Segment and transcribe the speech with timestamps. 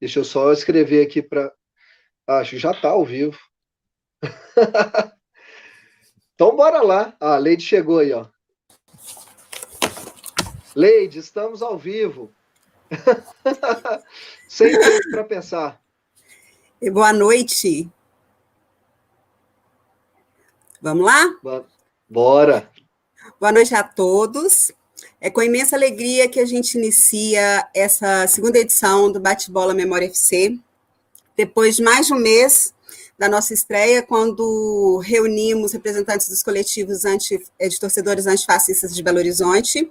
[0.00, 1.52] Deixa eu só escrever aqui para.
[2.26, 3.38] Acho que já está ao vivo.
[6.34, 7.16] então, bora lá.
[7.20, 8.26] Ah, a Leide chegou aí, ó.
[10.74, 12.32] Leide, estamos ao vivo.
[14.48, 15.80] Sem tempo para pensar.
[16.92, 17.90] Boa noite.
[20.80, 21.64] Vamos lá?
[22.08, 22.70] Bora.
[23.40, 24.72] Boa noite a todos.
[25.20, 30.58] É com imensa alegria que a gente inicia essa segunda edição do Bate-Bola Memória FC.
[31.36, 32.72] Depois de mais de um mês
[33.18, 39.18] da nossa estreia, quando reunimos representantes dos coletivos anti, eh, de torcedores antifascistas de Belo
[39.18, 39.90] Horizonte,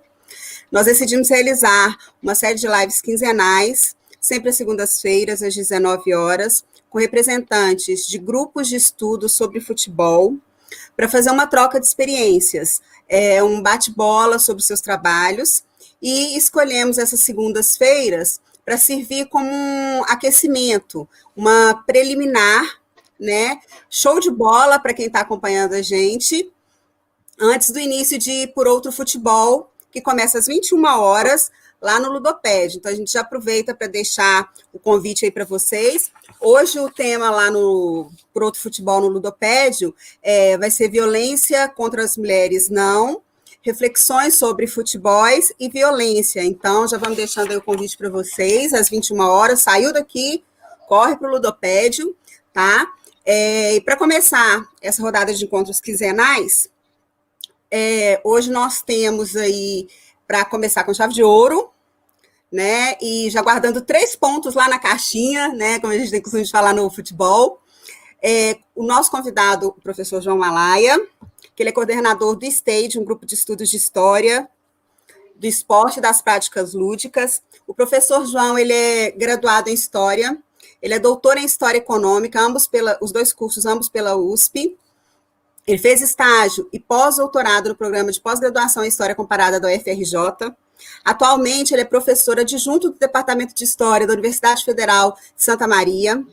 [0.72, 7.00] nós decidimos realizar uma série de lives quinzenais, sempre às segundas-feiras, às 19 horas, com
[7.00, 10.38] representantes de grupos de estudo sobre futebol,
[10.98, 15.64] para fazer uma troca de experiências, é, um bate-bola sobre seus trabalhos,
[16.02, 22.82] e escolhemos essas segundas-feiras para servir como um aquecimento, uma preliminar,
[23.20, 23.60] né?
[23.90, 26.52] Show de bola para quem está acompanhando a gente,
[27.40, 32.78] antes do início de Por Outro Futebol, que começa às 21 horas, lá no Ludoped.
[32.78, 36.12] Então, a gente já aproveita para deixar o convite aí para vocês.
[36.40, 42.04] Hoje, o tema lá no Por Outro Futebol no Ludopédio é, vai ser violência contra
[42.04, 43.22] as mulheres, não.
[43.62, 46.44] Reflexões sobre futebols e violência.
[46.44, 49.62] Então, já vamos deixando aí o convite para vocês, às 21 horas.
[49.62, 50.44] Saiu daqui,
[50.88, 52.16] corre para o Ludopédio,
[52.54, 52.88] tá?
[53.26, 56.70] É, e para começar essa rodada de encontros quinzenais,
[57.70, 59.90] é, hoje nós temos aí
[60.28, 61.70] para começar com chave de ouro,
[62.52, 62.98] né?
[63.02, 65.80] E já guardando três pontos lá na caixinha, né?
[65.80, 67.62] Como a gente tem costume de falar no futebol.
[68.22, 71.00] É, o nosso convidado, o professor João Malaya,
[71.56, 74.50] que ele é coordenador do STAGE, um grupo de estudos de história
[75.38, 77.42] do esporte e das práticas lúdicas.
[77.66, 80.38] O professor João, ele é graduado em História,
[80.82, 84.78] ele é doutor em História Econômica, ambos pela, os dois cursos, ambos pela USP.
[85.68, 90.56] Ele fez estágio e pós-doutorado no programa de pós-graduação em História Comparada da UFRJ.
[91.04, 96.24] Atualmente, ele é professor adjunto do Departamento de História da Universidade Federal de Santa Maria.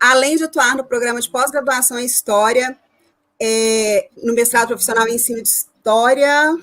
[0.00, 2.76] Além de atuar no programa de pós-graduação em História,
[3.40, 6.56] é, no mestrado profissional em Ensino de História,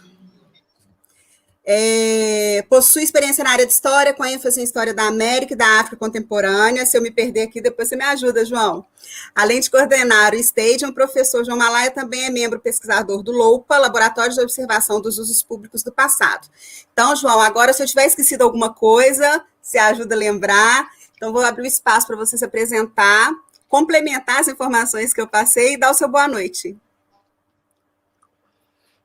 [1.66, 5.80] é, possui experiência na área de história, com ênfase em história da América e da
[5.80, 6.86] África contemporânea.
[6.86, 8.86] Se eu me perder aqui, depois você me ajuda, João.
[9.34, 13.78] Além de coordenar o Stadium, o professor João Malaya também é membro pesquisador do LOPA,
[13.78, 16.50] Laboratório de Observação dos Usos Públicos do Passado.
[16.92, 20.90] Então, João, agora se eu tiver esquecido alguma coisa, se ajuda a lembrar.
[21.16, 23.32] Então, vou abrir o espaço para você se apresentar,
[23.70, 26.78] complementar as informações que eu passei e dar o seu boa noite.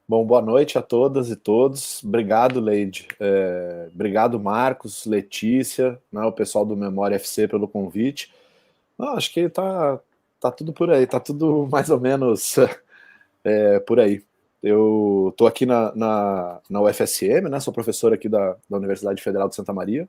[0.08, 2.02] Bom, boa noite a todas e todos.
[2.02, 3.06] Obrigado, Leide.
[3.20, 8.32] É, obrigado, Marcos, Letícia, né, o pessoal do Memória FC pelo convite.
[8.98, 10.00] Não, acho que tá,
[10.40, 12.56] tá tudo por aí, tá tudo mais ou menos
[13.44, 14.24] é, por aí.
[14.62, 19.48] Eu estou aqui na, na, na, UFSM, né, sou professor aqui da, da Universidade Federal
[19.48, 20.08] de Santa Maria,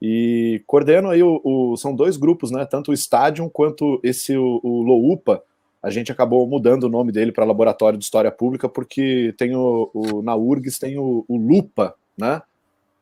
[0.00, 4.60] e coordeno aí, o, o são dois grupos, né, tanto o Stadium quanto esse, o,
[4.64, 5.44] o LOUPA,
[5.82, 9.90] a gente acabou mudando o nome dele para Laboratório de História Pública, porque tem o,
[9.92, 12.40] o na URGS tem o, o, Lupa, né?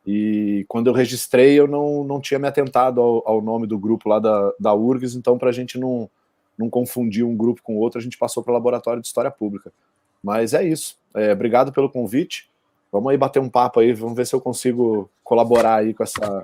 [0.07, 4.09] E quando eu registrei, eu não, não tinha me atentado ao, ao nome do grupo
[4.09, 6.09] lá da, da URGS, então, para a gente não,
[6.57, 9.71] não confundir um grupo com outro, a gente passou para o Laboratório de História Pública.
[10.23, 10.97] Mas é isso.
[11.15, 12.49] É, obrigado pelo convite.
[12.91, 16.43] Vamos aí bater um papo aí, vamos ver se eu consigo colaborar aí com essa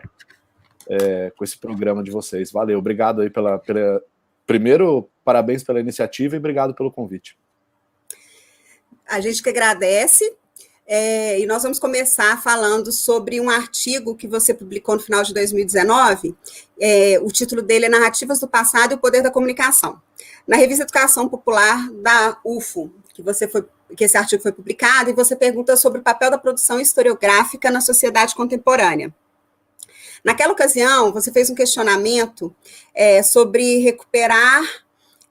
[0.89, 2.53] é, com esse programa de vocês.
[2.53, 4.01] Valeu, obrigado aí pela, pela
[4.47, 7.37] primeiro parabéns pela iniciativa e obrigado pelo convite.
[9.09, 10.33] A gente que agradece.
[10.89, 15.35] É, e nós vamos começar falando sobre um artigo que você publicou no final de
[15.35, 16.33] 2019.
[16.81, 20.01] É, o título dele é Narrativas do Passado e o Poder da Comunicação.
[20.47, 23.67] Na revista Educação Popular da UFO, que você foi
[23.97, 27.81] que esse artigo foi publicado, e você pergunta sobre o papel da produção historiográfica na
[27.81, 29.15] sociedade contemporânea.
[30.25, 32.55] Naquela ocasião, você fez um questionamento
[32.93, 34.61] é, sobre recuperar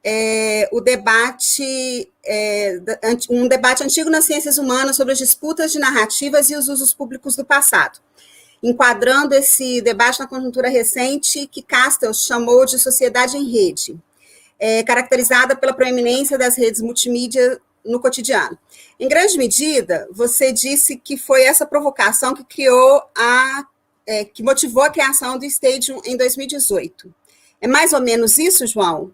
[0.07, 2.79] é, o debate, é,
[3.27, 7.35] um debate antigo nas ciências humanas sobre as disputas de narrativas e os usos públicos
[7.35, 7.99] do passado,
[8.61, 13.99] enquadrando esse debate na conjuntura recente que Castells chamou de sociedade em rede,
[14.59, 18.55] é, caracterizada pela proeminência das redes multimídia no cotidiano.
[18.99, 23.65] Em grande medida, você disse que foi essa provocação que criou a
[24.07, 27.11] é, que motivou a criação do Stadium em 2018.
[27.59, 29.11] É mais ou menos isso, João?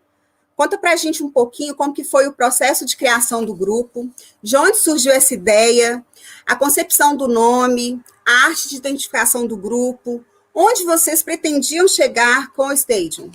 [0.61, 4.09] Conta para a gente um pouquinho como que foi o processo de criação do grupo,
[4.43, 6.05] de onde surgiu essa ideia,
[6.45, 10.23] a concepção do nome, a arte de identificação do grupo,
[10.53, 13.31] Onde vocês pretendiam chegar com o Stadium?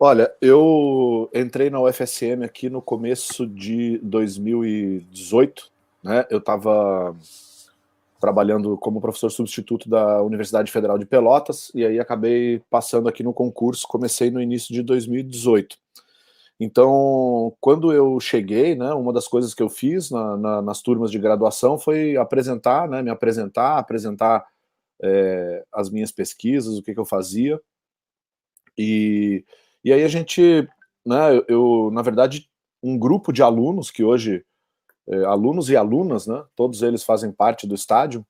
[0.00, 5.70] Olha, eu entrei na UFSM aqui no começo de 2018,
[6.02, 6.26] né?
[6.28, 7.16] Eu estava
[8.20, 13.32] trabalhando como professor substituto da Universidade Federal de Pelotas e aí acabei passando aqui no
[13.32, 15.76] concurso, comecei no início de 2018.
[16.60, 21.10] Então, quando eu cheguei, né, uma das coisas que eu fiz na, na, nas turmas
[21.10, 24.44] de graduação foi apresentar, né, me apresentar, apresentar
[25.00, 27.60] é, as minhas pesquisas, o que, que eu fazia.
[28.76, 29.44] E,
[29.84, 30.68] e aí a gente,
[31.06, 32.50] né, eu, eu, na verdade,
[32.82, 34.44] um grupo de alunos que hoje,
[35.10, 38.26] é, alunos e alunas, né, todos eles fazem parte do estádio,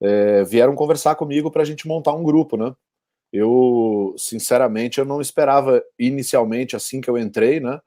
[0.00, 2.74] é, vieram conversar comigo para a gente montar um grupo, né?
[3.32, 7.80] Eu, sinceramente, eu não esperava inicialmente, assim que eu entrei, né,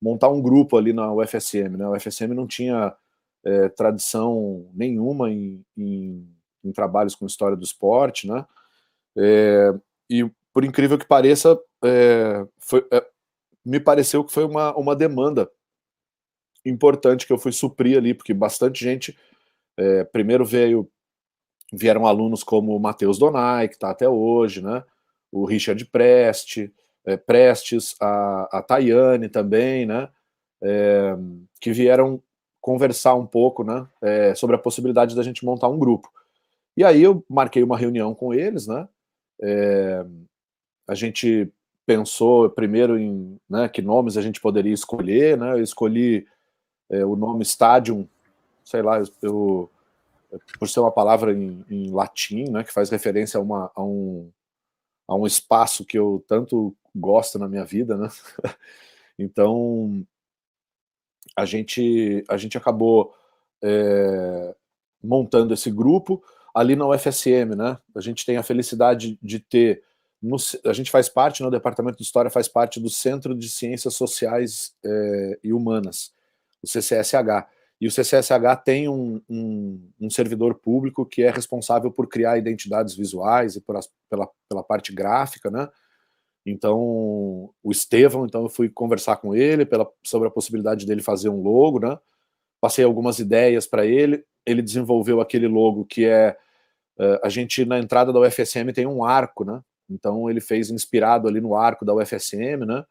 [0.00, 1.84] montar um grupo ali na UFSM, né?
[1.84, 2.94] A UFSM não tinha
[3.44, 6.28] é, tradição nenhuma em, em,
[6.64, 8.44] em, trabalhos com história do esporte, né?
[10.10, 11.58] E por incrível que pareça,
[12.58, 12.86] foi,
[13.64, 15.50] me pareceu que foi uma, uma demanda
[16.68, 19.16] importante que eu fui suprir ali, porque bastante gente
[19.76, 20.88] é, primeiro veio
[21.72, 24.84] vieram alunos como o Matheus Donai, que está até hoje, né?
[25.36, 26.72] o Richard Preste,
[27.04, 30.08] é, Prestes, a, a Tayane também, né?
[30.62, 31.16] É,
[31.60, 32.22] que vieram
[32.60, 36.10] conversar um pouco né, é, sobre a possibilidade da gente montar um grupo.
[36.76, 38.88] E aí eu marquei uma reunião com eles, né?
[39.40, 40.04] É,
[40.88, 41.52] a gente
[41.84, 45.52] pensou primeiro em né, que nomes a gente poderia escolher, né?
[45.52, 46.26] Eu escolhi
[46.90, 48.06] é, o nome Stadium,
[48.64, 49.70] sei lá, eu,
[50.58, 54.30] por ser uma palavra em, em, latim, né, que faz referência a, uma, a, um,
[55.06, 58.08] a um espaço que eu tanto gosto na minha vida, né?
[59.18, 60.06] então
[61.36, 63.14] a gente a gente acabou
[63.62, 64.54] é,
[65.02, 66.22] montando esse grupo
[66.54, 67.78] ali na UFSM, né?
[67.94, 69.82] A gente tem a felicidade de ter
[70.22, 73.94] no, a gente faz parte, no departamento de história faz parte do Centro de Ciências
[73.94, 76.12] Sociais é, e Humanas,
[76.62, 77.46] o CCSH.
[77.80, 82.94] E o CCSH tem um, um, um, servidor público que é responsável por criar identidades
[82.94, 85.68] visuais e as, pela, pela parte gráfica, né?
[86.46, 91.28] Então, o Estevão, então eu fui conversar com ele pela, sobre a possibilidade dele fazer
[91.28, 91.98] um logo, né?
[92.60, 96.36] Passei algumas ideias para ele, ele desenvolveu aquele logo que é
[96.98, 99.60] uh, a gente na entrada da UFSM tem um arco, né?
[99.90, 102.84] Então ele fez inspirado ali no arco da UFSM, né?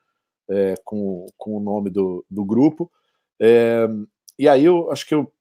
[0.48, 2.92] É, com, com o nome do, do grupo.
[3.40, 3.88] É,
[4.38, 5.32] e aí eu acho que, eu,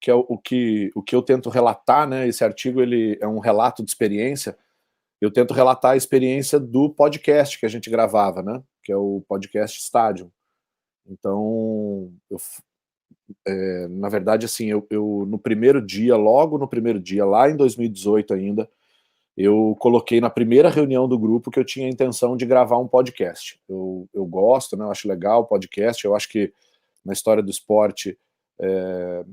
[0.00, 2.28] que é o, que, o que eu tento relatar, né?
[2.28, 4.56] Esse artigo ele é um relato de experiência.
[5.20, 8.62] Eu tento relatar a experiência do podcast que a gente gravava, né?
[8.82, 10.30] Que é o podcast Stadium.
[11.08, 12.38] Então, eu,
[13.46, 17.56] é, na verdade, assim, eu, eu no primeiro dia, logo no primeiro dia, lá em
[17.56, 18.68] 2018 ainda,
[19.36, 22.88] eu coloquei na primeira reunião do grupo que eu tinha a intenção de gravar um
[22.88, 23.60] podcast.
[23.68, 26.52] Eu, eu gosto, né, eu acho legal o podcast, eu acho que
[27.06, 28.18] na história do esporte
[28.60, 29.24] é,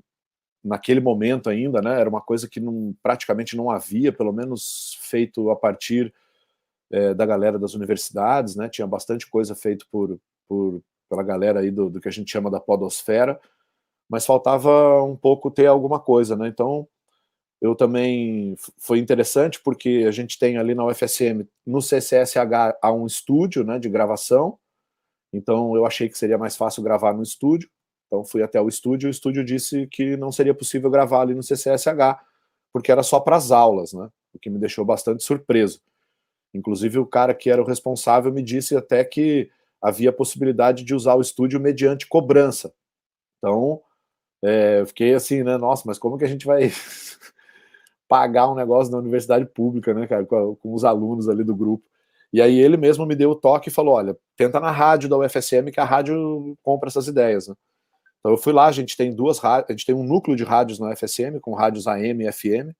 [0.63, 5.49] naquele momento ainda, né, era uma coisa que não, praticamente não havia, pelo menos feito
[5.49, 6.13] a partir
[6.91, 10.17] é, da galera das universidades, né, tinha bastante coisa feita por,
[10.47, 13.39] por, pela galera aí do, do, que a gente chama da podosfera,
[14.09, 16.87] mas faltava um pouco ter alguma coisa, né, então
[17.59, 23.05] eu também, foi interessante porque a gente tem ali na UFSM, no CCSH, há um
[23.05, 24.59] estúdio, né, de gravação,
[25.33, 27.69] então eu achei que seria mais fácil gravar no estúdio,
[28.07, 31.41] então fui até o estúdio, o estúdio disse que não seria possível gravar ali no
[31.41, 32.19] CCSH,
[32.71, 34.09] porque era só para as aulas, né?
[34.33, 35.81] O que me deixou bastante surpreso.
[36.53, 39.49] Inclusive o cara que era o responsável me disse até que
[39.81, 42.73] havia possibilidade de usar o estúdio mediante cobrança.
[43.37, 43.81] Então,
[44.43, 45.57] é, eu fiquei assim, né?
[45.57, 46.71] Nossa, mas como que a gente vai
[48.07, 51.83] pagar um negócio na universidade pública, né, cara, com, com, os alunos ali do grupo?
[52.33, 55.17] E aí ele mesmo me deu o toque e falou: olha, tenta na rádio da
[55.17, 57.55] UFSM que a rádio compra essas ideias, né?
[58.19, 60.79] Então eu fui lá, a gente tem duas a gente tem um núcleo de rádios
[60.79, 62.73] na FSM, com rádios AM e FM,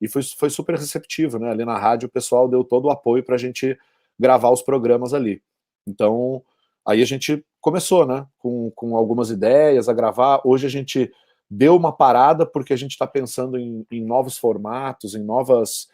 [0.00, 1.50] e foi, foi super receptivo, né?
[1.50, 3.78] Ali na rádio o pessoal deu todo o apoio para a gente
[4.18, 5.40] gravar os programas ali.
[5.86, 6.42] Então,
[6.84, 8.26] aí a gente começou, né?
[8.38, 10.42] Com, com algumas ideias a gravar.
[10.44, 11.10] Hoje a gente
[11.48, 15.88] deu uma parada porque a gente está pensando em, em, novos formatos, em novas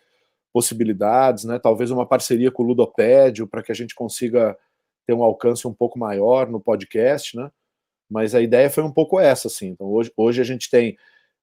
[0.52, 1.58] possibilidades, né?
[1.58, 4.56] Talvez uma parceria com o Ludopédio para que a gente consiga
[5.06, 7.50] ter um alcance um pouco maior no podcast, né?
[8.08, 9.68] mas a ideia foi um pouco essa, assim.
[9.68, 10.96] Então, hoje, hoje a gente tem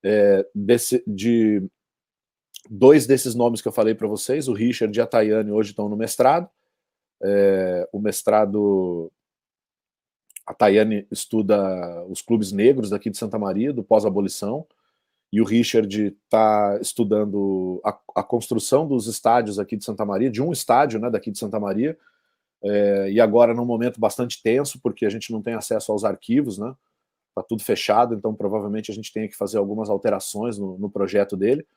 [0.04, 1.62] é, desse, de
[2.70, 5.88] dois desses nomes que eu falei para vocês, o Richard e a Tayane hoje estão
[5.88, 6.50] no mestrado.
[7.24, 9.12] É, o mestrado,
[10.46, 14.66] a Tayane estuda os clubes negros daqui de Santa Maria, do pós-abolição,
[15.36, 20.42] e o Richard está estudando a, a, construção dos estádios aqui de Santa Maria, de
[20.42, 21.98] um estádio né, daqui de Santa Maria,
[22.64, 26.58] é, e agora num momento bastante tenso, porque a gente não tem acesso aos arquivos,
[26.58, 26.74] né?
[27.32, 31.36] Está tudo fechado, então provavelmente a gente tem que fazer algumas alterações no, no projeto
[31.36, 31.68] dele.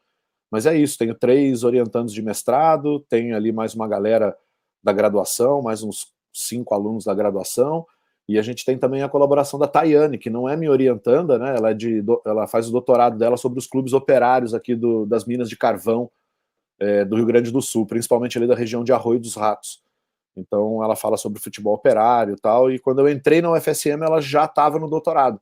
[0.52, 4.38] Mas é isso, tenho três orientandos de mestrado, tenho ali mais uma galera
[4.80, 7.84] da graduação, mais uns cinco alunos da graduação,
[8.28, 11.56] e a gente tem também a colaboração da Tayane, que não é minha orientanda, né?
[11.56, 15.24] Ela, é de, ela faz o doutorado dela sobre os clubes operários aqui do, das
[15.24, 16.10] minas de carvão
[16.78, 19.82] é, do Rio Grande do Sul, principalmente ali da região de Arroio dos Ratos.
[20.36, 24.20] Então ela fala sobre futebol operário e tal, e quando eu entrei na UFSM ela
[24.20, 25.40] já estava no doutorado.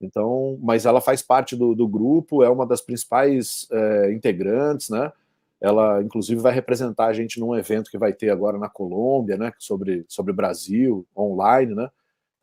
[0.00, 5.12] Então, mas ela faz parte do, do grupo, é uma das principais é, integrantes, né?
[5.60, 9.52] Ela, inclusive, vai representar a gente num evento que vai ter agora na Colômbia, né?
[9.58, 11.88] Sobre, sobre Brasil, online, né?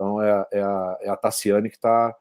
[0.01, 2.15] Então é, é, a, é a Tassiane que está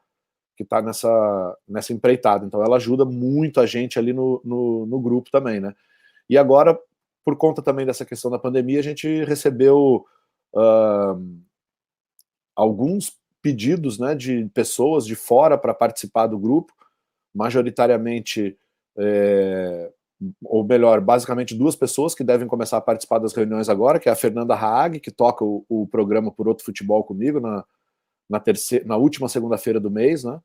[0.55, 2.45] que tá nessa, nessa empreitada.
[2.45, 5.73] Então ela ajuda muito a gente ali no, no, no, grupo também, né?
[6.29, 6.79] E agora,
[7.25, 10.05] por conta também dessa questão da pandemia, a gente recebeu
[10.53, 11.41] uh,
[12.55, 16.71] alguns pedidos né, de pessoas de fora para participar do grupo,
[17.33, 18.55] majoritariamente,
[18.95, 19.91] é,
[20.43, 24.11] ou melhor, basicamente duas pessoas que devem começar a participar das reuniões agora, que é
[24.11, 27.65] a Fernanda Haag, que toca o, o programa Por Outro Futebol comigo na,
[28.29, 30.39] na, terceira, na última segunda-feira do mês, né?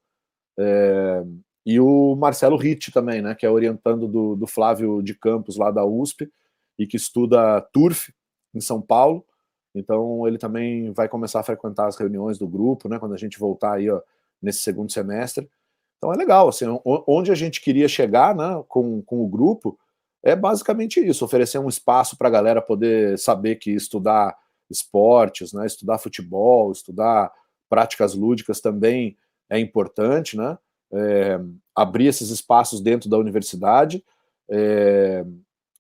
[0.59, 1.23] É,
[1.67, 5.73] e o Marcelo Ritt também, né, que é orientando do, do Flávio de Campos lá
[5.73, 6.31] da USP
[6.79, 8.13] e que estuda turf
[8.55, 9.27] em São Paulo.
[9.75, 13.39] Então ele também vai começar a frequentar as reuniões do grupo, né, quando a gente
[13.39, 14.01] voltar aí ó,
[14.41, 15.51] nesse segundo semestre.
[15.97, 19.79] Então é legal, assim, onde a gente queria chegar, né, com, com o grupo,
[20.23, 24.37] é basicamente isso, oferecer um espaço para a galera poder saber que estudar
[24.69, 27.33] esportes, né, estudar futebol, estudar
[27.69, 29.17] práticas lúdicas também
[29.49, 30.59] é importante, né,
[30.93, 31.41] é,
[31.75, 34.05] abrir esses espaços dentro da universidade
[34.51, 35.25] é,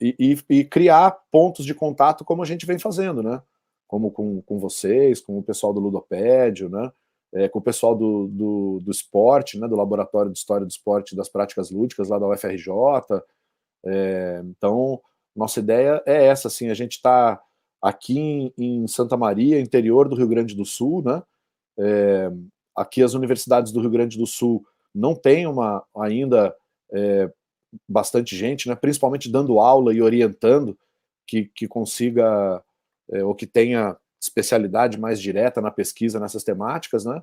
[0.00, 3.42] e, e, e criar pontos de contato como a gente vem fazendo, né,
[3.86, 6.90] como com, com vocês, com o pessoal do Ludopédio, né?
[7.34, 9.66] É, com o pessoal do, do, do, esporte, né?
[9.68, 12.72] do Laboratório de História do Esporte e das Práticas Lúdicas lá da UFRJ.
[13.84, 15.00] É, então,
[15.34, 17.40] nossa ideia é essa, assim, a gente está
[17.82, 21.22] aqui em, em, Santa Maria, interior do Rio Grande do Sul, né?
[21.78, 22.32] É,
[22.74, 24.64] aqui as universidades do Rio Grande do Sul
[24.94, 26.54] não têm uma ainda
[26.90, 27.30] é,
[27.88, 28.74] bastante gente, né?
[28.74, 30.76] Principalmente dando aula e orientando
[31.26, 32.62] que, que consiga
[33.10, 33.96] é, ou que tenha
[34.28, 37.22] especialidade mais direta na pesquisa nessas temáticas, né?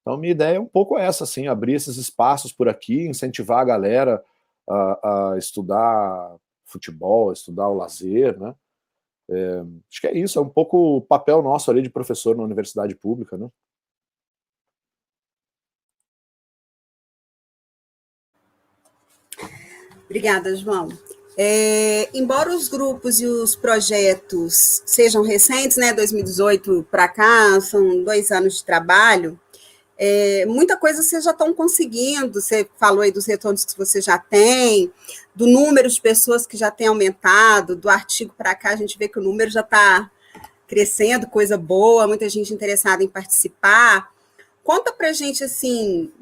[0.00, 3.64] Então, minha ideia é um pouco essa, assim, abrir esses espaços por aqui, incentivar a
[3.64, 4.24] galera
[4.68, 8.54] a, a estudar futebol, a estudar o lazer, né?
[9.30, 12.42] É, acho que é isso, é um pouco o papel nosso ali de professor na
[12.42, 13.50] universidade pública, né?
[20.06, 20.88] Obrigada, João.
[21.40, 28.32] É, embora os grupos e os projetos sejam recentes, né, 2018 para cá, são dois
[28.32, 29.38] anos de trabalho,
[29.96, 32.40] é, muita coisa vocês já estão conseguindo.
[32.40, 34.92] Você falou aí dos retornos que você já tem,
[35.34, 39.08] do número de pessoas que já tem aumentado, do artigo para cá, a gente vê
[39.08, 40.10] que o número já está
[40.66, 44.12] crescendo, coisa boa, muita gente interessada em participar.
[44.62, 46.12] Conta para gente assim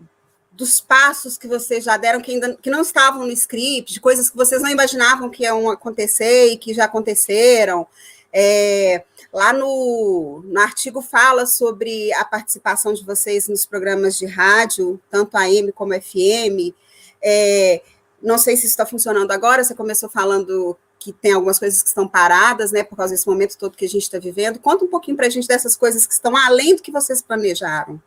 [0.57, 4.31] dos passos que vocês já deram que ainda que não estavam no script, de coisas
[4.31, 7.87] que vocês não imaginavam que iam acontecer e que já aconteceram.
[8.33, 15.01] É, lá no, no artigo fala sobre a participação de vocês nos programas de rádio,
[15.11, 16.75] tanto AM como FM.
[17.23, 17.83] É,
[18.23, 21.89] não sei se isso está funcionando agora, você começou falando que tem algumas coisas que
[21.89, 24.59] estão paradas, né, por causa desse momento todo que a gente está vivendo.
[24.59, 28.01] Conta um pouquinho para a gente dessas coisas que estão além do que vocês planejaram.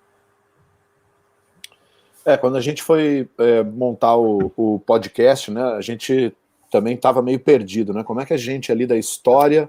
[2.30, 6.32] É, quando a gente foi é, montar o, o, podcast, né, a gente
[6.70, 8.04] também estava meio perdido, né?
[8.04, 9.68] Como é que a gente ali da história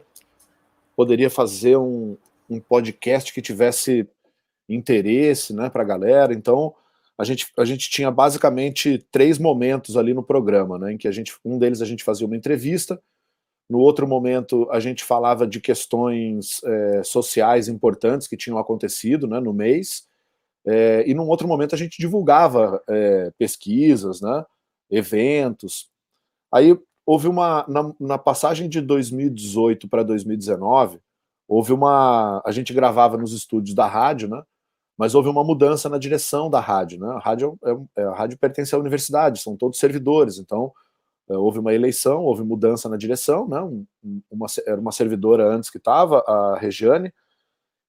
[0.94, 2.18] poderia fazer um,
[2.50, 4.06] um podcast que tivesse
[4.68, 6.34] interesse, né, para a galera?
[6.34, 6.74] Então,
[7.16, 11.12] a gente, a gente tinha basicamente três momentos ali no programa, né, em que a
[11.12, 13.00] gente, um deles a gente fazia uma entrevista,
[13.70, 19.40] no outro momento a gente falava de questões é, sociais importantes que tinham acontecido, né,
[19.40, 20.09] no mês,
[20.66, 24.44] é, e num outro momento a gente divulgava é, pesquisas, né,
[24.90, 25.88] eventos.
[26.52, 31.00] Aí houve uma na, na passagem de 2018 para 2019
[31.50, 34.40] houve uma a gente gravava nos estúdios da rádio, né?
[34.96, 37.08] Mas houve uma mudança na direção da rádio, né?
[37.08, 40.72] A rádio é, é a rádio pertence à universidade, são todos servidores, então
[41.28, 43.58] é, houve uma eleição, houve mudança na direção, né?
[44.30, 47.12] Uma, era uma servidora antes que estava, a Regiane,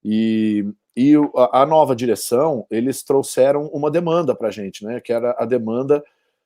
[0.03, 0.65] e
[0.95, 1.13] e
[1.53, 4.99] a nova direção, eles trouxeram uma demanda para a gente, né?
[4.99, 6.03] Que era a demanda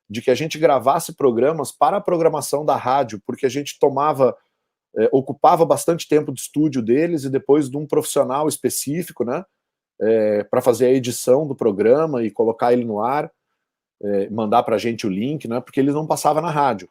[0.07, 4.37] de que a gente gravasse programas para a programação da rádio, porque a gente tomava,
[4.95, 9.43] é, ocupava bastante tempo de estúdio deles e depois de um profissional específico, né,
[9.99, 13.31] é, para fazer a edição do programa e colocar ele no ar,
[14.03, 16.87] é, mandar para a gente o link, né, porque ele não passava na rádio.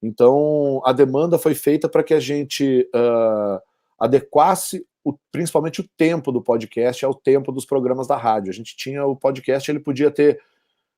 [0.00, 3.60] Então, a demanda foi feita para que a gente uh,
[3.98, 8.50] adequasse o, principalmente o tempo do podcast ao tempo dos programas da rádio.
[8.50, 10.40] A gente tinha o podcast, ele podia ter.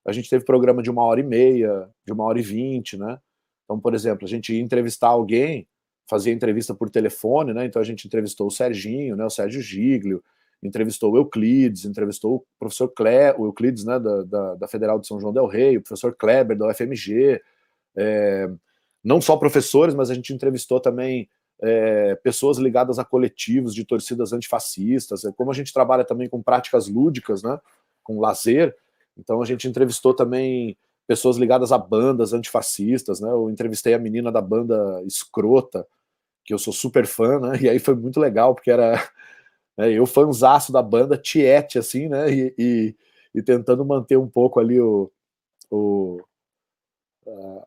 [0.03, 3.19] A gente teve programa de uma hora e meia, de uma hora e vinte, né?
[3.65, 5.69] Então, por exemplo, a gente ia entrevistar alguém,
[6.09, 7.67] fazia entrevista por telefone, né?
[7.67, 9.27] Então a gente entrevistou o Serginho, né?
[9.27, 10.25] O Sérgio Giglio,
[10.63, 13.99] entrevistou o Euclides, entrevistou o professor Cle, o Euclides, né?
[13.99, 17.43] Da, da, da, Federal de São João del Rei, o professor Kleber da UFMG,
[17.95, 18.51] é,
[19.05, 21.29] não só professores, mas a gente entrevistou também
[21.61, 26.43] é, pessoas ligadas a coletivos de torcidas antifascistas, é, como a gente trabalha também com
[26.43, 27.59] práticas lúdicas, né,
[28.03, 28.77] com lazer,
[29.17, 34.31] então a gente entrevistou também pessoas ligadas a bandas antifascistas, né, eu entrevistei a menina
[34.31, 35.87] da banda Escrota,
[36.45, 38.95] que eu sou super fã, né, e aí foi muito legal, porque era
[39.77, 42.97] né, eu fanzaço da banda, Tiete, assim, né, e, e,
[43.35, 45.11] e tentando manter um pouco ali o,
[45.71, 46.21] o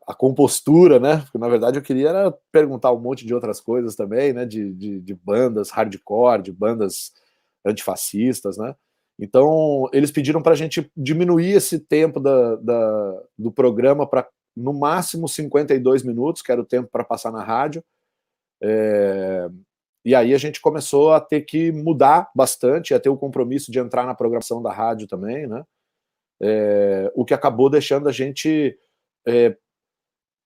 [0.06, 1.18] a compostura, né?
[1.18, 4.44] Porque na verdade eu queria perguntar um monte de outras coisas também, né?
[4.44, 7.12] De, de, de, bandas hardcore, de bandas
[7.64, 8.74] antifascistas, né?
[9.18, 14.72] Então eles pediram para a gente diminuir esse tempo da, da do programa para no
[14.72, 17.82] máximo 52 minutos, que era o tempo para passar na rádio.
[18.62, 19.48] É,
[20.04, 23.78] e aí a gente começou a ter que mudar bastante, a ter o compromisso de
[23.78, 25.64] entrar na programação da rádio também, né?
[26.40, 28.76] É, o que acabou deixando a gente
[29.26, 29.56] é,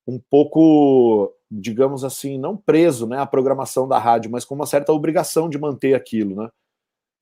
[0.06, 4.92] um pouco, digamos assim, não preso né, à programação da rádio, mas com uma certa
[4.92, 6.37] obrigação de manter aquilo.
[6.37, 6.49] Né?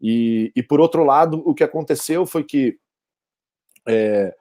[0.00, 2.78] E, e por outro lado, o que aconteceu foi que
[3.86, 4.34] é,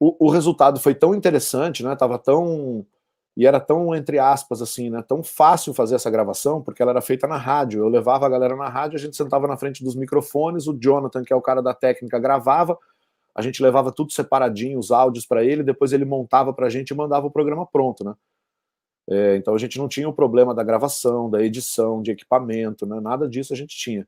[0.00, 1.94] o, o, resultado foi tão interessante, né?
[1.96, 2.84] Tava tão
[3.34, 5.02] e era tão entre aspas assim, né?
[5.06, 7.80] Tão fácil fazer essa gravação porque ela era feita na rádio.
[7.80, 11.24] Eu levava a galera na rádio, a gente sentava na frente dos microfones, o Jonathan,
[11.24, 12.78] que é o cara da técnica, gravava
[13.34, 16.90] a gente levava tudo separadinho, os áudios para ele, depois ele montava para a gente
[16.90, 18.14] e mandava o programa pronto, né?
[19.08, 23.00] É, então a gente não tinha o problema da gravação, da edição, de equipamento, né?
[23.00, 24.06] Nada disso a gente tinha.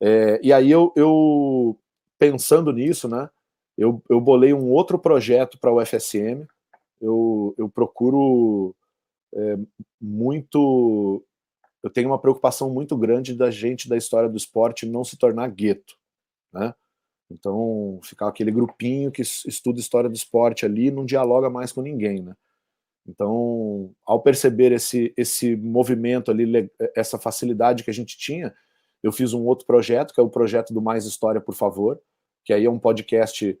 [0.00, 1.78] É, e aí eu, eu,
[2.18, 3.30] pensando nisso, né?
[3.76, 6.46] Eu, eu bolei um outro projeto para o UFSM.
[7.00, 8.74] Eu, eu procuro
[9.34, 9.58] é,
[10.00, 11.24] muito.
[11.82, 15.48] Eu tenho uma preocupação muito grande da gente da história do esporte não se tornar
[15.50, 15.96] gueto,
[16.52, 16.74] né?
[17.34, 22.22] Então, ficar aquele grupinho que estuda história do esporte ali não dialoga mais com ninguém,
[22.22, 22.34] né?
[23.06, 28.54] Então, ao perceber esse, esse movimento ali, essa facilidade que a gente tinha,
[29.02, 32.00] eu fiz um outro projeto, que é o projeto do Mais História, por favor,
[32.44, 33.58] que aí é um podcast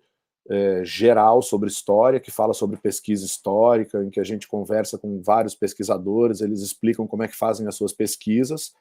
[0.48, 5.20] é, geral sobre história, que fala sobre pesquisa histórica, em que a gente conversa com
[5.20, 8.72] vários pesquisadores, eles explicam como é que fazem as suas pesquisas.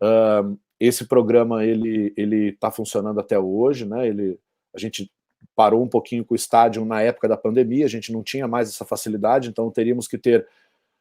[0.00, 4.06] Uh, esse programa ele ele está funcionando até hoje, né?
[4.06, 4.38] Ele
[4.74, 5.10] a gente
[5.54, 8.68] parou um pouquinho com o estádio na época da pandemia, a gente não tinha mais
[8.68, 10.46] essa facilidade, então teríamos que ter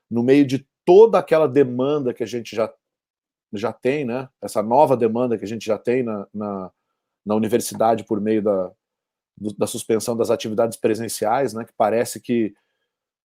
[0.10, 2.74] no meio de toda aquela demanda que a gente já
[3.54, 4.30] já tem, né?
[4.42, 6.72] Essa nova demanda que a gente já tem na, na,
[7.26, 8.72] na universidade por meio da,
[9.58, 11.66] da suspensão das atividades presenciais, né?
[11.66, 12.54] Que parece que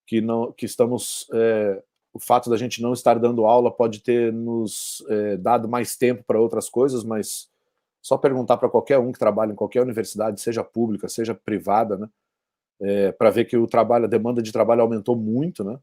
[0.07, 4.33] que não que estamos é, o fato da gente não estar dando aula pode ter
[4.33, 7.49] nos é, dado mais tempo para outras coisas, mas
[8.03, 12.09] só perguntar para qualquer um que trabalha em qualquer universidade, seja pública, seja privada, né,
[12.81, 15.79] é, para ver que o trabalho, a demanda de trabalho aumentou muito, né?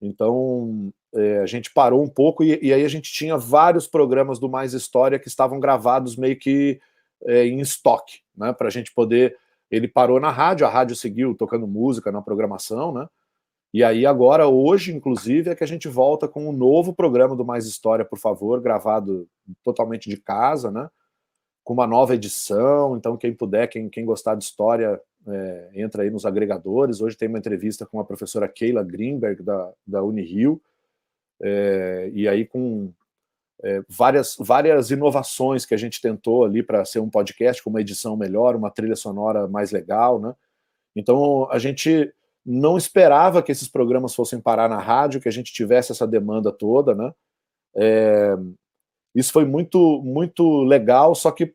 [0.00, 4.38] Então é, a gente parou um pouco e, e, aí a gente tinha vários programas
[4.38, 6.80] do Mais História que estavam gravados meio que
[7.24, 8.52] é, em estoque, né?
[8.52, 9.36] Para a gente poder.
[9.70, 13.08] Ele parou na rádio, a rádio seguiu tocando música na programação, né?
[13.72, 17.44] E aí agora, hoje, inclusive, é que a gente volta com um novo programa do
[17.44, 19.26] Mais História, por favor, gravado
[19.64, 20.90] totalmente de casa, né?
[21.64, 22.96] Com uma nova edição.
[22.96, 27.00] Então, quem puder, quem, quem gostar de história, é, entra aí nos agregadores.
[27.00, 30.60] Hoje tem uma entrevista com a professora Keila Greenberg, da, da Unirio,
[31.40, 32.92] é, e aí com
[33.62, 37.80] é, várias, várias inovações que a gente tentou ali para ser um podcast com uma
[37.80, 40.34] edição melhor, uma trilha sonora mais legal, né?
[40.94, 42.12] Então, a gente
[42.44, 46.50] não esperava que esses programas fossem parar na rádio, que a gente tivesse essa demanda
[46.50, 47.12] toda, né?
[47.74, 48.36] É,
[49.14, 51.54] isso foi muito, muito legal, só que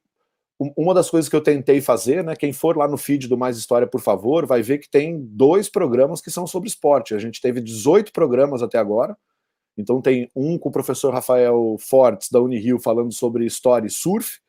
[0.75, 2.35] uma das coisas que eu tentei fazer, né?
[2.35, 5.69] Quem for lá no feed do Mais História, por favor, vai ver que tem dois
[5.69, 7.13] programas que são sobre esporte.
[7.13, 9.15] A gente teve 18 programas até agora.
[9.77, 14.39] Então tem um com o professor Rafael Fortes, da Unirio, falando sobre história e surf,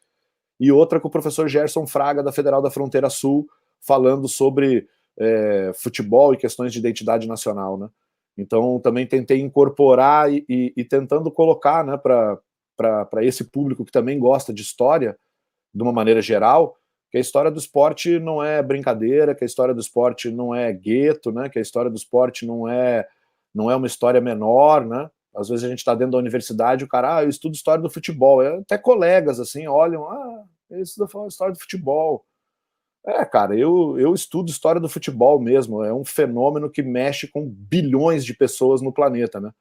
[0.59, 3.47] e outra com o professor Gerson Fraga, da Federal da Fronteira Sul,
[3.79, 4.89] falando sobre
[5.19, 7.89] é, futebol e questões de identidade nacional, né?
[8.37, 14.19] Então também tentei incorporar e, e, e tentando colocar, né, para esse público que também
[14.19, 15.19] gosta de história,
[15.75, 16.77] de uma maneira geral,
[17.11, 20.73] que a história do esporte não é brincadeira, que a história do esporte não é
[20.73, 21.49] gueto, né?
[21.49, 23.07] Que a história do esporte não é
[23.55, 25.11] não é uma história menor, né?
[25.35, 27.91] Às vezes a gente está dentro da universidade, o cara, ah, eu estudo história do
[27.91, 28.41] futebol.
[28.41, 32.25] Até colegas assim olham, ah, ele estuda história do futebol.
[33.07, 35.83] É, cara, eu, eu estudo história do futebol mesmo.
[35.83, 39.53] É um fenômeno que mexe com bilhões de pessoas no planeta, né?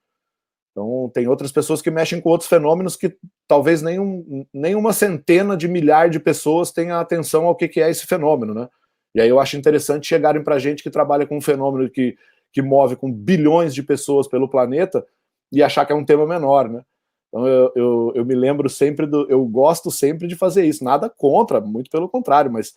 [0.71, 4.93] Então, tem outras pessoas que mexem com outros fenômenos que talvez nem, um, nem uma
[4.93, 8.69] centena de milhar de pessoas tenha atenção ao que, que é esse fenômeno, né?
[9.15, 12.15] E aí eu acho interessante chegarem para gente que trabalha com um fenômeno que,
[12.53, 15.03] que move com bilhões de pessoas pelo planeta
[15.51, 16.83] e achar que é um tema menor, né?
[17.29, 19.27] Então eu, eu, eu me lembro sempre do.
[19.29, 22.75] Eu gosto sempre de fazer isso, nada contra, muito pelo contrário, mas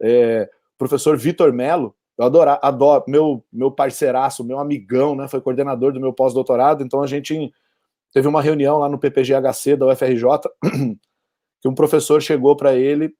[0.00, 5.28] é, professor Vitor Melo, eu adoro, adoro, meu, meu parceiraço, meu amigão, né?
[5.28, 7.52] Foi coordenador do meu pós-doutorado, então a gente
[8.12, 10.24] teve uma reunião lá no PPGHC da UFRJ,
[11.60, 13.14] que um professor chegou para ele,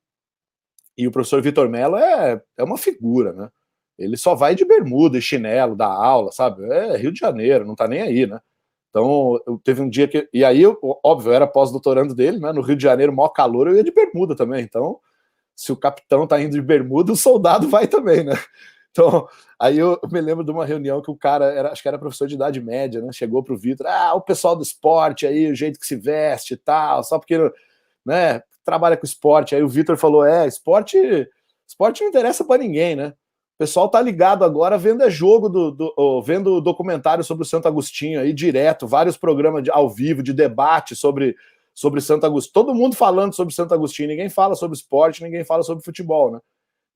[0.97, 3.49] e o professor Vitor Mello é, é uma figura, né?
[3.97, 6.65] Ele só vai de bermuda e chinelo da aula, sabe?
[6.65, 8.41] É Rio de Janeiro, não tá nem aí, né?
[8.91, 10.29] Então, eu teve um dia que.
[10.33, 10.63] E aí,
[11.05, 12.53] óbvio, eu era pós-doutorando dele, né?
[12.53, 14.63] No Rio de Janeiro, maior calor, eu ia de bermuda também.
[14.65, 14.99] Então,
[15.59, 18.35] se o capitão tá indo de bermuda, o soldado vai também, né?
[18.93, 19.29] Então,
[19.61, 22.29] aí eu me lembro de uma reunião que o cara, era, acho que era professor
[22.29, 23.13] de idade média, né?
[23.13, 26.55] Chegou para o Vitor, ah, o pessoal do esporte aí, o jeito que se veste
[26.55, 27.37] e tal, só porque,
[28.07, 29.57] né, trabalha com esporte.
[29.57, 30.97] Aí o Vitor falou: é, esporte,
[31.67, 33.09] esporte não interessa para ninguém, né?
[33.09, 37.67] O pessoal tá ligado agora vendo é jogo do, do vendo documentário sobre o Santo
[37.67, 41.35] Agostinho aí direto, vários programas de, ao vivo de debate sobre
[41.79, 42.53] sobre Santo Agostinho.
[42.53, 46.41] Todo mundo falando sobre Santo Agostinho, ninguém fala sobre esporte, ninguém fala sobre futebol, né?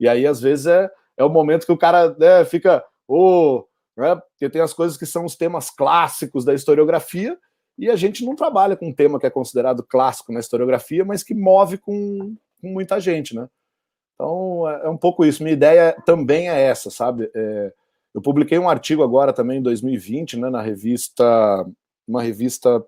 [0.00, 3.64] E aí às vezes é é o momento que o cara né, fica, oh,
[3.96, 7.38] né, porque tem as coisas que são os temas clássicos da historiografia,
[7.78, 11.22] e a gente não trabalha com um tema que é considerado clássico na historiografia, mas
[11.22, 13.46] que move com, com muita gente, né?
[14.14, 15.44] Então é, é, um pouco isso.
[15.44, 17.30] Minha ideia também é essa, sabe?
[17.34, 17.72] É,
[18.14, 21.24] eu publiquei um artigo agora também em 2020, né, na revista,
[22.08, 22.84] uma revista,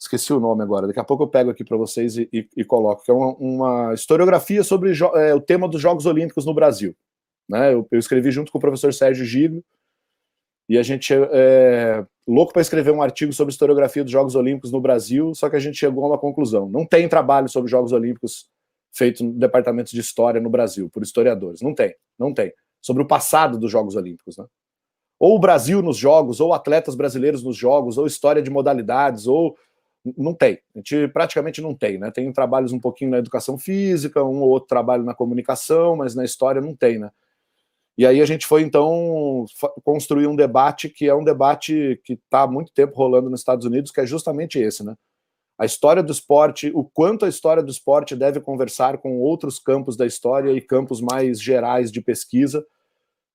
[0.00, 0.86] esqueci o nome agora.
[0.86, 3.34] Daqui a pouco eu pego aqui para vocês e, e, e, coloco que é uma,
[3.34, 6.96] uma historiografia sobre é, o tema dos Jogos Olímpicos no Brasil.
[7.48, 7.74] Né?
[7.74, 9.62] Eu, eu escrevi junto com o professor Sérgio Giglio,
[10.70, 14.80] e a gente é louco para escrever um artigo sobre historiografia dos Jogos Olímpicos no
[14.80, 16.68] Brasil, só que a gente chegou a uma conclusão.
[16.68, 18.48] Não tem trabalho sobre Jogos Olímpicos
[18.92, 21.60] feito no departamento de história no Brasil, por historiadores.
[21.60, 22.52] Não tem, não tem.
[22.80, 24.46] Sobre o passado dos Jogos Olímpicos, né?
[25.18, 29.56] Ou o Brasil nos Jogos, ou atletas brasileiros nos Jogos, ou história de modalidades, ou
[30.16, 30.60] não tem.
[30.74, 32.10] A gente praticamente não tem, né?
[32.10, 36.24] Tem trabalhos um pouquinho na educação física, um ou outro trabalho na comunicação, mas na
[36.24, 37.10] história não tem, né?
[37.98, 39.44] E aí a gente foi então
[39.84, 43.66] construir um debate que é um debate que está há muito tempo rolando nos Estados
[43.66, 44.96] Unidos, que é justamente esse, né?
[45.58, 49.94] A história do esporte, o quanto a história do esporte deve conversar com outros campos
[49.94, 52.64] da história e campos mais gerais de pesquisa.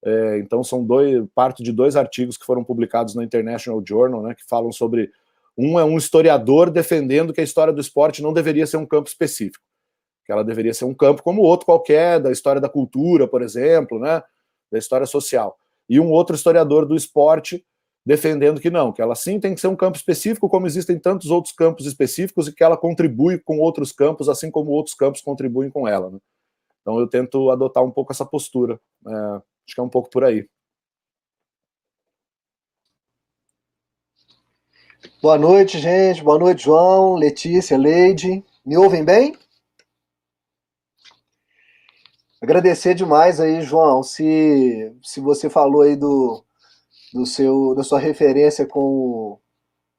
[0.04, 4.34] É, então são dois, parte de dois artigos que foram publicados no International Journal, né,
[4.34, 5.12] que falam sobre
[5.57, 9.07] um é um historiador defendendo que a história do esporte não deveria ser um campo
[9.07, 9.63] específico,
[10.25, 13.99] que ela deveria ser um campo como outro qualquer, da história da cultura, por exemplo,
[13.99, 14.21] né?
[14.71, 15.57] da história social.
[15.89, 17.65] E um outro historiador do esporte
[18.05, 21.31] defendendo que não, que ela sim tem que ser um campo específico, como existem tantos
[21.31, 25.71] outros campos específicos, e que ela contribui com outros campos, assim como outros campos contribuem
[25.71, 26.11] com ela.
[26.11, 26.19] Né?
[26.81, 28.79] Então eu tento adotar um pouco essa postura.
[29.07, 30.47] É, acho que é um pouco por aí.
[35.21, 36.23] Boa noite, gente.
[36.23, 38.43] Boa noite, João, Letícia, Leide.
[38.65, 39.37] Me ouvem bem?
[42.41, 46.43] Agradecer demais aí, João, se, se você falou aí do,
[47.13, 49.39] do seu, da sua referência com,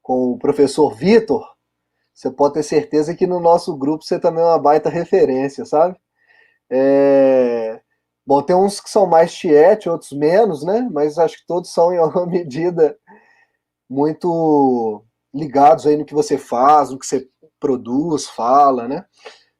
[0.02, 1.44] com o professor Vitor,
[2.14, 5.96] você pode ter certeza que no nosso grupo você também é uma baita referência, sabe?
[6.70, 7.80] É...
[8.26, 10.88] Bom, tem uns que são mais tiete, outros menos, né?
[10.92, 12.98] Mas acho que todos são, em alguma medida,
[13.88, 17.28] muito ligados aí no que você faz, no que você
[17.60, 19.04] produz, fala, né?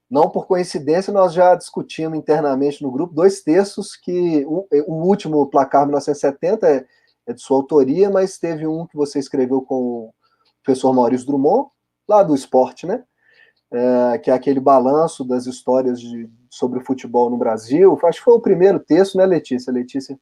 [0.09, 5.47] Não por coincidência, nós já discutimos internamente no grupo dois textos que o, o último,
[5.49, 6.87] Placar 1970, é,
[7.27, 10.15] é, de sua autoria, mas teve um que você escreveu com o
[10.63, 11.69] professor Maurício Drummond,
[12.09, 13.03] lá do esporte, né?
[13.73, 17.99] É, que é aquele balanço das histórias de, sobre o futebol no Brasil.
[18.05, 19.73] Acho que foi o primeiro texto, né, Letícia?
[19.73, 20.17] Letícia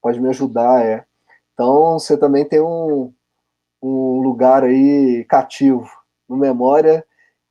[0.00, 1.04] pode me ajudar, é.
[1.54, 3.12] Então, você também tem um,
[3.82, 5.88] um lugar aí cativo
[6.28, 7.04] no Memória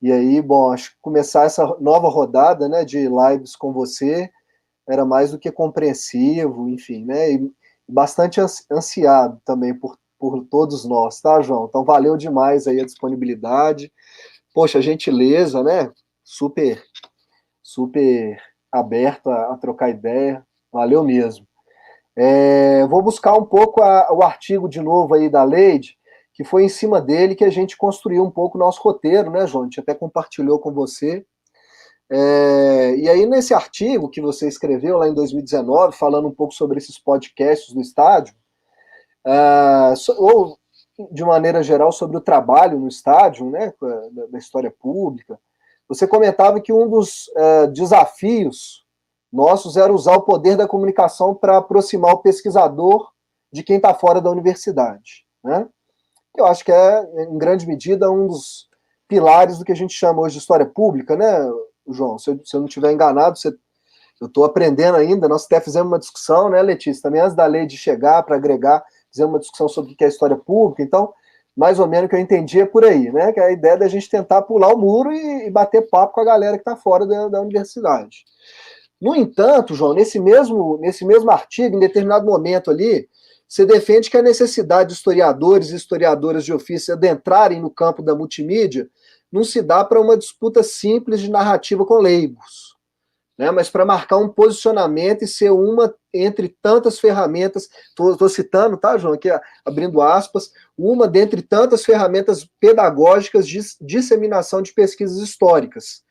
[0.04, 4.30] e aí, bom, acho que começar essa nova rodada né, de lives com você
[4.86, 7.32] era mais do que compreensivo, enfim, né?
[7.32, 7.50] E
[7.88, 11.68] bastante ansiado também por, por todos nós, tá, João?
[11.70, 13.94] Então valeu demais aí a disponibilidade.
[14.54, 15.90] Poxa, gentileza, né?
[16.22, 16.84] Super,
[17.64, 18.38] super
[18.70, 20.46] aberto a, a trocar ideia.
[20.70, 21.48] Valeu mesmo.
[22.16, 25.98] É, vou buscar um pouco a, o artigo de novo aí da Leide,
[26.34, 29.46] que foi em cima dele que a gente construiu um pouco o nosso roteiro, né,
[29.48, 29.64] João?
[29.64, 31.26] A gente até compartilhou com você.
[32.10, 36.78] É, e aí, nesse artigo que você escreveu lá em 2019, falando um pouco sobre
[36.78, 38.36] esses podcasts no estádio,
[39.26, 40.58] é, ou
[41.12, 43.74] de maneira geral sobre o trabalho no estádio, né,
[44.12, 45.40] da, da história pública,
[45.88, 48.83] você comentava que um dos é, desafios
[49.34, 53.12] nossos era usar o poder da comunicação para aproximar o pesquisador
[53.52, 55.26] de quem está fora da universidade.
[55.44, 55.68] Né?
[56.38, 58.70] Eu acho que é, em grande medida, um dos
[59.08, 61.52] pilares do que a gente chama hoje de história pública, né,
[61.88, 62.20] João?
[62.20, 63.50] Se eu, se eu não estiver enganado, você,
[64.22, 65.28] eu estou aprendendo ainda.
[65.28, 67.02] Nós até fizemos uma discussão, né, Letícia?
[67.02, 70.08] Também antes da lei de chegar para agregar, fizemos uma discussão sobre o que é
[70.08, 70.84] história pública.
[70.84, 71.14] Então,
[71.56, 73.32] mais ou menos o que eu entendi é por aí, né?
[73.32, 76.22] Que é a ideia da gente tentar pular o muro e, e bater papo com
[76.22, 78.26] a galera que está fora da, da universidade.
[79.04, 83.10] No entanto, João, nesse mesmo, nesse mesmo artigo, em determinado momento ali,
[83.46, 88.16] você defende que a necessidade de historiadores e historiadoras de ofício adentrarem no campo da
[88.16, 88.90] multimídia
[89.30, 92.78] não se dá para uma disputa simples de narrativa com leigos,
[93.38, 93.52] né?
[93.52, 99.16] mas para marcar um posicionamento e ser uma entre tantas ferramentas, estou citando, tá, João,
[99.16, 99.28] aqui
[99.66, 106.04] abrindo aspas, uma dentre tantas ferramentas pedagógicas de disseminação de pesquisas históricas,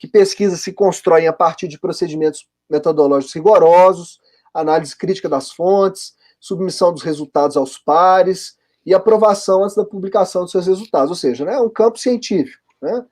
[0.00, 4.18] que pesquisas se constroem a partir de procedimentos metodológicos rigorosos,
[4.52, 10.52] análise crítica das fontes, submissão dos resultados aos pares e aprovação antes da publicação dos
[10.52, 12.62] seus resultados, ou seja, né, é um campo científico.
[12.80, 13.04] Né?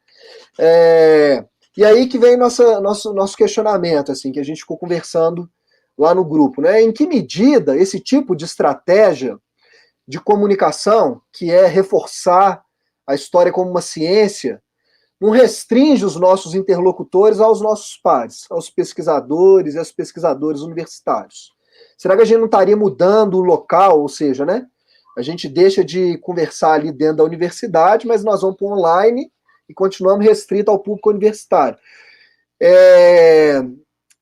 [0.59, 1.45] É,
[1.77, 5.49] e aí que vem nossa, nosso, nosso questionamento, assim, que a gente ficou conversando
[5.97, 6.81] lá no grupo, né?
[6.81, 9.39] Em que medida esse tipo de estratégia
[10.07, 12.65] de comunicação, que é reforçar
[13.07, 14.63] a história como uma ciência,
[15.21, 21.53] não restringe os nossos interlocutores aos nossos pares, aos pesquisadores e aos pesquisadores universitários.
[21.97, 24.67] Será que a gente não estaria mudando o local, ou seja, né?
[25.17, 29.33] A gente deixa de conversar ali dentro da universidade, mas nós vamos para online
[29.69, 31.77] e continuamos restrito ao público universitário.
[32.61, 33.61] É...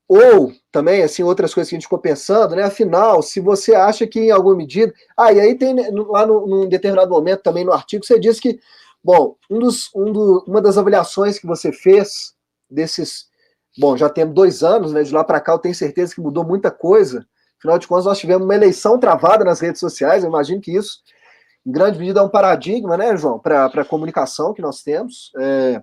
[0.09, 2.62] Ou também, assim, outras coisas que a gente ficou pensando, né?
[2.62, 4.94] Afinal, se você acha que em alguma medida.
[5.16, 8.59] Ah, e aí tem né, lá num determinado momento também no artigo, você diz que
[9.07, 12.35] Bom, um dos, um do, uma das avaliações que você fez
[12.69, 13.27] desses.
[13.79, 15.05] Bom, já temos dois anos, né?
[15.05, 17.25] De lá para cá, eu tenho certeza que mudou muita coisa.
[17.57, 20.25] Afinal de contas, nós tivemos uma eleição travada nas redes sociais.
[20.25, 20.99] Eu imagino que isso,
[21.64, 25.31] em grande medida, é um paradigma, né, João, para a comunicação que nós temos.
[25.38, 25.81] É...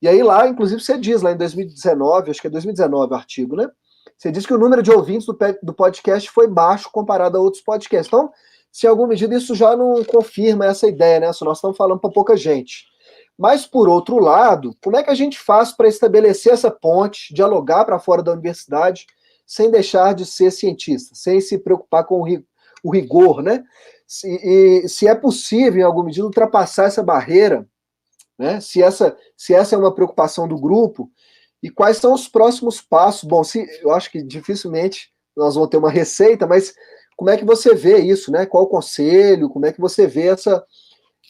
[0.00, 3.56] E aí, lá, inclusive, você diz, lá em 2019, acho que é 2019 o artigo,
[3.56, 3.68] né?
[4.16, 7.62] Você diz que o número de ouvintes do, do podcast foi baixo comparado a outros
[7.62, 8.08] podcasts.
[8.08, 8.32] Então,
[8.72, 11.32] se em alguma medida isso já não confirma essa ideia, né?
[11.32, 12.86] Se nós estamos falando para pouca gente.
[13.38, 17.84] Mas, por outro lado, como é que a gente faz para estabelecer essa ponte, dialogar
[17.84, 19.06] para fora da universidade,
[19.46, 22.20] sem deixar de ser cientista, sem se preocupar com
[22.82, 23.64] o rigor, né?
[24.06, 27.66] Se, e, se é possível, em alguma medida, ultrapassar essa barreira,
[28.38, 28.60] né?
[28.60, 31.10] Se essa, se essa é uma preocupação do grupo,
[31.62, 33.24] e quais são os próximos passos?
[33.24, 36.74] Bom, se, eu acho que dificilmente nós vamos ter uma receita, mas
[37.18, 38.46] como é que você vê isso, né?
[38.46, 39.50] Qual o conselho?
[39.50, 40.64] Como é que você vê essa,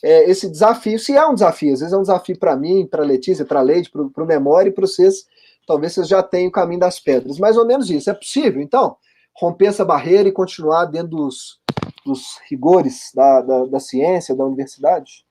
[0.05, 0.99] é, esse desafio?
[0.99, 3.91] Se é um desafio, às vezes é um desafio para mim, para Letícia, para Leide,
[3.91, 5.27] para o Memória e para vocês,
[5.67, 7.39] talvez vocês já tenham o caminho das pedras.
[7.39, 8.11] Mais ou menos isso.
[8.11, 8.99] É possível, então,
[9.35, 11.59] romper essa barreira e continuar dentro dos,
[12.05, 15.25] dos rigores da, da, da ciência, da universidade?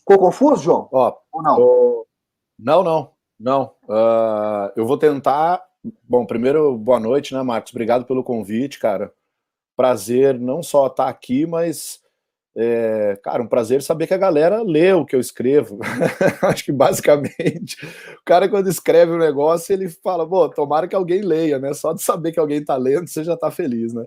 [0.00, 0.88] Ficou confuso, João?
[0.90, 2.04] Ó, Ou não?
[2.58, 3.62] Não, não, não.
[3.84, 7.72] Uh, eu vou tentar Bom, primeiro, boa noite, né, Marcos?
[7.72, 9.12] Obrigado pelo convite, cara.
[9.76, 12.00] Prazer não só estar aqui, mas,
[12.56, 15.80] é, cara, um prazer saber que a galera lê o que eu escrevo.
[16.42, 21.22] Acho que basicamente o cara, quando escreve um negócio, ele fala, bom, tomara que alguém
[21.22, 21.74] leia, né?
[21.74, 24.06] Só de saber que alguém está lendo, você já está feliz, né?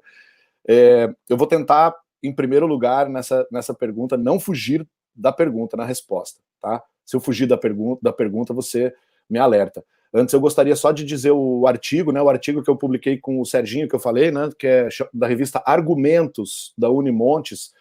[0.68, 5.86] É, eu vou tentar, em primeiro lugar, nessa, nessa pergunta, não fugir da pergunta na
[5.86, 6.84] resposta, tá?
[7.06, 8.94] Se eu fugir da pergunta, da pergunta, você
[9.30, 9.84] me alerta.
[10.18, 12.22] Antes eu gostaria só de dizer o artigo, né?
[12.22, 14.50] O artigo que eu publiquei com o Serginho, que eu falei, né?
[14.58, 17.74] Que é da revista Argumentos da Unimontes,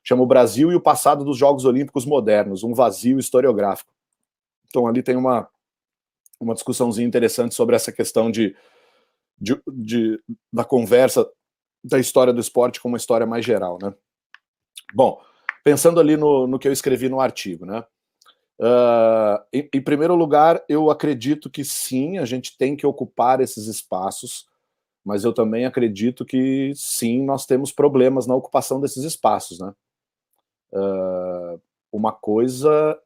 [0.00, 3.92] chama o Brasil e o passado dos Jogos Olímpicos Modernos, um vazio historiográfico.
[4.68, 5.48] Então ali tem uma
[6.38, 8.56] uma discussãozinha interessante sobre essa questão de,
[9.38, 10.18] de, de
[10.50, 11.28] da conversa
[11.84, 13.92] da história do esporte como uma história mais geral, né?
[14.94, 15.20] Bom,
[15.64, 17.84] pensando ali no, no que eu escrevi no artigo, né?
[18.60, 23.66] Uh, em, em, primeiro lugar, eu acredito que sim, a gente tem que ocupar esses
[23.66, 24.46] espaços,
[25.02, 29.72] mas eu também acredito que sim, nós temos problemas na ocupação desses espaços, né?
[30.72, 31.58] Uh,
[31.90, 33.00] uma coisa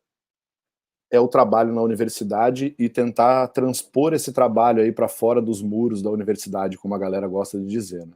[1.08, 6.02] é o trabalho na universidade e tentar transpor esse trabalho aí para fora dos muros
[6.02, 8.14] da universidade, como a galera gosta de dizer, né?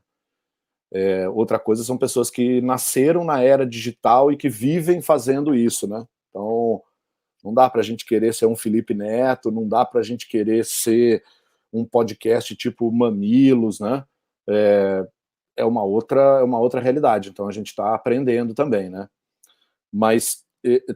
[0.90, 5.86] É, outra coisa são pessoas que nasceram na era digital e que vivem fazendo isso,
[5.86, 6.04] né?
[7.44, 10.28] Não dá para a gente querer ser um Felipe Neto, não dá para a gente
[10.28, 11.22] querer ser
[11.72, 14.04] um podcast tipo Mamilos, né?
[14.48, 15.06] É,
[15.56, 17.28] é uma outra é uma outra realidade.
[17.28, 19.08] Então a gente está aprendendo também, né?
[19.92, 20.44] Mas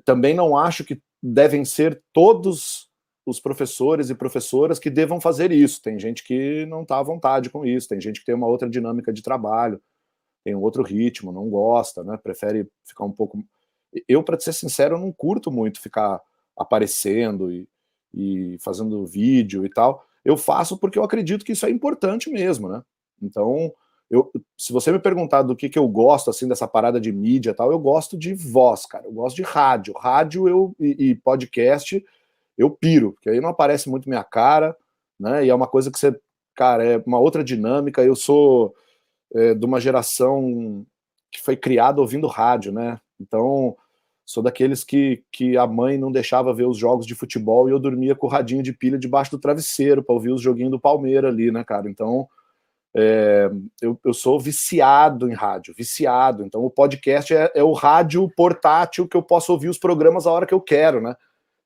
[0.05, 2.91] também não acho que devem ser todos
[3.25, 5.81] os professores e professoras que devam fazer isso.
[5.81, 8.69] Tem gente que não está à vontade com isso, tem gente que tem uma outra
[8.69, 9.81] dinâmica de trabalho,
[10.45, 12.17] tem um outro ritmo, não gosta, né?
[12.17, 13.43] Prefere ficar um pouco.
[14.09, 16.21] Eu, para ser sincero, não curto muito ficar
[16.57, 17.69] aparecendo e,
[18.15, 20.05] e fazendo vídeo e tal.
[20.25, 22.83] Eu faço porque eu acredito que isso é importante mesmo, né?
[23.21, 23.73] Então,
[24.11, 27.51] eu, se você me perguntar do que, que eu gosto, assim, dessa parada de mídia
[27.51, 29.07] e tal, eu gosto de voz, cara.
[29.07, 29.95] Eu gosto de rádio.
[29.97, 32.05] Rádio eu, e, e, podcast,
[32.59, 34.77] eu piro, porque aí não aparece muito minha cara,
[35.19, 35.47] né?
[35.47, 36.15] E é uma coisa que você,
[36.55, 38.05] cara, é uma outra dinâmica.
[38.05, 38.75] Eu sou
[39.35, 40.85] é, de uma geração
[41.31, 43.01] que foi criada ouvindo rádio, né?
[43.19, 43.77] Então,
[44.33, 47.79] Sou daqueles que, que a mãe não deixava ver os jogos de futebol e eu
[47.79, 51.31] dormia com o radinho de pilha debaixo do travesseiro para ouvir os joguinhos do Palmeiras
[51.31, 51.87] ali, né, cara?
[51.87, 52.27] Então,
[52.97, 53.51] é,
[53.83, 56.47] eu, eu, sou viciado em rádio, viciado.
[56.47, 60.33] Então, o podcast é, é, o rádio portátil que eu posso ouvir os programas a
[60.33, 61.15] hora que eu quero, né?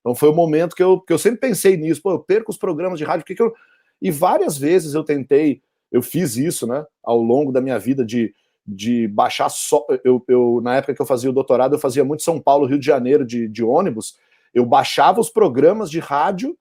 [0.00, 2.02] Então, foi o momento que eu, que eu sempre pensei nisso.
[2.02, 3.55] Pô, eu perco os programas de rádio, que, que eu.
[4.02, 8.35] E várias vezes eu tentei, eu fiz isso, né, ao longo da minha vida de
[8.66, 9.87] de baixar só.
[10.02, 12.79] Eu, eu, na época que eu fazia o doutorado, eu fazia muito São Paulo, Rio
[12.79, 14.18] de Janeiro de, de ônibus.
[14.52, 16.57] Eu baixava os programas de rádio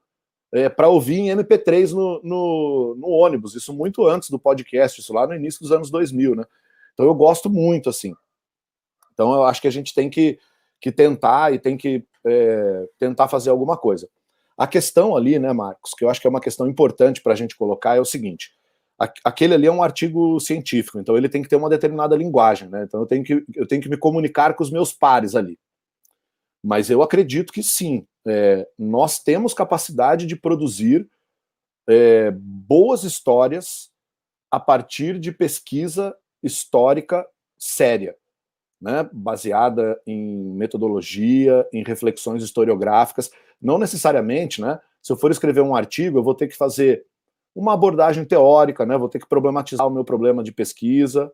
[0.51, 5.13] é, para ouvir em MP3 no, no, no, ônibus, isso muito antes do podcast, isso
[5.13, 6.45] lá no início dos anos 2000, né?
[6.93, 8.13] Então eu gosto muito, assim.
[9.13, 10.39] Então eu acho que a gente tem que,
[10.79, 14.07] que tentar e tem que é, tentar fazer alguma coisa.
[14.57, 17.35] A questão ali, né, Marcos, que eu acho que é uma questão importante para a
[17.35, 18.53] gente colocar é o seguinte:
[18.97, 22.83] aquele ali é um artigo científico, então ele tem que ter uma determinada linguagem, né?
[22.83, 25.59] Então eu tenho que, eu tenho que me comunicar com os meus pares ali.
[26.63, 31.07] Mas eu acredito que sim, é, nós temos capacidade de produzir
[31.87, 33.91] é, boas histórias
[34.49, 37.27] a partir de pesquisa histórica
[37.57, 38.15] séria,
[38.81, 39.07] né?
[39.11, 43.29] baseada em metodologia, em reflexões historiográficas.
[43.61, 44.79] Não necessariamente, né?
[45.01, 47.05] Se eu for escrever um artigo, eu vou ter que fazer
[47.55, 48.97] uma abordagem teórica, né?
[48.97, 51.31] Vou ter que problematizar o meu problema de pesquisa,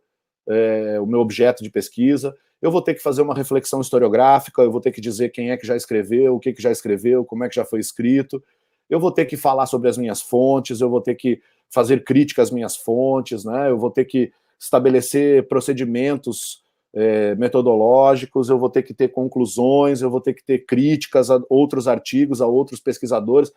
[0.48, 2.36] é, o meu objeto de pesquisa.
[2.62, 5.58] Eu vou ter que fazer uma reflexão historiográfica, eu vou ter que dizer quem é
[5.58, 8.42] que já escreveu, o que, que já escreveu, como é que já foi escrito.
[8.88, 12.44] Eu vou ter que falar sobre as minhas fontes, eu vou ter que fazer crítica
[12.44, 13.72] às minhas fontes, né?
[13.72, 16.62] Eu vou ter que estabelecer procedimentos
[16.94, 21.42] é, metodológicos, eu vou ter que ter conclusões, eu vou ter que ter críticas a
[21.50, 23.52] outros artigos, a outros pesquisadores.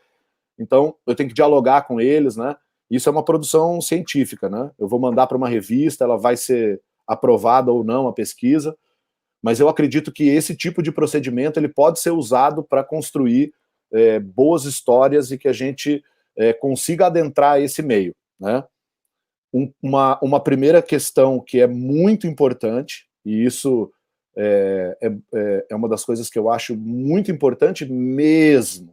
[0.59, 2.57] Então, eu tenho que dialogar com eles, né?
[2.91, 4.71] Isso é uma produção científica, né?
[4.79, 8.77] Eu vou mandar para uma revista, ela vai ser aprovada ou não a pesquisa,
[9.43, 13.53] mas eu acredito que esse tipo de procedimento ele pode ser usado para construir
[13.93, 16.03] é, boas histórias e que a gente
[16.37, 18.65] é, consiga adentrar esse meio, né?
[19.53, 23.93] Um, uma, uma primeira questão que é muito importante, e isso
[24.37, 28.93] é, é, é uma das coisas que eu acho muito importante mesmo,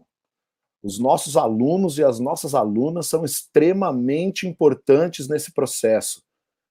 [0.83, 6.23] os nossos alunos e as nossas alunas são extremamente importantes nesse processo.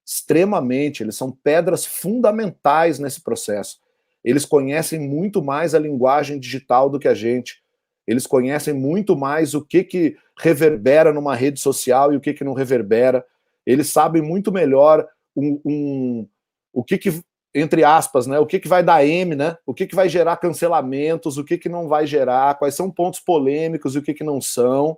[0.05, 3.79] Extremamente, eles são pedras fundamentais nesse processo.
[4.25, 7.63] Eles conhecem muito mais a linguagem digital do que a gente.
[8.07, 12.43] Eles conhecem muito mais o que, que reverbera numa rede social e o que, que
[12.45, 13.25] não reverbera.
[13.65, 16.29] Eles sabem muito melhor um, um
[16.73, 17.23] o que, que
[17.55, 18.39] entre aspas, né?
[18.39, 19.57] O que, que vai dar M, né?
[19.67, 23.21] O que, que vai gerar cancelamentos, o que, que não vai gerar, quais são pontos
[23.21, 24.97] polêmicos e o que, que não são.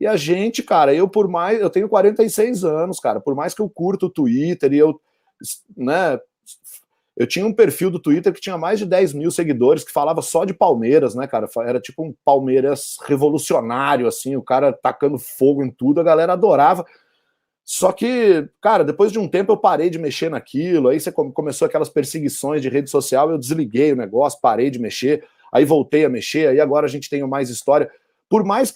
[0.00, 1.60] E a gente, cara, eu por mais.
[1.60, 5.00] Eu tenho 46 anos, cara, por mais que eu curto o Twitter e eu.
[5.76, 6.18] né?
[7.16, 10.20] Eu tinha um perfil do Twitter que tinha mais de 10 mil seguidores, que falava
[10.20, 11.48] só de Palmeiras, né, cara?
[11.58, 16.84] Era tipo um Palmeiras revolucionário, assim, o cara tacando fogo em tudo, a galera adorava.
[17.64, 21.66] Só que, cara, depois de um tempo eu parei de mexer naquilo, aí você começou
[21.66, 26.10] aquelas perseguições de rede social, eu desliguei o negócio, parei de mexer, aí voltei a
[26.10, 27.90] mexer, aí agora a gente tem mais história.
[28.28, 28.74] Por mais.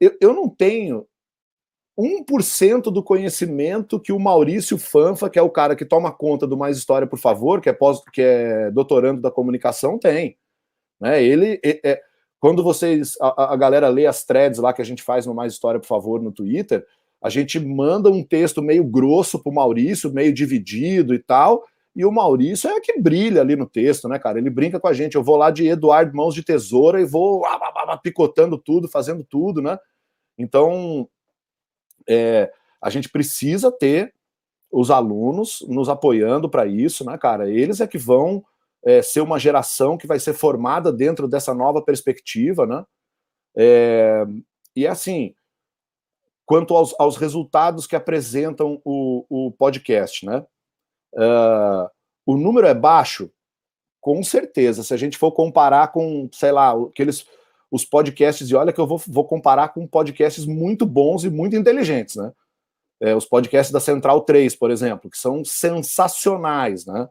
[0.00, 1.06] Eu, eu não tenho
[1.98, 6.56] 1% do conhecimento que o Maurício Fanfa, que é o cara que toma conta do
[6.56, 10.36] Mais História, por favor, que é, pós, que é doutorando da comunicação, tem.
[11.00, 11.22] Né?
[11.22, 11.58] Ele.
[11.64, 12.02] É,
[12.38, 15.54] quando vocês, a, a, galera lê as threads lá que a gente faz no Mais
[15.54, 16.86] História, por favor, no Twitter,
[17.22, 21.64] a gente manda um texto meio grosso pro Maurício, meio dividido e tal,
[21.96, 24.38] e o Maurício é que brilha ali no texto, né, cara?
[24.38, 25.14] Ele brinca com a gente.
[25.14, 27.42] Eu vou lá de Eduardo Mãos de Tesoura e vou
[28.02, 29.78] picotando tudo, fazendo tudo, né?
[30.36, 31.08] Então,
[32.06, 32.52] é,
[32.82, 34.12] a gente precisa ter
[34.70, 37.48] os alunos nos apoiando para isso, né, cara?
[37.48, 38.44] Eles é que vão
[38.84, 42.84] é, ser uma geração que vai ser formada dentro dessa nova perspectiva, né?
[43.56, 44.26] É,
[44.76, 45.34] e assim,
[46.46, 50.44] quanto aos, aos, resultados que apresentam o, o podcast, né?
[51.12, 51.90] Uh,
[52.24, 53.30] o número é baixo?
[54.00, 54.82] Com certeza.
[54.84, 57.26] Se a gente for comparar com, sei lá, aqueles
[57.70, 61.56] os podcasts, e olha que eu vou, vou comparar com podcasts muito bons e muito
[61.56, 62.32] inteligentes, né?
[63.00, 67.08] É, os podcasts da Central 3, por exemplo, que são sensacionais, né?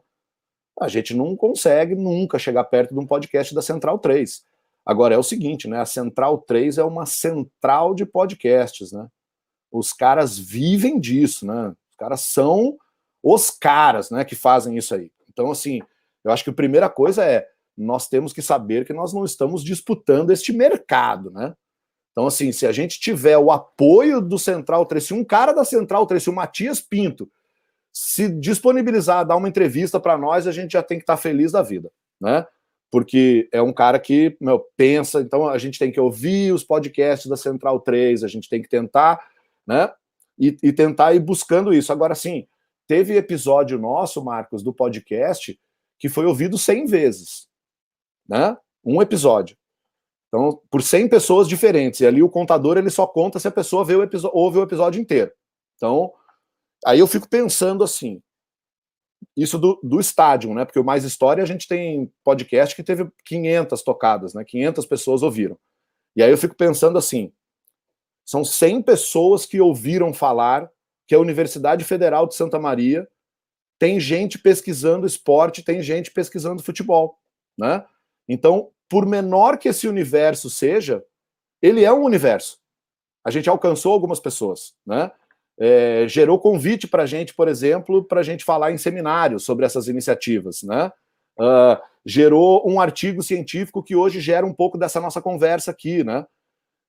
[0.80, 4.42] A gente não consegue nunca chegar perto de um podcast da Central 3.
[4.84, 5.80] Agora é o seguinte, né?
[5.80, 9.06] A Central 3 é uma central de podcasts, né?
[9.70, 11.74] Os caras vivem disso, né?
[11.90, 12.76] Os caras são
[13.22, 15.10] os caras, né, que fazem isso aí.
[15.28, 15.80] Então, assim,
[16.22, 17.46] eu acho que a primeira coisa é
[17.76, 21.54] nós temos que saber que nós não estamos disputando este mercado, né?
[22.12, 25.64] Então, assim, se a gente tiver o apoio do Central 3, se um cara da
[25.64, 27.30] Central 3, se o Matias Pinto,
[27.92, 31.22] se disponibilizar a dar uma entrevista para nós, a gente já tem que estar tá
[31.22, 31.90] feliz da vida,
[32.20, 32.46] né?
[32.90, 37.28] Porque é um cara que meu, pensa, então a gente tem que ouvir os podcasts
[37.28, 39.20] da Central 3, a gente tem que tentar,
[39.66, 39.92] né?
[40.38, 41.92] E, e tentar ir buscando isso.
[41.92, 42.46] Agora, sim,
[42.86, 45.58] teve episódio nosso, Marcos, do podcast,
[45.98, 47.48] que foi ouvido 100 vezes,
[48.28, 48.56] né?
[48.84, 49.56] Um episódio.
[50.28, 52.00] Então, por 100 pessoas diferentes.
[52.00, 55.00] E ali o contador ele só conta se a pessoa vê o ouve o episódio
[55.00, 55.32] inteiro.
[55.76, 56.12] Então,
[56.84, 58.22] aí eu fico pensando assim,
[59.36, 60.64] isso do, do estádio, né?
[60.64, 64.44] Porque o Mais História a gente tem podcast que teve 500 tocadas, né?
[64.44, 65.58] 500 pessoas ouviram.
[66.14, 67.32] E aí eu fico pensando assim,
[68.26, 70.68] são 100 pessoas que ouviram falar
[71.06, 73.08] que a Universidade Federal de Santa Maria
[73.78, 77.18] tem gente pesquisando esporte, tem gente pesquisando futebol,
[77.56, 77.84] né?
[78.28, 81.04] Então, por menor que esse universo seja,
[81.62, 82.58] ele é um universo.
[83.24, 85.12] A gente alcançou algumas pessoas, né?
[85.58, 89.64] É, gerou convite para a gente, por exemplo, para a gente falar em seminários sobre
[89.64, 90.90] essas iniciativas, né?
[91.38, 96.26] Uh, gerou um artigo científico que hoje gera um pouco dessa nossa conversa aqui, né?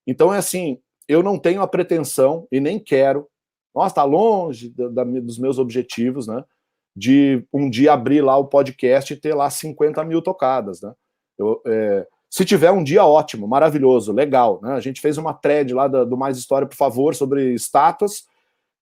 [0.06, 3.28] Então é assim, eu não tenho a pretensão e nem quero,
[3.74, 6.44] nossa, está longe da, da, dos meus objetivos, né?
[6.96, 10.94] De um dia abrir lá o podcast e ter lá 50 mil tocadas, né?
[11.38, 14.60] Eu, é, se tiver um dia ótimo, maravilhoso, legal.
[14.62, 14.74] Né?
[14.74, 18.26] A gente fez uma thread lá do, do Mais História, por favor, sobre estátuas,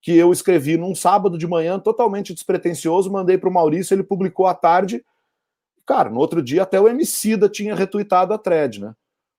[0.02, 4.48] que eu escrevi num sábado de manhã, totalmente despretensioso, mandei para o Maurício, ele publicou
[4.48, 5.04] à tarde.
[5.86, 8.94] Cara, no outro dia até o Emicida tinha retuitado a thread, né?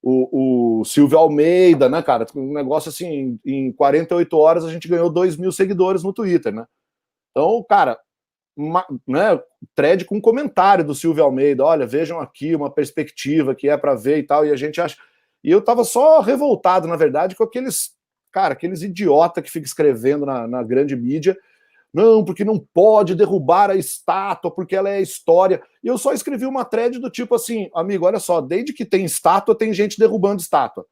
[0.08, 2.24] O, o Silvio Almeida, né, cara?
[2.36, 6.64] Um negócio assim, em 48 horas a gente ganhou 2 mil seguidores no Twitter, né?
[7.32, 7.98] Então, cara,
[8.56, 9.40] uma, né,
[9.74, 13.96] thread com um comentário do Silvio Almeida, olha, vejam aqui uma perspectiva que é para
[13.96, 14.96] ver e tal, e a gente acha.
[15.42, 17.90] E eu tava só revoltado, na verdade, com aqueles,
[18.30, 21.36] cara, aqueles idiota que fica escrevendo na, na grande mídia,
[21.92, 25.62] não, porque não pode derrubar a estátua, porque ela é história.
[25.82, 29.04] E eu só escrevi uma thread do tipo assim, amigo, olha só, desde que tem
[29.04, 30.86] estátua, tem gente derrubando estátua.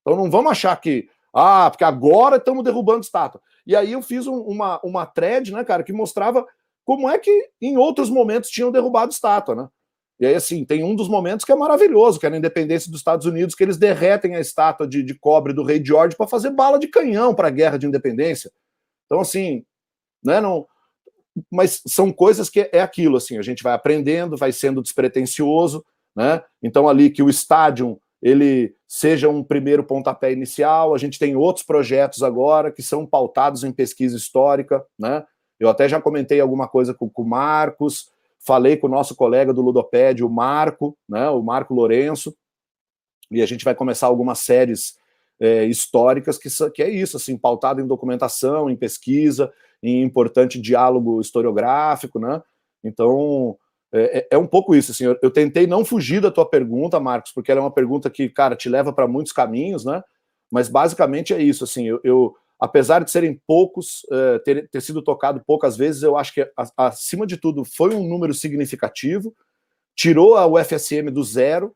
[0.00, 3.40] Então não vamos achar que, ah, porque agora estamos derrubando estátua.
[3.66, 6.46] E aí eu fiz um, uma, uma thread, né, cara, que mostrava
[6.84, 9.68] como é que em outros momentos tinham derrubado estátua, né?
[10.18, 13.00] E aí, assim, tem um dos momentos que é maravilhoso, que é na independência dos
[13.00, 16.50] Estados Unidos, que eles derretem a estátua de, de cobre do rei George para fazer
[16.50, 18.50] bala de canhão para a guerra de independência.
[19.04, 19.62] Então, assim,
[20.26, 20.66] né, não,
[21.50, 26.42] mas são coisas que é aquilo, assim, a gente vai aprendendo, vai sendo despretensioso, né?
[26.62, 31.64] Então, ali que o estádio ele seja um primeiro pontapé inicial, a gente tem outros
[31.64, 35.24] projetos agora que são pautados em pesquisa histórica, né?
[35.60, 39.52] Eu até já comentei alguma coisa com, com o Marcos, falei com o nosso colega
[39.52, 42.34] do Ludoped, o Marco, né, o Marco Lourenço,
[43.30, 44.96] e a gente vai começar algumas séries
[45.40, 49.52] é, históricas que, que é isso, assim, pautado em documentação, em pesquisa,
[49.82, 52.42] em importante diálogo historiográfico, né?
[52.82, 53.56] Então,
[53.92, 57.32] é, é, é um pouco isso, assim, eu, tentei não fugir da tua pergunta, Marcos,
[57.32, 60.02] porque ela é uma pergunta que, cara, te leva para muitos caminhos, né?
[60.50, 65.02] Mas basicamente é isso, assim, eu, eu apesar de serem poucos, uh, ter, ter, sido
[65.02, 69.34] tocado poucas vezes, eu acho que, acima de tudo, foi um número significativo,
[69.94, 71.74] tirou a UFSM do zero.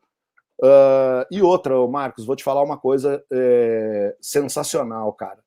[0.63, 5.39] Uh, e outra, Marcos, vou te falar uma coisa é, sensacional, cara.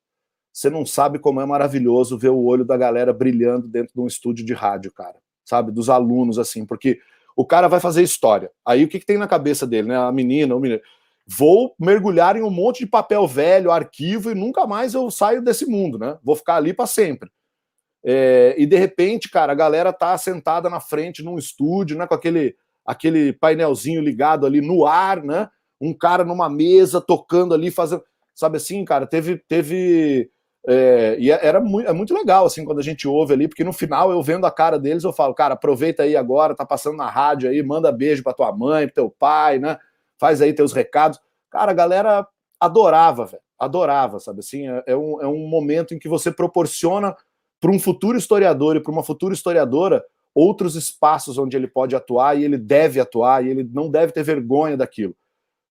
[0.54, 4.06] Você não sabe como é maravilhoso ver o olho da galera brilhando dentro de um
[4.06, 5.16] estúdio de rádio, cara.
[5.44, 5.72] Sabe?
[5.72, 7.00] Dos alunos, assim, porque
[7.36, 8.48] o cara vai fazer história.
[8.64, 9.96] Aí o que, que tem na cabeça dele, né?
[9.98, 10.80] A menina, o menino
[11.26, 15.66] vou mergulhar em um monte de papel velho, arquivo, e nunca mais eu saio desse
[15.66, 16.18] mundo, né?
[16.22, 17.30] Vou ficar ali para sempre.
[18.04, 22.06] É, e de repente, cara, a galera tá sentada na frente num estúdio, né?
[22.06, 22.54] Com aquele,
[22.86, 25.48] aquele painelzinho ligado ali no ar, né?
[25.80, 28.04] Um cara numa mesa tocando ali, fazendo.
[28.32, 29.38] Sabe assim, cara, teve.
[29.48, 30.30] teve
[30.66, 33.64] é, e é, era muito, é muito legal, assim, quando a gente ouve ali, porque
[33.64, 36.96] no final eu vendo a cara deles, eu falo, cara, aproveita aí agora, tá passando
[36.96, 39.78] na rádio aí, manda beijo pra tua mãe, pro teu pai, né?
[40.18, 41.20] Faz aí teus recados.
[41.50, 42.26] Cara, a galera
[42.58, 44.66] adorava, velho, adorava, sabe assim?
[44.68, 47.14] É, é, um, é um momento em que você proporciona
[47.60, 50.02] para um futuro historiador e para uma futura historiadora
[50.34, 54.22] outros espaços onde ele pode atuar e ele deve atuar e ele não deve ter
[54.22, 55.14] vergonha daquilo.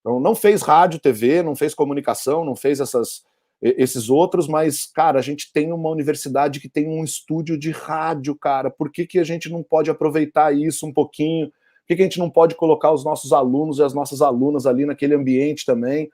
[0.00, 3.24] Então, não fez rádio, TV, não fez comunicação, não fez essas
[3.64, 8.36] esses outros, mas, cara, a gente tem uma universidade que tem um estúdio de rádio,
[8.36, 8.70] cara.
[8.70, 11.48] Por que, que a gente não pode aproveitar isso um pouquinho?
[11.48, 14.66] Por que, que a gente não pode colocar os nossos alunos e as nossas alunas
[14.66, 16.10] ali naquele ambiente também?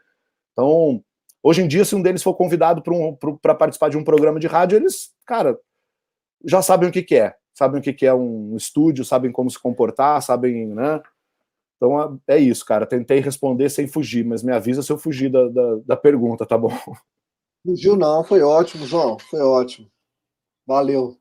[0.53, 1.03] Então,
[1.43, 3.17] hoje em dia, se um deles for convidado para um,
[3.59, 5.59] participar de um programa de rádio, eles, cara,
[6.45, 7.35] já sabem o que, que é.
[7.53, 11.03] Sabem o que, que é um estúdio, sabem como se comportar, sabem, né?
[11.77, 12.87] Então é isso, cara.
[12.87, 16.57] Tentei responder sem fugir, mas me avisa se eu fugir da, da, da pergunta, tá
[16.57, 16.71] bom?
[17.63, 19.91] Fugiu não, foi ótimo, João, foi ótimo.
[20.67, 21.17] Valeu.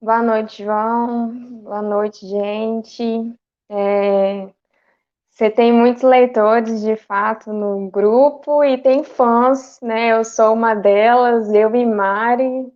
[0.00, 1.30] Boa noite, João.
[1.62, 3.32] Boa noite, gente.
[3.70, 4.52] É...
[5.30, 10.12] Você tem muitos leitores, de fato, no grupo e tem fãs, né?
[10.12, 12.72] Eu sou uma delas, eu e Mari.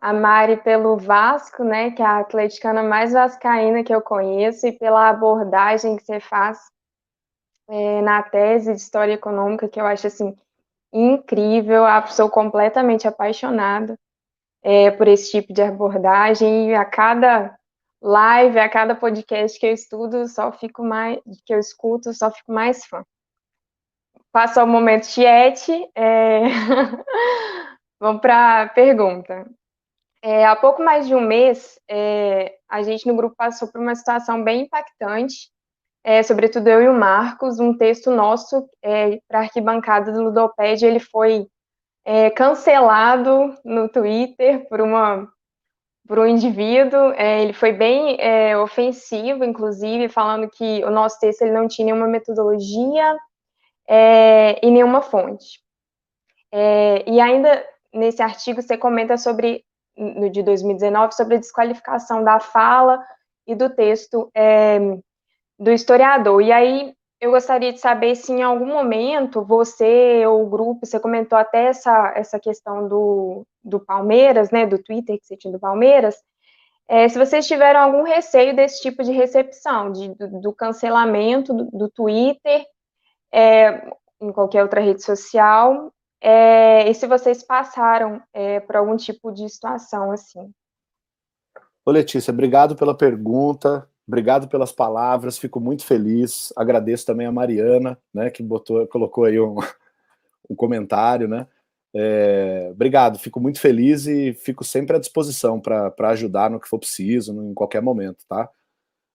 [0.00, 1.92] A Mari pelo Vasco, né?
[1.92, 6.58] Que é a atleticana mais vascaína que eu conheço e pela abordagem que você faz
[7.68, 10.36] é, na tese de História Econômica, que eu acho, assim,
[10.96, 13.98] incrível, sou completamente apaixonada
[14.62, 17.56] é, por esse tipo de abordagem e a cada
[18.00, 22.52] live, a cada podcast que eu estudo, só fico mais, que eu escuto, só fico
[22.52, 23.04] mais fã.
[24.32, 26.42] Passo ao momento chat, é...
[28.00, 29.46] vamos para a pergunta.
[30.22, 33.94] É, há pouco mais de um mês, é, a gente no grupo passou por uma
[33.94, 35.50] situação bem impactante
[36.06, 40.86] é, sobretudo eu e o Marcos, um texto nosso é, para a arquibancada do Ludopédia,
[40.86, 41.48] ele foi
[42.04, 45.28] é, cancelado no Twitter por uma
[46.06, 51.42] por um indivíduo, é, ele foi bem é, ofensivo, inclusive, falando que o nosso texto
[51.42, 53.16] ele não tinha nenhuma metodologia
[53.88, 55.60] é, e nenhuma fonte.
[57.04, 59.64] e ainda nesse artigo você comenta sobre,
[59.96, 63.02] no de 2019, sobre a desqualificação da fala
[63.44, 64.30] e do texto
[65.58, 66.40] do historiador.
[66.42, 71.00] E aí eu gostaria de saber se em algum momento você ou o grupo, você
[71.00, 75.58] comentou até essa, essa questão do, do Palmeiras, né, do Twitter que você tinha do
[75.58, 76.16] Palmeiras,
[76.88, 81.64] é, se vocês tiveram algum receio desse tipo de recepção, de, do, do cancelamento do,
[81.64, 82.64] do Twitter,
[83.32, 83.90] é,
[84.20, 89.48] em qualquer outra rede social, é, e se vocês passaram é, por algum tipo de
[89.48, 90.50] situação assim.
[91.84, 93.88] Ô Letícia, obrigado pela pergunta.
[94.06, 96.52] Obrigado pelas palavras, fico muito feliz.
[96.56, 99.56] Agradeço também a Mariana, né, que botou, colocou aí um,
[100.48, 101.46] um comentário, né?
[101.98, 106.78] É, obrigado, fico muito feliz e fico sempre à disposição para ajudar no que for
[106.78, 108.48] preciso, em qualquer momento, tá?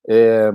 [0.08, 0.52] É...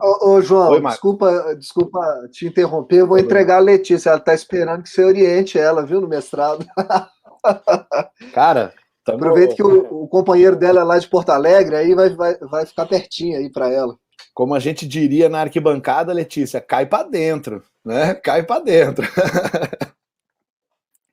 [0.00, 4.32] Ô, ô, João, Oi, desculpa, desculpa te interromper, eu vou entregar a Letícia, ela está
[4.32, 6.64] esperando que você oriente ela, viu, no mestrado.
[8.32, 8.72] Cara,
[9.08, 9.24] Tamo...
[9.24, 12.66] Aproveita que o, o, companheiro dela é lá de Porto Alegre, aí vai, vai, vai
[12.66, 13.96] ficar pertinho aí para ela.
[14.34, 18.14] Como a gente diria na arquibancada, Letícia, cai para dentro, né?
[18.14, 19.06] Cai para dentro.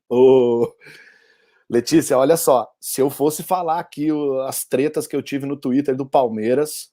[0.10, 0.70] o...
[1.70, 4.10] Letícia, olha só, se eu fosse falar aqui
[4.46, 6.92] as tretas que eu tive no Twitter do Palmeiras,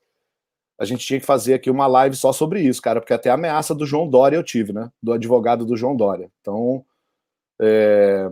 [0.79, 3.35] a gente tinha que fazer aqui uma live só sobre isso, cara, porque até a
[3.35, 4.89] ameaça do João Dória eu tive, né?
[5.03, 6.31] Do advogado do João Dória.
[6.41, 6.85] Então,
[7.61, 8.31] é,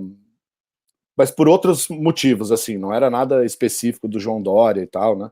[1.21, 5.31] mas por outros motivos, assim, não era nada específico do João Dória e tal, né?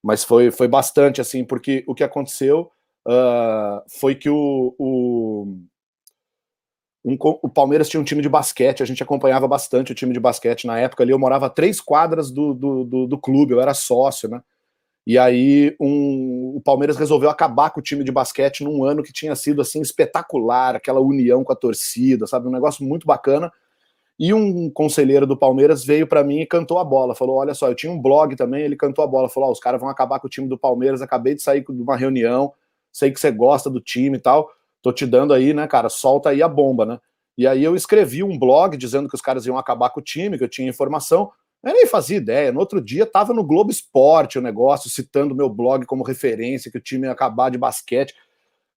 [0.00, 2.70] Mas foi, foi bastante, assim, porque o que aconteceu
[3.04, 5.58] uh, foi que o, o,
[7.04, 10.20] um, o Palmeiras tinha um time de basquete, a gente acompanhava bastante o time de
[10.20, 13.74] basquete na época ali, eu morava três quadras do, do, do, do clube, eu era
[13.74, 14.40] sócio, né?
[15.04, 19.12] E aí um, o Palmeiras resolveu acabar com o time de basquete num ano que
[19.12, 23.50] tinha sido assim espetacular, aquela união com a torcida, sabe, um negócio muito bacana.
[24.18, 27.14] E um conselheiro do Palmeiras veio para mim e cantou a bola.
[27.14, 28.62] Falou: Olha só, eu tinha um blog também.
[28.62, 29.28] Ele cantou a bola.
[29.28, 31.02] Falou: oh, Os caras vão acabar com o time do Palmeiras.
[31.02, 32.52] Acabei de sair de uma reunião.
[32.92, 34.48] Sei que você gosta do time e tal.
[34.80, 35.88] Tô te dando aí, né, cara?
[35.88, 37.00] Solta aí a bomba, né?
[37.36, 40.38] E aí eu escrevi um blog dizendo que os caras iam acabar com o time,
[40.38, 41.32] que eu tinha informação.
[41.64, 42.52] Eu nem fazia ideia.
[42.52, 46.78] No outro dia tava no Globo Esporte o negócio, citando meu blog como referência, que
[46.78, 48.14] o time ia acabar de basquete.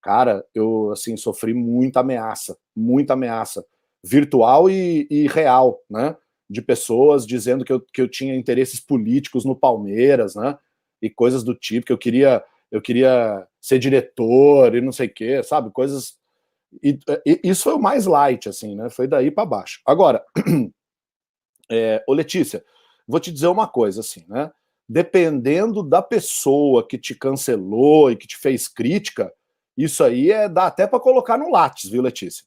[0.01, 3.63] cara, eu assim sofri muita ameaça, muita ameaça
[4.03, 6.15] virtual e, e real, né?
[6.49, 10.57] De pessoas dizendo que eu, que eu tinha interesses políticos no Palmeiras, né?
[11.01, 15.13] E coisas do tipo que eu queria eu queria ser diretor e não sei o
[15.13, 15.71] quê, sabe?
[15.71, 16.17] Coisas
[16.83, 18.89] e, e, isso foi o mais light, assim, né?
[18.89, 19.81] Foi daí para baixo.
[19.85, 20.23] Agora,
[21.71, 22.63] é, ô Letícia,
[23.07, 24.51] vou te dizer uma coisa, assim, né?
[24.87, 29.33] Dependendo da pessoa que te cancelou e que te fez crítica,
[29.75, 32.45] isso aí é dá até para colocar no Lattes, viu, Letícia?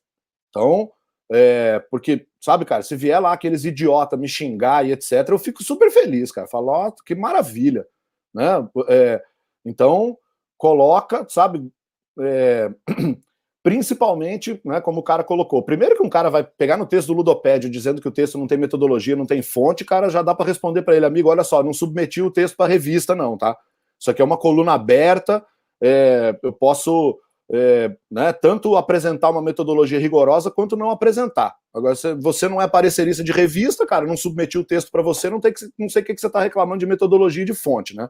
[0.49, 0.91] Então,
[1.33, 5.63] é, porque, sabe, cara, se vier lá aqueles idiota me xingar e etc., eu fico
[5.63, 6.49] super feliz, cara.
[6.49, 7.87] Falo, ó, oh, que maravilha,
[8.35, 8.69] né?
[8.89, 9.23] É,
[9.65, 10.19] então,
[10.59, 11.71] coloca, sabe,
[12.19, 12.71] é,
[13.63, 15.63] principalmente, né, como o cara colocou.
[15.63, 18.49] Primeiro que um cara vai pegar no texto do Ludopédio dizendo que o texto não
[18.49, 21.63] tem metodologia, não tem fonte, cara, já dá para responder para ele, amigo, olha só,
[21.63, 23.57] não submeti o texto para revista não, tá?
[23.99, 25.45] Isso aqui é uma coluna aberta,
[25.81, 27.19] é, eu posso
[27.53, 31.57] é, né, tanto apresentar uma metodologia rigorosa quanto não apresentar.
[31.75, 35.41] Agora, você não é parecerista de revista, cara, não submeti o texto para você, não,
[35.41, 38.09] tem que, não sei o que, que você está reclamando de metodologia de fonte, né?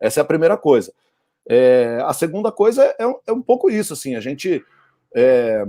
[0.00, 0.92] Essa é a primeira coisa.
[1.48, 4.64] É, a segunda coisa é, é, um pouco isso, assim, a gente
[5.14, 5.64] é,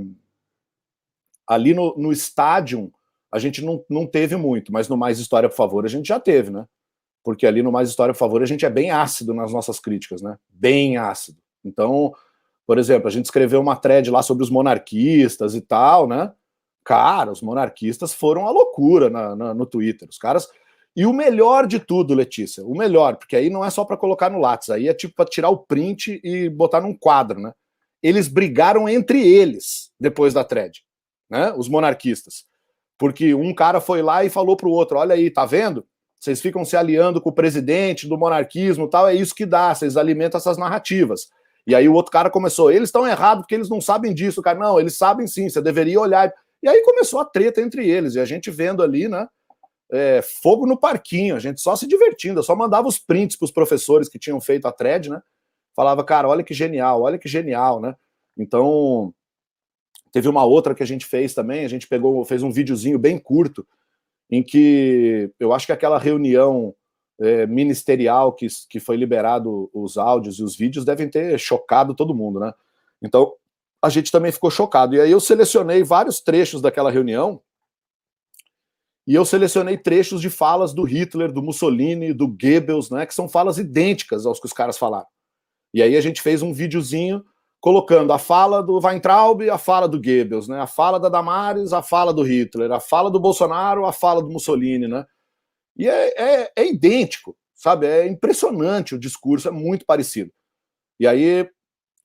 [1.47, 2.91] ali no, no estádio,
[3.31, 6.19] a gente não, não teve muito, mas no Mais História, por favor, a gente já
[6.19, 6.65] teve, né?
[7.23, 10.23] Porque ali no Mais História, por favor, a gente é bem ácido nas nossas críticas,
[10.23, 10.37] né?
[10.49, 11.37] Bem ácido.
[11.63, 12.13] Então,
[12.71, 16.31] por exemplo, a gente escreveu uma thread lá sobre os monarquistas e tal, né?
[16.85, 20.07] Cara, os monarquistas foram a loucura na, na, no Twitter.
[20.07, 20.47] Os caras.
[20.95, 24.29] E o melhor de tudo, Letícia, o melhor, porque aí não é só para colocar
[24.29, 27.51] no Lattes, aí é tipo para tirar o print e botar num quadro, né?
[28.01, 30.81] eles brigaram entre eles depois da thread,
[31.29, 31.51] né?
[31.51, 32.45] Os monarquistas.
[32.97, 35.85] Porque um cara foi lá e falou pro outro: olha aí, tá vendo?
[36.17, 39.97] Vocês ficam se aliando com o presidente do monarquismo tal, é isso que dá, vocês
[39.97, 41.27] alimentam essas narrativas.
[41.65, 44.57] E aí o outro cara começou: eles estão errados porque eles não sabem disso, cara.
[44.57, 46.33] Não, eles sabem sim, você deveria olhar.
[46.61, 49.27] E aí começou a treta entre eles, e a gente vendo ali, né?
[49.91, 53.45] É, fogo no parquinho, a gente só se divertindo, eu só mandava os prints para
[53.45, 55.21] os professores que tinham feito a thread, né?
[55.75, 57.95] falava, cara, olha que genial, olha que genial, né?
[58.37, 59.13] Então,
[60.11, 63.17] teve uma outra que a gente fez também, a gente pegou, fez um videozinho bem
[63.17, 63.65] curto,
[64.29, 66.73] em que eu acho que aquela reunião
[67.21, 72.15] é, ministerial que, que foi liberado os áudios e os vídeos devem ter chocado todo
[72.15, 72.53] mundo, né?
[73.01, 73.33] Então,
[73.81, 74.95] a gente também ficou chocado.
[74.95, 77.41] E aí eu selecionei vários trechos daquela reunião,
[79.07, 83.27] e eu selecionei trechos de falas do Hitler, do Mussolini, do Goebbels, né, que são
[83.27, 85.07] falas idênticas aos que os caras falaram.
[85.73, 87.23] E aí a gente fez um videozinho
[87.59, 90.59] colocando a fala do Weintraub a fala do Goebbels, né?
[90.59, 94.29] A fala da Damares, a fala do Hitler, a fala do Bolsonaro, a fala do
[94.29, 95.05] Mussolini, né?
[95.81, 97.87] E é, é, é idêntico, sabe?
[97.87, 100.31] É impressionante o discurso, é muito parecido.
[100.99, 101.49] E aí,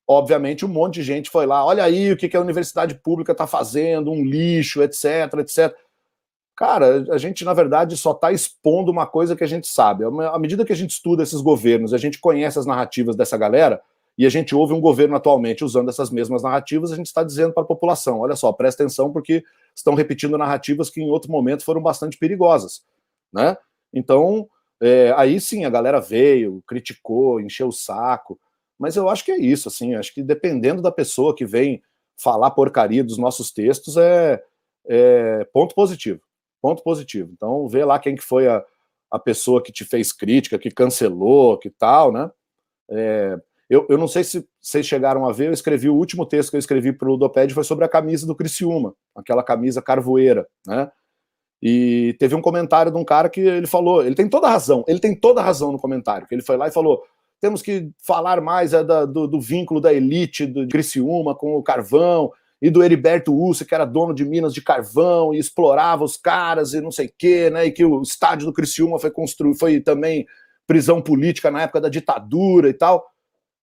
[0.09, 3.33] obviamente, um monte de gente foi lá, olha aí o que, que a universidade pública
[3.33, 5.77] está fazendo, um lixo, etc, etc.
[6.57, 10.05] Cara, a gente, na verdade, só está expondo uma coisa que a gente sabe.
[10.05, 13.83] À medida que a gente estuda esses governos, a gente conhece as narrativas dessa galera,
[14.17, 17.53] e a gente ouve um governo atualmente usando essas mesmas narrativas, a gente está dizendo
[17.53, 21.63] para a população: olha só, presta atenção, porque estão repetindo narrativas que em outro momento
[21.63, 22.83] foram bastante perigosas.
[23.31, 23.55] Né?
[23.97, 24.49] Então,
[24.81, 28.39] é, aí sim, a galera veio, criticou, encheu o saco.
[28.79, 31.83] Mas eu acho que é isso, assim, acho que dependendo da pessoa que vem
[32.17, 34.43] falar porcaria dos nossos textos, é,
[34.87, 36.21] é ponto positivo
[36.67, 37.31] ponto positivo.
[37.33, 38.65] Então, vê lá quem que foi a,
[39.11, 42.29] a pessoa que te fez crítica, que cancelou, que tal, né?
[42.91, 43.39] É,
[43.71, 46.57] eu, eu não sei se vocês chegaram a ver, eu escrevi o último texto que
[46.57, 50.91] eu escrevi para o Ludoped foi sobre a camisa do Criciúma, aquela camisa carvoeira, né?
[51.63, 54.85] E teve um comentário de um cara que ele falou, ele tem toda a razão,
[54.87, 57.03] ele tem toda a razão no comentário, que ele foi lá e falou,
[57.41, 61.63] temos que falar mais é, da, do, do, vínculo da elite do Criciúma com o
[61.63, 62.31] carvão,
[62.61, 66.73] e do Heriberto Ussi, que era dono de minas de carvão e explorava os caras
[66.73, 67.67] e não sei o quê, né?
[67.67, 70.27] E que o estádio do Criciúma foi construído, foi também
[70.67, 73.07] prisão política na época da ditadura e tal.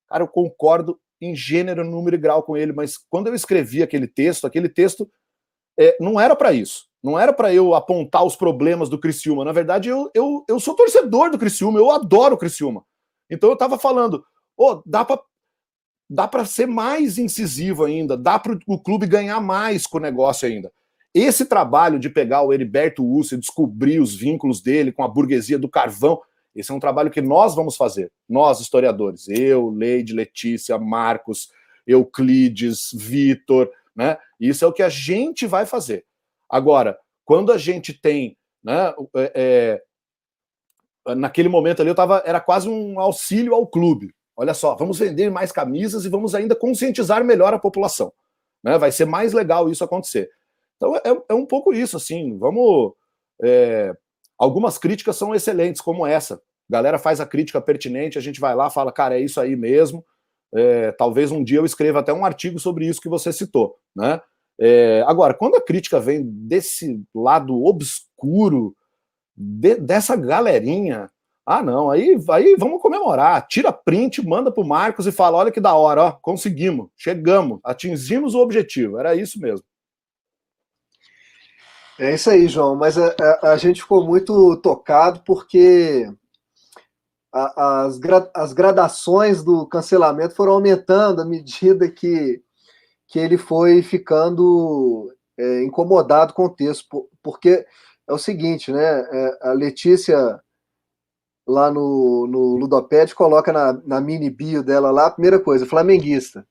[0.08, 4.08] Cara, eu concordo em gênero, número e grau com ele, mas quando eu escrevi aquele
[4.08, 5.10] texto, aquele texto
[5.80, 6.86] é, não era para isso.
[7.04, 9.44] Não era para eu apontar os problemas do Criciúma.
[9.44, 12.86] Na verdade, eu, eu, eu sou torcedor do Criciúma, eu adoro o Criciúma.
[13.30, 14.24] Então eu estava falando,
[14.56, 15.22] oh, dá para
[16.10, 20.48] dá para ser mais incisivo ainda, dá para o clube ganhar mais com o negócio
[20.48, 20.72] ainda.
[21.14, 25.70] Esse trabalho de pegar o Heriberto Ussi, descobrir os vínculos dele com a burguesia do
[25.70, 26.22] carvão,
[26.56, 31.50] esse é um trabalho que nós vamos fazer, nós historiadores, eu, Leide, Letícia, Marcos,
[31.86, 34.18] Euclides, Vitor, né?
[34.40, 36.06] Isso é o que a gente vai fazer.
[36.54, 38.94] Agora, quando a gente tem, né?
[39.16, 39.82] É,
[41.08, 44.98] é naquele momento ali eu tava, era quase um auxílio ao clube, Olha só, vamos
[44.98, 48.12] vender mais camisas e vamos ainda conscientizar melhor a população.
[48.64, 48.78] Né?
[48.78, 50.30] Vai ser mais legal isso acontecer.
[50.76, 52.38] Então é, é um pouco isso, assim.
[52.38, 52.94] Vamos.
[53.44, 53.96] É,
[54.38, 56.36] algumas críticas são excelentes, como essa.
[56.36, 56.40] A
[56.70, 60.04] galera faz a crítica pertinente, a gente vai lá, fala, cara, é isso aí mesmo.
[60.56, 64.22] É, talvez um dia eu escreva até um artigo sobre isso que você citou, né?
[64.60, 68.76] É, agora, quando a crítica vem desse lado obscuro,
[69.36, 71.10] de, dessa galerinha,
[71.46, 73.46] ah, não, aí, aí vamos comemorar.
[73.48, 78.34] Tira print, manda pro Marcos e fala: olha que da hora, ó, conseguimos, chegamos, atingimos
[78.34, 78.98] o objetivo.
[78.98, 79.66] Era isso mesmo.
[82.00, 82.76] É isso aí, João.
[82.76, 86.10] Mas a, a, a gente ficou muito tocado porque
[87.32, 92.42] a, as, gra, as gradações do cancelamento foram aumentando à medida que,
[93.08, 97.10] que ele foi ficando é, incomodado com o texto.
[97.22, 97.66] Porque
[98.08, 98.82] é o seguinte, né?
[98.82, 100.42] É, a Letícia
[101.48, 106.48] lá no, no Ludoped, coloca na, na mini bio dela lá, primeira coisa, flamenguista.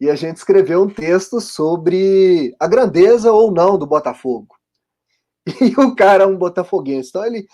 [0.00, 4.56] E a gente escreveu um texto sobre a grandeza ou não do Botafogo.
[5.60, 7.10] E o cara é um botafoguense.
[7.10, 7.46] Então ele,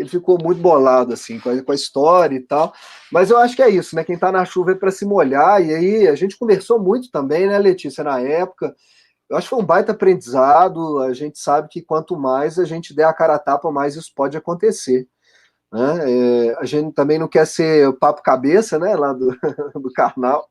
[0.00, 2.72] ele ficou muito bolado assim com a, com a história e tal.
[3.12, 4.02] Mas eu acho que é isso, né?
[4.02, 5.62] Quem tá na chuva é para se molhar.
[5.62, 8.74] E aí a gente conversou muito também, né, Letícia, na época.
[9.28, 11.00] Eu acho que foi um baita aprendizado.
[11.00, 14.10] A gente sabe que quanto mais a gente der a cara a tapa, mais isso
[14.16, 15.06] pode acontecer.
[15.70, 16.48] Né?
[16.48, 19.36] É, a gente também não quer ser papo cabeça, né, lá do,
[19.78, 20.48] do carnal.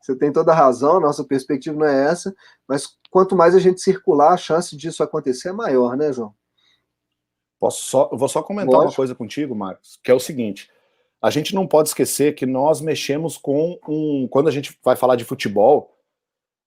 [0.00, 2.34] Você tem toda a razão, nossa perspectiva não é essa,
[2.66, 6.32] mas quanto mais a gente circular, a chance disso acontecer é maior, né, João?
[7.58, 8.90] Posso só, vou só comentar Lógico.
[8.90, 10.70] uma coisa contigo, Marcos, que é o seguinte:
[11.20, 14.28] a gente não pode esquecer que nós mexemos com um.
[14.28, 15.96] Quando a gente vai falar de futebol,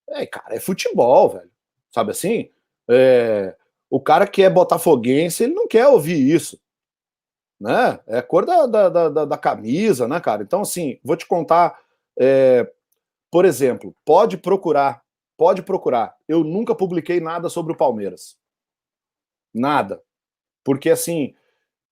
[0.09, 1.51] é, cara, é futebol, velho.
[1.91, 2.49] Sabe assim?
[2.89, 3.55] É,
[3.89, 6.59] o cara que é botafoguense, ele não quer ouvir isso
[7.61, 7.99] né?
[8.07, 10.41] É a cor da, da, da, da camisa, né, cara?
[10.41, 11.79] Então, assim, vou te contar.
[12.19, 12.67] É,
[13.29, 15.03] por exemplo, pode procurar,
[15.37, 16.15] pode procurar.
[16.27, 18.35] Eu nunca publiquei nada sobre o Palmeiras.
[19.53, 20.01] Nada.
[20.64, 21.34] Porque, assim,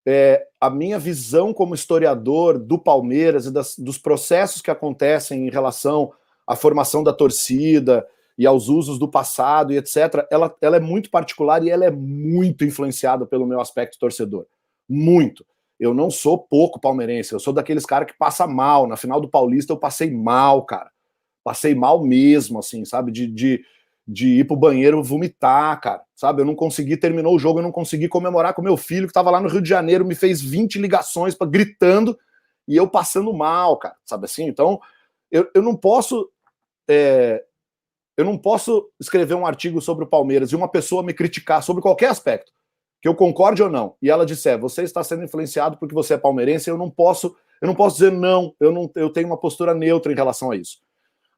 [0.07, 5.49] é, a minha visão como historiador do Palmeiras e das, dos processos que acontecem em
[5.49, 6.11] relação
[6.47, 8.07] à formação da torcida
[8.37, 11.91] e aos usos do passado e etc., ela, ela é muito particular e ela é
[11.91, 14.45] muito influenciada pelo meu aspecto torcedor.
[14.87, 15.45] Muito
[15.79, 18.85] eu não sou pouco palmeirense, eu sou daqueles caras que passa mal.
[18.85, 20.91] Na final do Paulista eu passei mal, cara.
[21.41, 23.11] Passei mal mesmo, assim, sabe?
[23.11, 23.63] De, de,
[24.11, 26.01] de ir pro banheiro vomitar, cara.
[26.15, 26.41] Sabe?
[26.41, 29.29] Eu não consegui, terminou o jogo, eu não consegui comemorar com meu filho que tava
[29.29, 32.17] lá no Rio de Janeiro, me fez 20 ligações para gritando
[32.67, 33.95] e eu passando mal, cara.
[34.03, 34.47] Sabe assim?
[34.47, 34.79] Então,
[35.29, 36.27] eu, eu não posso.
[36.89, 37.43] É,
[38.17, 41.81] eu não posso escrever um artigo sobre o Palmeiras e uma pessoa me criticar sobre
[41.81, 42.51] qualquer aspecto
[43.01, 46.17] que eu concorde ou não, e ela disser, você está sendo influenciado porque você é
[46.17, 49.73] palmeirense, eu não posso, eu não posso dizer não, eu não, eu tenho uma postura
[49.73, 50.79] neutra em relação a isso.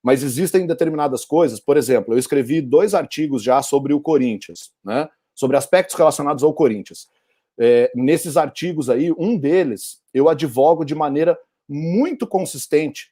[0.04, 5.08] Mas existem determinadas coisas, por exemplo, eu escrevi dois artigos já sobre o Corinthians, né?
[5.36, 7.08] Sobre aspectos relacionados ao Corinthians.
[7.58, 11.38] É, nesses artigos aí, um deles eu advogo de maneira
[11.70, 13.12] muito consistente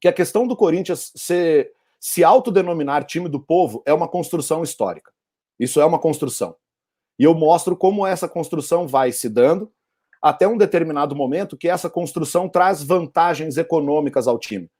[0.00, 5.12] que a questão do Corinthians ser, se autodenominar time do povo é uma construção histórica.
[5.58, 6.56] Isso é uma construção.
[7.18, 9.72] E eu mostro como essa construção vai se dando
[10.20, 14.70] até um determinado momento que essa construção traz vantagens econômicas ao time.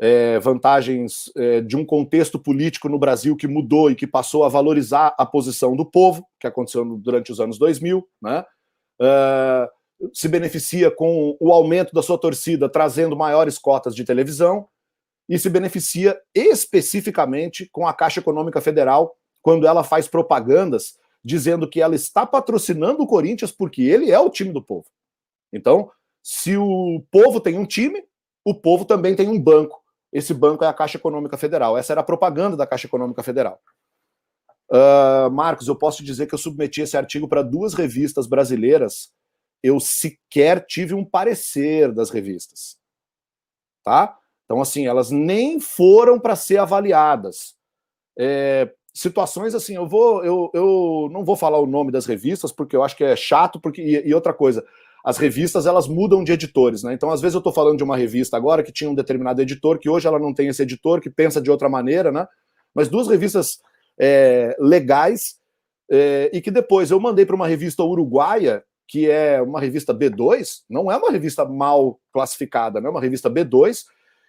[0.00, 4.48] É, vantagens é, de um contexto político no Brasil que mudou e que passou a
[4.48, 8.44] valorizar a posição do povo, que aconteceu durante os anos 2000, né?
[9.00, 9.68] Uh,
[10.14, 14.68] se beneficia com o aumento da sua torcida, trazendo maiores cotas de televisão,
[15.28, 21.80] e se beneficia especificamente com a Caixa Econômica Federal, quando ela faz propagandas dizendo que
[21.80, 24.86] ela está patrocinando o Corinthians porque ele é o time do povo.
[25.52, 25.90] Então,
[26.22, 28.02] se o povo tem um time,
[28.44, 29.82] o povo também tem um banco.
[30.12, 31.76] Esse banco é a Caixa Econômica Federal.
[31.76, 33.60] Essa era a propaganda da Caixa Econômica Federal.
[34.70, 39.12] Uh, Marcos, eu posso dizer que eu submeti esse artigo para duas revistas brasileiras.
[39.62, 42.78] Eu sequer tive um parecer das revistas.
[43.84, 44.18] Tá?
[44.44, 47.54] Então, assim, elas nem foram para ser avaliadas.
[48.18, 52.74] É, situações assim, eu vou, eu, eu não vou falar o nome das revistas porque
[52.74, 54.66] eu acho que é chato, porque e, e, outra coisa,
[55.08, 56.92] as revistas elas mudam de editores, né?
[56.92, 59.78] Então às vezes eu estou falando de uma revista agora que tinha um determinado editor,
[59.78, 62.28] que hoje ela não tem esse editor, que pensa de outra maneira, né?
[62.74, 63.58] Mas duas revistas
[63.98, 65.36] é, legais
[65.90, 70.62] é, e que depois eu mandei para uma revista uruguaia que é uma revista B2,
[70.68, 72.88] não é uma revista mal classificada, né?
[72.88, 73.84] É uma revista B2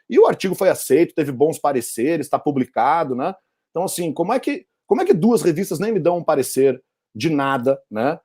[0.09, 3.35] e o artigo foi aceito, teve bons pareceres, está publicado, né?
[3.71, 6.81] Então, assim, como é que como é que duas revistas nem me dão um parecer
[7.13, 8.17] de nada, né?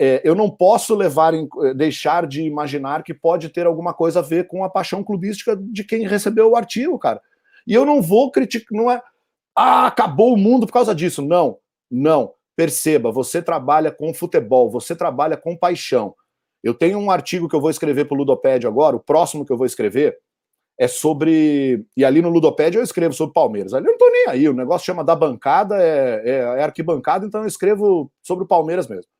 [0.00, 4.22] É, eu não posso levar é, deixar de imaginar que pode ter alguma coisa a
[4.22, 7.20] ver com a paixão clubística de quem recebeu o artigo, cara.
[7.66, 9.02] E eu não vou criticar, não é
[9.56, 11.22] ah, acabou o mundo por causa disso.
[11.22, 11.58] Não,
[11.90, 12.32] não.
[12.56, 16.14] Perceba, você trabalha com futebol, você trabalha com paixão.
[16.62, 19.52] Eu tenho um artigo que eu vou escrever para o Ludopédio agora, o próximo que
[19.52, 20.18] eu vou escrever
[20.78, 21.84] é sobre.
[21.96, 23.74] E ali no Ludopédio eu escrevo sobre Palmeiras.
[23.74, 27.26] Ali eu não estou nem aí, o negócio chama da bancada, é, é, é arquibancada,
[27.26, 29.10] então eu escrevo sobre o Palmeiras mesmo.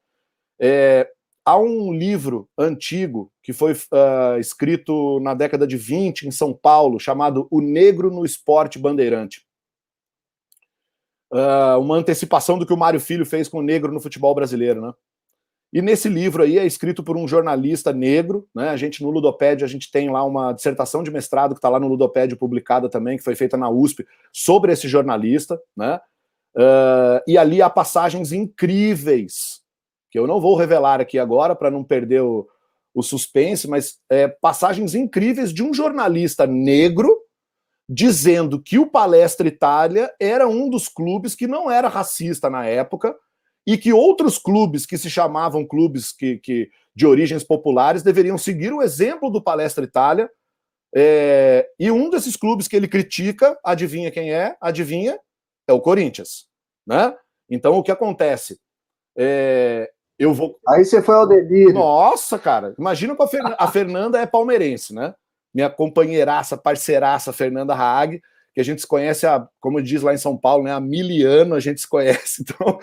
[0.65, 1.11] É,
[1.45, 7.01] há um livro antigo que foi uh, escrito na década de 20 em São Paulo,
[7.01, 9.45] chamado O Negro no Esporte Bandeirante.
[11.33, 14.81] Uh, uma antecipação do que o Mário Filho fez com o negro no futebol brasileiro,
[14.81, 14.93] né?
[15.73, 18.69] E nesse livro aí é escrito por um jornalista negro, né?
[18.69, 21.81] A gente no Ludopédio, a gente tem lá uma dissertação de mestrado que está lá
[21.81, 25.99] no Ludopédio publicada também, que foi feita na USP, sobre esse jornalista, né?
[26.55, 29.62] Uh, e ali há passagens incríveis
[30.13, 32.47] que eu não vou revelar aqui agora para não perder o,
[32.95, 37.19] o suspense, mas é, passagens incríveis de um jornalista negro
[37.89, 43.17] dizendo que o Palestra Itália era um dos clubes que não era racista na época
[43.67, 48.73] e que outros clubes que se chamavam clubes que, que de origens populares deveriam seguir
[48.73, 50.31] o exemplo do Palestra Itália.
[50.95, 54.57] É, e um desses clubes que ele critica, adivinha quem é?
[54.61, 55.19] Adivinha?
[55.67, 56.47] É o Corinthians.
[56.87, 57.15] Né?
[57.49, 58.61] Então o que acontece?
[59.17, 59.91] É,
[60.23, 60.57] eu vou.
[60.69, 61.75] Aí você foi ao delírio.
[61.75, 62.75] Nossa, cara.
[62.79, 63.41] Imagina que a, Fer...
[63.59, 65.15] a Fernanda é palmeirense, né?
[65.53, 68.23] Minha companheiraça, parceiraça, Fernanda Haag,
[68.55, 70.73] que a gente se conhece, a, como diz lá em São Paulo, né?
[70.73, 72.45] Há mil anos a gente se conhece.
[72.55, 72.79] Então,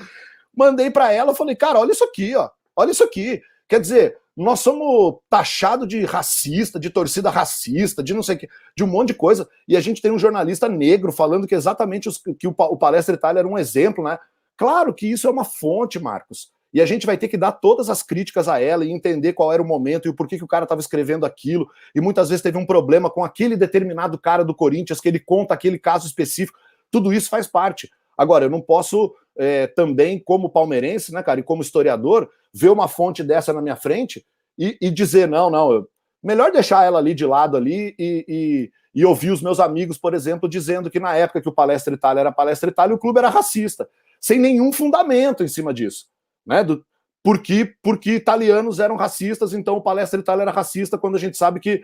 [0.54, 2.50] mandei para ela, falei, cara, olha isso aqui, ó.
[2.76, 3.42] Olha isso aqui.
[3.70, 8.50] Quer dizer, nós somos taxados de racista, de torcida racista, de não sei o que,
[8.76, 12.10] de um monte de coisa, e a gente tem um jornalista negro falando que exatamente
[12.10, 14.20] os, que o, o Palestra Itália era um exemplo, né?
[14.58, 17.90] Claro que isso é uma fonte, Marcos e a gente vai ter que dar todas
[17.90, 20.48] as críticas a ela e entender qual era o momento e o porquê que o
[20.48, 21.68] cara estava escrevendo aquilo.
[21.96, 25.54] E muitas vezes teve um problema com aquele determinado cara do Corinthians, que ele conta
[25.54, 26.60] aquele caso específico.
[26.92, 27.90] Tudo isso faz parte.
[28.16, 32.88] Agora, eu não posso é, também, como palmeirense, né, cara, e como historiador, ver uma
[32.88, 34.24] fonte dessa na minha frente
[34.58, 35.90] e, e dizer, não, não, eu,
[36.22, 40.14] melhor deixar ela ali de lado ali e, e, e, ouvir os meus amigos, por
[40.14, 43.30] exemplo, dizendo que na época que o Palestra Itália era Palestra Itália, o clube era
[43.30, 43.88] racista,
[44.20, 46.08] sem nenhum fundamento em cima disso
[46.46, 46.64] né?
[46.64, 46.86] Do,
[47.24, 51.60] porque, porque italianos eram racistas, então o Palestra Itália era racista, quando a gente sabe
[51.60, 51.84] que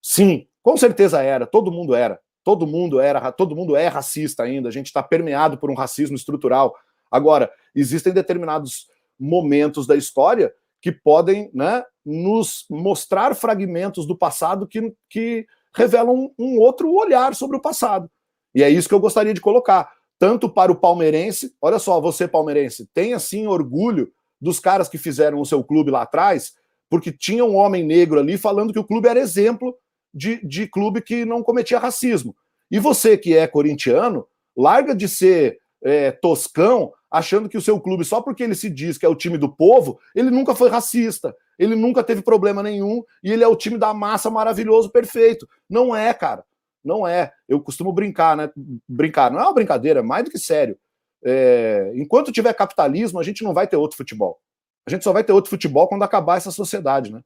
[0.00, 2.20] sim, com certeza era, todo mundo era.
[2.44, 6.16] Todo mundo era, todo mundo é racista ainda, a gente está permeado por um racismo
[6.16, 6.74] estrutural.
[7.08, 8.88] Agora, existem determinados
[9.18, 16.34] momentos da história que podem né, nos mostrar fragmentos do passado que, que revelam um,
[16.36, 18.10] um outro olhar sobre o passado.
[18.52, 19.90] E é isso que eu gostaria de colocar
[20.22, 25.40] tanto para o palmeirense, olha só, você palmeirense, tenha sim orgulho dos caras que fizeram
[25.40, 26.52] o seu clube lá atrás,
[26.88, 29.76] porque tinha um homem negro ali falando que o clube era exemplo
[30.14, 32.36] de, de clube que não cometia racismo.
[32.70, 34.24] E você que é corintiano,
[34.56, 38.96] larga de ser é, toscão, achando que o seu clube, só porque ele se diz
[38.96, 43.02] que é o time do povo, ele nunca foi racista, ele nunca teve problema nenhum,
[43.24, 45.48] e ele é o time da massa maravilhoso, perfeito.
[45.68, 46.44] Não é, cara.
[46.84, 47.32] Não é.
[47.48, 48.50] Eu costumo brincar, né?
[48.88, 50.78] Brincar não é uma brincadeira, é mais do que sério.
[51.24, 51.92] É...
[51.94, 54.40] enquanto tiver capitalismo, a gente não vai ter outro futebol.
[54.86, 57.22] A gente só vai ter outro futebol quando acabar essa sociedade, né?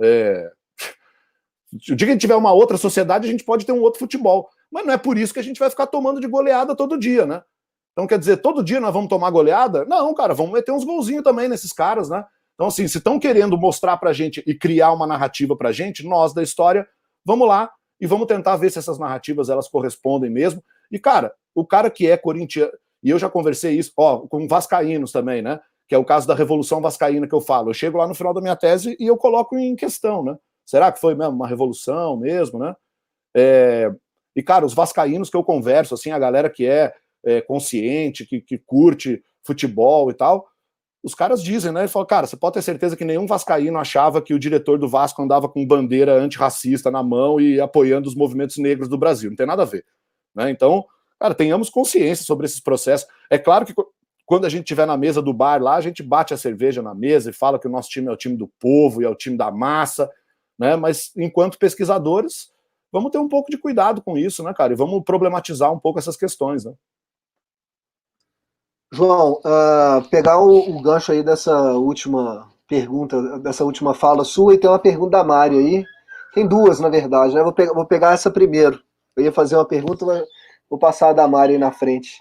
[0.00, 0.50] É...
[1.72, 4.00] O dia que a gente tiver uma outra sociedade, a gente pode ter um outro
[4.00, 4.50] futebol.
[4.70, 7.24] Mas não é por isso que a gente vai ficar tomando de goleada todo dia,
[7.24, 7.42] né?
[7.92, 9.84] Então, quer dizer, todo dia nós vamos tomar goleada?
[9.84, 12.24] Não, cara, vamos meter uns golzinhos também nesses caras, né?
[12.54, 16.34] Então, assim, se estão querendo mostrar pra gente e criar uma narrativa pra gente, nós
[16.34, 16.86] da história,
[17.24, 17.70] vamos lá,
[18.00, 20.62] e vamos tentar ver se essas narrativas elas correspondem mesmo.
[20.90, 22.72] E, cara, o cara que é corintiano,
[23.02, 25.60] e eu já conversei isso, ó, com vascaínos também, né?
[25.88, 27.70] Que é o caso da Revolução Vascaína que eu falo.
[27.70, 30.36] Eu chego lá no final da minha tese e eu coloco em questão, né?
[30.64, 32.74] Será que foi mesmo uma revolução mesmo, né?
[33.36, 33.92] É...
[34.36, 36.92] E, cara, os vascaínos que eu converso, assim, a galera que é,
[37.24, 40.46] é consciente, que, que curte futebol e tal,
[41.02, 41.80] os caras dizem, né?
[41.80, 44.88] Ele falou, cara, você pode ter certeza que nenhum vascaíno achava que o diretor do
[44.88, 49.30] Vasco andava com bandeira antirracista na mão e apoiando os movimentos negros do Brasil.
[49.30, 49.84] Não tem nada a ver.
[50.34, 50.50] Né?
[50.50, 50.84] Então,
[51.18, 53.08] cara, tenhamos consciência sobre esses processos.
[53.30, 53.74] É claro que
[54.26, 56.94] quando a gente estiver na mesa do bar lá, a gente bate a cerveja na
[56.94, 59.14] mesa e fala que o nosso time é o time do povo e é o
[59.14, 60.08] time da massa,
[60.58, 60.76] né?
[60.76, 62.50] Mas enquanto pesquisadores,
[62.92, 64.72] vamos ter um pouco de cuidado com isso, né, cara?
[64.72, 66.72] E vamos problematizar um pouco essas questões, né?
[68.92, 74.58] João, uh, pegar o, o, gancho aí dessa última pergunta, dessa última fala sua, e
[74.58, 75.84] tem uma pergunta da Mari aí.
[76.34, 77.42] Tem duas, na verdade, né?
[77.42, 78.80] Vou, pegar, vou pegar essa primeiro.
[79.16, 80.24] Eu ia fazer uma pergunta, mas
[80.68, 82.18] vou passar a da Mari aí na frente.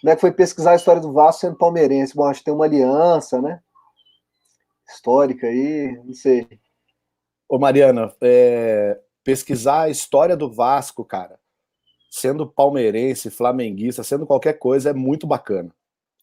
[0.00, 2.14] Como é que foi pesquisar a história do Vasco sendo palmeirense?
[2.14, 3.60] Bom, acho que tem uma aliança, né?
[4.92, 6.46] histórica aí, não sei.
[7.48, 11.38] Ô Mariana, é, pesquisar a história do Vasco, cara,
[12.10, 15.72] sendo palmeirense, flamenguista, sendo qualquer coisa, é muito bacana.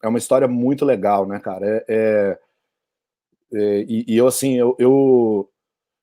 [0.02, 1.66] É uma história muito legal, né, cara?
[1.66, 2.38] É, é,
[3.52, 5.50] é e, e, eu, assim, eu, eu,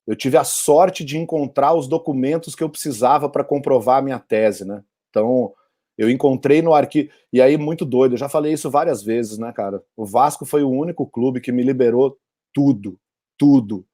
[0.06, 4.18] eu, tive a sorte de encontrar os documentos que eu precisava para comprovar a minha
[4.18, 4.82] tese, né?
[5.10, 5.52] Então,
[5.96, 7.10] eu encontrei no arquivo.
[7.32, 9.82] E aí, muito doido, eu já falei isso várias vezes, né, cara?
[9.96, 12.18] O Vasco foi o único clube que me liberou
[12.52, 12.98] tudo,
[13.38, 13.86] tudo.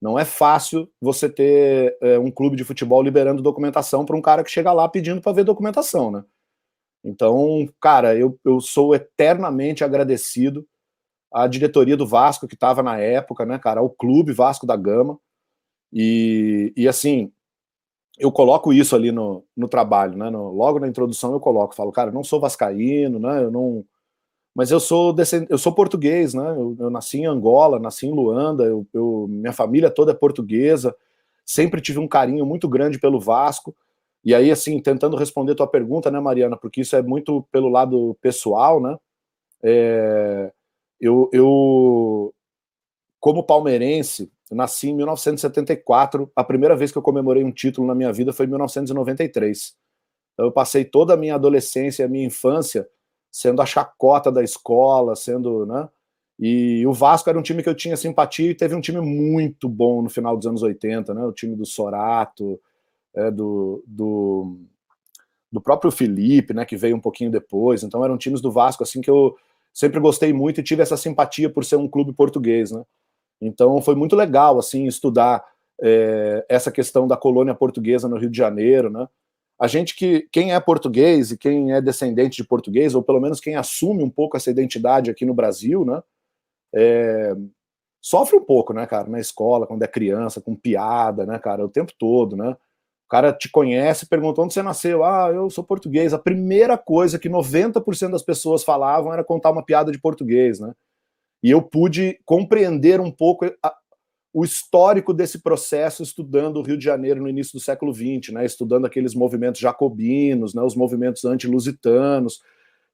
[0.00, 4.42] Não é fácil você ter é, um clube de futebol liberando documentação para um cara
[4.42, 6.24] que chega lá pedindo para ver documentação, né?
[7.04, 10.66] Então, cara, eu, eu sou eternamente agradecido
[11.32, 15.18] à diretoria do Vasco que estava na época, né, cara, ao clube Vasco da Gama.
[15.92, 17.32] E, e assim,
[18.18, 20.28] eu coloco isso ali no, no trabalho, né?
[20.28, 23.44] No, logo na introdução eu coloco, falo, cara, eu não sou vascaíno, né?
[23.44, 23.84] Eu não,
[24.54, 25.14] mas eu sou
[25.48, 26.50] eu sou português, né?
[26.50, 30.94] Eu, eu, nasci em Angola, nasci em Luanda, eu, eu, minha família toda é portuguesa,
[31.46, 33.74] sempre tive um carinho muito grande pelo Vasco.
[34.24, 38.16] E aí, assim, tentando responder tua pergunta, né, Mariana, porque isso é muito pelo lado
[38.20, 38.96] pessoal, né?
[39.62, 40.52] É,
[41.00, 42.34] eu, eu,
[43.18, 46.30] como palmeirense, nasci em 1974.
[46.36, 49.74] A primeira vez que eu comemorei um título na minha vida foi em 1993.
[50.34, 52.88] Então, eu passei toda a minha adolescência a minha infância
[53.30, 55.88] sendo a chacota da escola, sendo, né?
[56.38, 59.68] E o Vasco era um time que eu tinha simpatia e teve um time muito
[59.68, 61.24] bom no final dos anos 80, né?
[61.24, 62.60] O time do Sorato,
[63.14, 64.58] é, do, do,
[65.50, 66.64] do, próprio Felipe, né?
[66.64, 67.82] Que veio um pouquinho depois.
[67.82, 69.36] Então eram times do Vasco assim que eu
[69.72, 72.84] sempre gostei muito e tive essa simpatia por ser um clube português, né?
[73.40, 75.44] Então foi muito legal assim estudar
[75.80, 79.08] é, essa questão da colônia portuguesa no Rio de Janeiro, né?
[79.60, 83.40] a gente que quem é português e quem é descendente de português, ou pelo menos
[83.40, 86.02] quem assume um pouco essa identidade aqui no Brasil, né,
[86.74, 87.36] é,
[88.00, 91.68] sofre um pouco, né, cara, na escola, quando é criança, com piada, né, cara, o
[91.68, 92.56] tempo todo, né.
[93.10, 95.02] Cara te conhece, pergunta onde você nasceu.
[95.02, 96.14] Ah, eu sou português.
[96.14, 100.72] A primeira coisa que 90% das pessoas falavam era contar uma piada de português, né?
[101.42, 103.44] E eu pude compreender um pouco
[104.32, 108.46] o histórico desse processo estudando o Rio de Janeiro no início do século XX, né,
[108.46, 112.40] estudando aqueles movimentos jacobinos, né, os movimentos anti-lusitanos,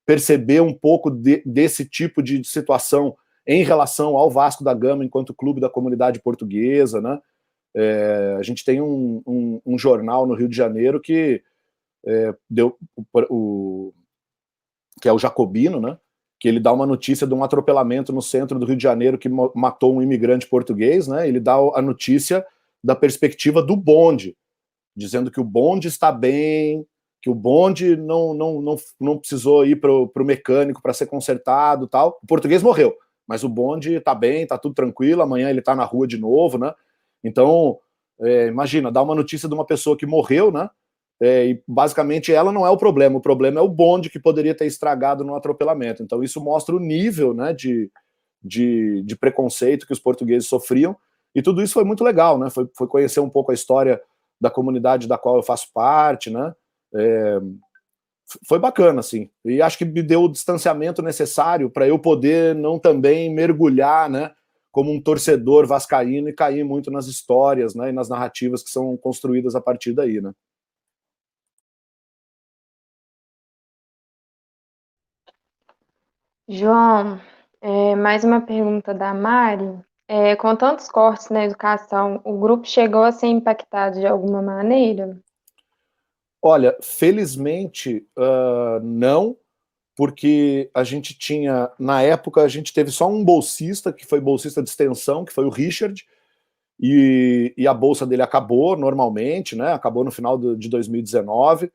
[0.06, 3.14] perceber um pouco de, desse tipo de situação
[3.46, 7.20] em relação ao Vasco da Gama enquanto clube da comunidade portuguesa, né?
[7.76, 11.42] É, a gente tem um, um, um, jornal no Rio de Janeiro que
[12.06, 13.94] é, deu o, o,
[15.00, 15.98] que é o Jacobino, né?
[16.38, 19.28] que ele dá uma notícia de um atropelamento no centro do Rio de Janeiro que
[19.28, 21.26] matou um imigrante português, né?
[21.26, 22.44] Ele dá a notícia
[22.84, 24.36] da perspectiva do bonde,
[24.94, 26.86] dizendo que o bonde está bem,
[27.22, 31.88] que o bonde não, não, não, não precisou ir para o mecânico para ser consertado
[31.88, 32.18] tal.
[32.22, 32.94] O português morreu,
[33.26, 36.58] mas o bonde está bem, está tudo tranquilo, amanhã ele está na rua de novo,
[36.58, 36.72] né?
[37.26, 37.78] Então,
[38.20, 40.70] é, imagina, dá uma notícia de uma pessoa que morreu, né?
[41.20, 44.54] É, e basicamente ela não é o problema, o problema é o bonde que poderia
[44.54, 46.02] ter estragado no atropelamento.
[46.02, 47.90] Então isso mostra o nível né, de,
[48.42, 50.94] de, de, preconceito que os portugueses sofriam,
[51.34, 52.50] e tudo isso foi muito legal, né?
[52.50, 54.00] Foi, foi conhecer um pouco a história
[54.40, 56.54] da comunidade da qual eu faço parte, né?
[56.94, 57.40] É,
[58.46, 59.30] foi bacana, assim.
[59.44, 64.32] E acho que me deu o distanciamento necessário para eu poder não também mergulhar, né?
[64.76, 67.88] Como um torcedor vascaíno e cair muito nas histórias, né?
[67.88, 70.34] E nas narrativas que são construídas a partir daí, né?
[76.46, 77.18] João,
[77.62, 79.80] é, mais uma pergunta da Mari.
[80.06, 85.18] É, com tantos cortes na educação, o grupo chegou a ser impactado de alguma maneira?
[86.42, 89.38] Olha, felizmente uh, não,
[89.96, 94.62] porque a gente tinha, na época, a gente teve só um bolsista, que foi bolsista
[94.62, 96.06] de extensão, que foi o Richard,
[96.78, 99.72] e, e a bolsa dele acabou normalmente, né?
[99.72, 101.72] Acabou no final do, de 2019.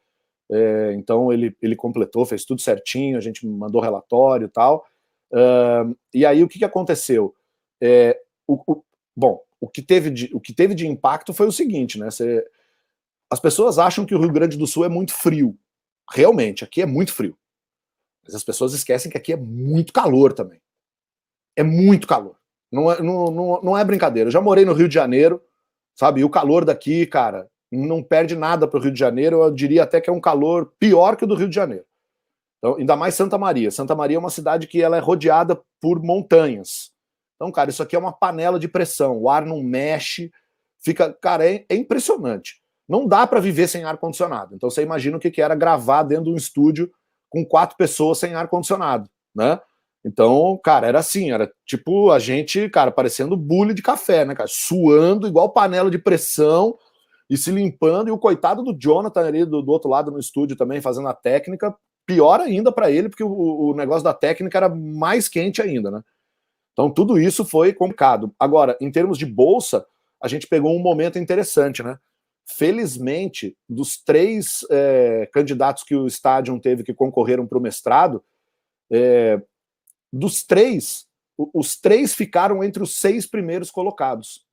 [0.52, 4.86] É, então ele, ele completou, fez tudo certinho, a gente mandou relatório e tal.
[6.14, 7.34] E aí o que, que aconteceu?
[7.82, 8.84] É, o, o,
[9.16, 12.12] bom, o que, teve de, o que teve de impacto foi o seguinte, né?
[12.12, 12.46] Cê,
[13.32, 15.58] as pessoas acham que o Rio Grande do Sul é muito frio.
[16.12, 17.36] Realmente, aqui é muito frio.
[18.24, 20.62] Mas as pessoas esquecem que aqui é muito calor também.
[21.56, 22.36] É muito calor.
[22.72, 24.28] Não é, não, não, não é brincadeira.
[24.28, 25.42] Eu já morei no Rio de Janeiro,
[25.96, 26.22] sabe?
[26.22, 29.84] E o calor daqui, cara, não perde nada para o Rio de Janeiro, eu diria
[29.84, 31.86] até que é um calor pior que o do Rio de Janeiro.
[32.58, 33.72] Então, ainda mais Santa Maria.
[33.72, 36.92] Santa Maria é uma cidade que ela é rodeada por montanhas.
[37.36, 39.18] Então, cara, isso aqui é uma panela de pressão.
[39.18, 40.32] O ar não mexe,
[40.80, 42.62] fica, cara, é, é impressionante.
[42.88, 44.54] Não dá para viver sem ar condicionado.
[44.54, 46.92] Então, você imagina o que, que era gravar dentro de um estúdio
[47.32, 49.60] com quatro pessoas sem ar condicionado, né?
[50.04, 54.50] Então, cara, era assim, era tipo a gente, cara, parecendo bule de café, né, cara?
[54.52, 56.78] Suando igual panela de pressão
[57.30, 58.10] e se limpando.
[58.10, 61.14] E o coitado do Jonathan ali do, do outro lado no estúdio também, fazendo a
[61.14, 61.74] técnica,
[62.06, 66.02] pior ainda para ele, porque o, o, negócio da técnica era mais quente ainda, né?
[66.74, 68.34] Então, tudo isso foi complicado.
[68.40, 69.86] Agora, em termos de bolsa,
[70.22, 71.98] a gente pegou um momento interessante, né?
[72.46, 78.24] Felizmente, dos três é, candidatos que o Stadium teve que concorreram para o mestrado,
[78.92, 79.42] é,
[80.12, 81.08] dos três,
[81.54, 84.46] os três ficaram entre os seis primeiros colocados.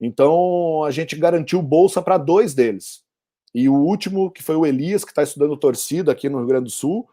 [0.00, 3.04] Então a gente garantiu bolsa para dois deles.
[3.54, 6.64] E o último, que foi o Elias, que está estudando torcida aqui no Rio Grande
[6.64, 7.08] do Sul,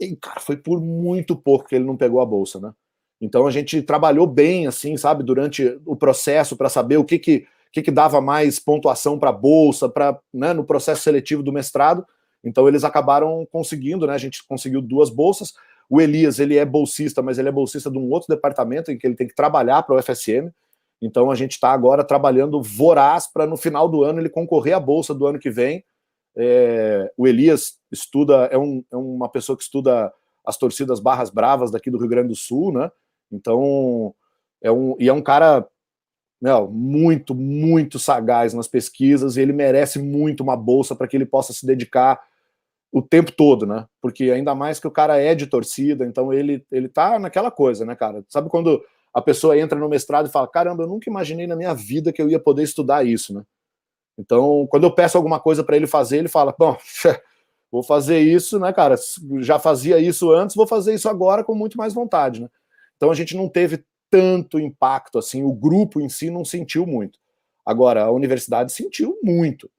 [0.00, 2.72] e, cara, foi por muito pouco que ele não pegou a bolsa, né?
[3.20, 7.46] Então a gente trabalhou bem, assim, sabe, durante o processo para saber o que que,
[7.72, 12.04] que que dava mais pontuação para a bolsa, para né, no processo seletivo do mestrado.
[12.42, 14.14] Então eles acabaram conseguindo, né?
[14.14, 15.52] A gente conseguiu duas bolsas.
[15.88, 19.06] O Elias, ele é bolsista, mas ele é bolsista de um outro departamento em que
[19.06, 20.50] ele tem que trabalhar para o FSM.
[21.02, 24.80] Então a gente está agora trabalhando voraz para no final do ano ele concorrer à
[24.80, 25.84] bolsa do ano que vem.
[26.36, 30.12] É, o Elias estuda, é, um, é, uma pessoa que estuda
[30.44, 32.90] as torcidas barras bravas daqui do Rio Grande do Sul, né?
[33.30, 34.14] Então
[34.62, 35.66] é um e é um cara
[36.40, 41.26] não, muito, muito sagaz nas pesquisas e ele merece muito uma bolsa para que ele
[41.26, 42.20] possa se dedicar
[42.92, 43.86] o tempo todo, né?
[44.02, 47.84] Porque ainda mais que o cara é de torcida, então ele ele tá naquela coisa,
[47.84, 48.24] né, cara?
[48.28, 48.82] Sabe quando
[49.14, 52.22] a pessoa entra no mestrado e fala: "Caramba, eu nunca imaginei na minha vida que
[52.22, 53.42] eu ia poder estudar isso", né?
[54.18, 56.76] Então, quando eu peço alguma coisa para ele fazer, ele fala: "Bom,
[57.72, 58.96] vou fazer isso, né, cara?
[59.40, 62.48] Já fazia isso antes, vou fazer isso agora com muito mais vontade, né?"
[62.96, 67.18] Então a gente não teve tanto impacto assim, o grupo em si não sentiu muito.
[67.64, 69.70] Agora, a universidade sentiu muito.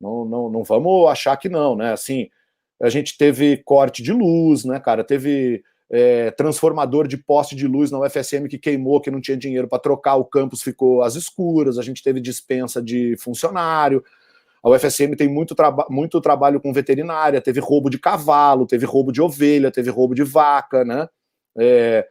[0.00, 1.92] Não, não, não vamos achar que não, né?
[1.92, 2.28] Assim,
[2.82, 5.04] a gente teve corte de luz, né, cara?
[5.04, 9.68] Teve é, transformador de poste de luz na UFSM que queimou, que não tinha dinheiro
[9.68, 14.04] para trocar, o campus ficou às escuras, a gente teve dispensa de funcionário.
[14.62, 19.12] A UFSM tem muito, traba muito trabalho com veterinária, teve roubo de cavalo, teve roubo
[19.12, 21.08] de ovelha, teve roubo de vaca, né?
[21.56, 22.06] É,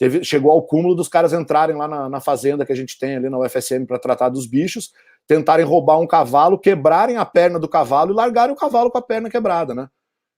[0.00, 3.16] teve, chegou ao cúmulo dos caras entrarem lá na, na fazenda que a gente tem
[3.16, 4.92] ali na UFSM para tratar dos bichos,
[5.26, 9.02] tentarem roubar um cavalo, quebrarem a perna do cavalo e largarem o cavalo com a
[9.02, 9.90] perna quebrada, né?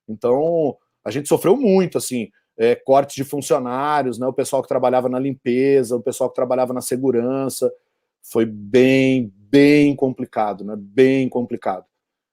[0.08, 5.08] Então, a gente sofreu muito, assim, é, cortes de funcionários, né, o pessoal que trabalhava
[5.08, 7.72] na limpeza, o pessoal que trabalhava na segurança,
[8.20, 11.84] foi bem, bem complicado, né, bem complicado.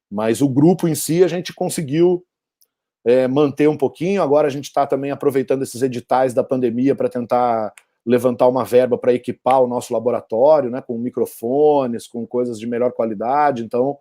[0.09, 2.25] Mas o grupo em si a gente conseguiu
[3.05, 7.09] é, manter um pouquinho, agora a gente está também aproveitando esses editais da pandemia para
[7.09, 7.73] tentar
[8.05, 12.91] levantar uma verba para equipar o nosso laboratório, né, com microfones, com coisas de melhor
[12.91, 13.97] qualidade, então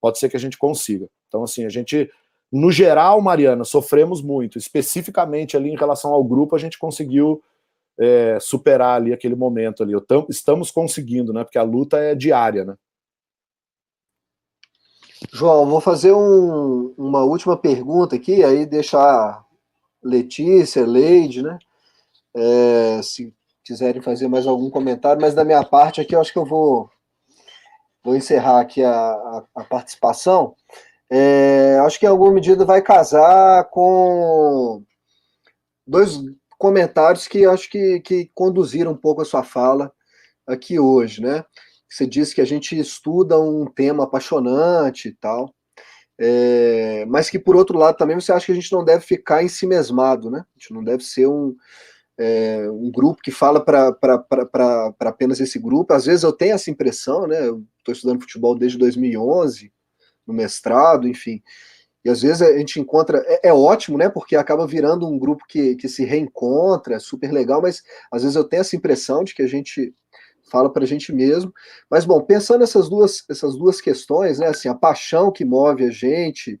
[0.00, 1.08] pode ser que a gente consiga.
[1.28, 2.10] Então, assim, a gente
[2.52, 4.58] no geral, Mariana, sofremos muito.
[4.58, 7.42] Especificamente ali em relação ao grupo, a gente conseguiu
[7.98, 9.94] é, superar ali aquele momento ali.
[10.28, 11.44] Estamos conseguindo, né?
[11.44, 12.74] Porque a luta é diária, né?
[15.30, 19.44] João, vou fazer um, uma última pergunta aqui, aí deixar
[20.02, 21.58] Letícia, Leide, né?
[22.34, 26.38] É, se quiserem fazer mais algum comentário, mas da minha parte aqui eu acho que
[26.38, 26.90] eu vou,
[28.02, 30.56] vou encerrar aqui a, a, a participação.
[31.10, 34.82] É, acho que em alguma medida vai casar com
[35.86, 36.18] dois
[36.58, 39.92] comentários que acho que, que conduziram um pouco a sua fala
[40.46, 41.44] aqui hoje, né?
[41.92, 45.54] Você disse que a gente estuda um tema apaixonante e tal,
[46.18, 49.44] é, mas que por outro lado também você acha que a gente não deve ficar
[49.44, 50.38] em si mesmado, né?
[50.38, 51.54] A gente não deve ser um,
[52.18, 53.94] é, um grupo que fala para
[55.00, 55.92] apenas esse grupo.
[55.92, 57.46] Às vezes eu tenho essa impressão, né?
[57.46, 59.70] Eu estou estudando futebol desde 2011
[60.26, 61.42] no mestrado, enfim.
[62.02, 64.08] E às vezes a gente encontra, é, é, ótimo, né?
[64.08, 68.34] Porque acaba virando um grupo que, que se reencontra, é super legal, mas às vezes
[68.34, 69.94] eu tenho essa impressão de que a gente
[70.50, 71.52] fala para a gente mesmo.
[71.90, 74.48] Mas bom, pensando nessas duas, essas duas questões, né?
[74.48, 76.58] Assim, a paixão que move a gente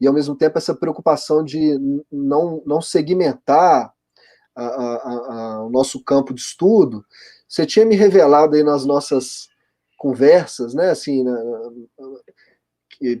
[0.00, 1.78] e ao mesmo tempo essa preocupação de
[2.10, 3.92] não, não segmentar
[4.54, 4.96] a, a,
[5.56, 7.04] a, o nosso campo de estudo,
[7.48, 9.48] você tinha me revelado aí nas nossas
[9.98, 10.90] conversas, né?
[10.90, 11.24] Assim,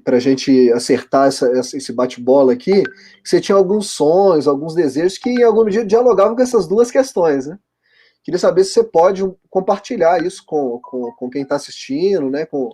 [0.04, 5.18] para a gente acertar essa, esse bate-bola aqui, que você tinha alguns sonhos, alguns desejos
[5.18, 7.58] que em algum medida dialogavam com essas duas questões, né?
[8.24, 12.46] Queria saber se você pode compartilhar isso com, com, com quem está assistindo, né?
[12.46, 12.70] Com,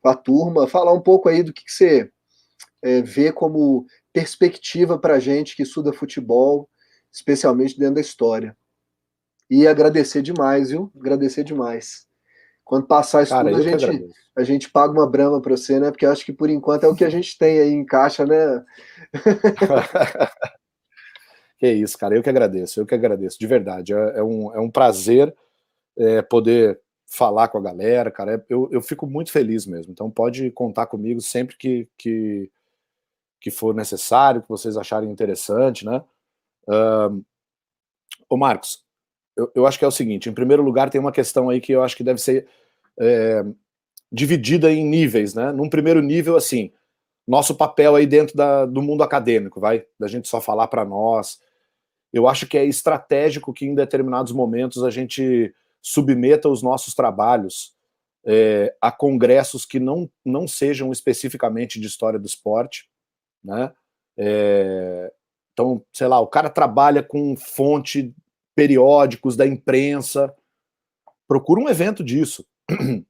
[0.00, 2.08] com, a turma, falar um pouco aí do que, que você
[2.80, 6.70] é, vê como perspectiva para a gente que estuda futebol,
[7.12, 8.56] especialmente dentro da história.
[9.50, 10.90] E agradecer demais, viu?
[10.96, 12.06] Agradecer demais.
[12.64, 15.90] Quando passar isso Cara, tudo, a gente, a gente paga uma brama para você, né?
[15.90, 18.64] Porque acho que por enquanto é o que a gente tem aí em caixa, né?
[21.62, 23.94] Que isso, cara, eu que agradeço, eu que agradeço, de verdade.
[23.94, 25.32] É, é um, é um prazer
[25.96, 28.34] é, poder falar com a galera, cara.
[28.34, 29.92] É, eu, eu fico muito feliz mesmo.
[29.92, 32.50] Então pode contar comigo sempre que, que,
[33.40, 36.02] que for necessário, que vocês acharem interessante, né?
[36.66, 37.24] Uh,
[38.28, 38.84] ô Marcos,
[39.36, 41.70] eu, eu acho que é o seguinte: em primeiro lugar, tem uma questão aí que
[41.70, 42.48] eu acho que deve ser
[42.98, 43.44] é,
[44.10, 45.52] dividida em níveis, né?
[45.52, 46.72] Num primeiro nível, assim,
[47.24, 51.40] nosso papel aí dentro da, do mundo acadêmico, vai, da gente só falar para nós,
[52.12, 57.74] eu acho que é estratégico que em determinados momentos a gente submeta os nossos trabalhos
[58.24, 62.88] é, a congressos que não, não sejam especificamente de história do esporte,
[63.42, 63.72] né?
[64.16, 65.12] É,
[65.52, 68.14] então, sei lá, o cara trabalha com fonte
[68.54, 70.34] periódicos da imprensa,
[71.26, 72.46] procura um evento disso.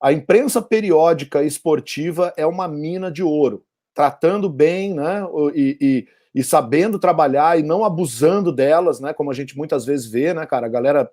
[0.00, 5.22] A imprensa periódica esportiva é uma mina de ouro, tratando bem, né?
[5.54, 6.08] E, e,
[6.38, 9.12] e sabendo trabalhar e não abusando delas, né?
[9.12, 10.66] Como a gente muitas vezes vê, né, cara?
[10.66, 11.10] A galera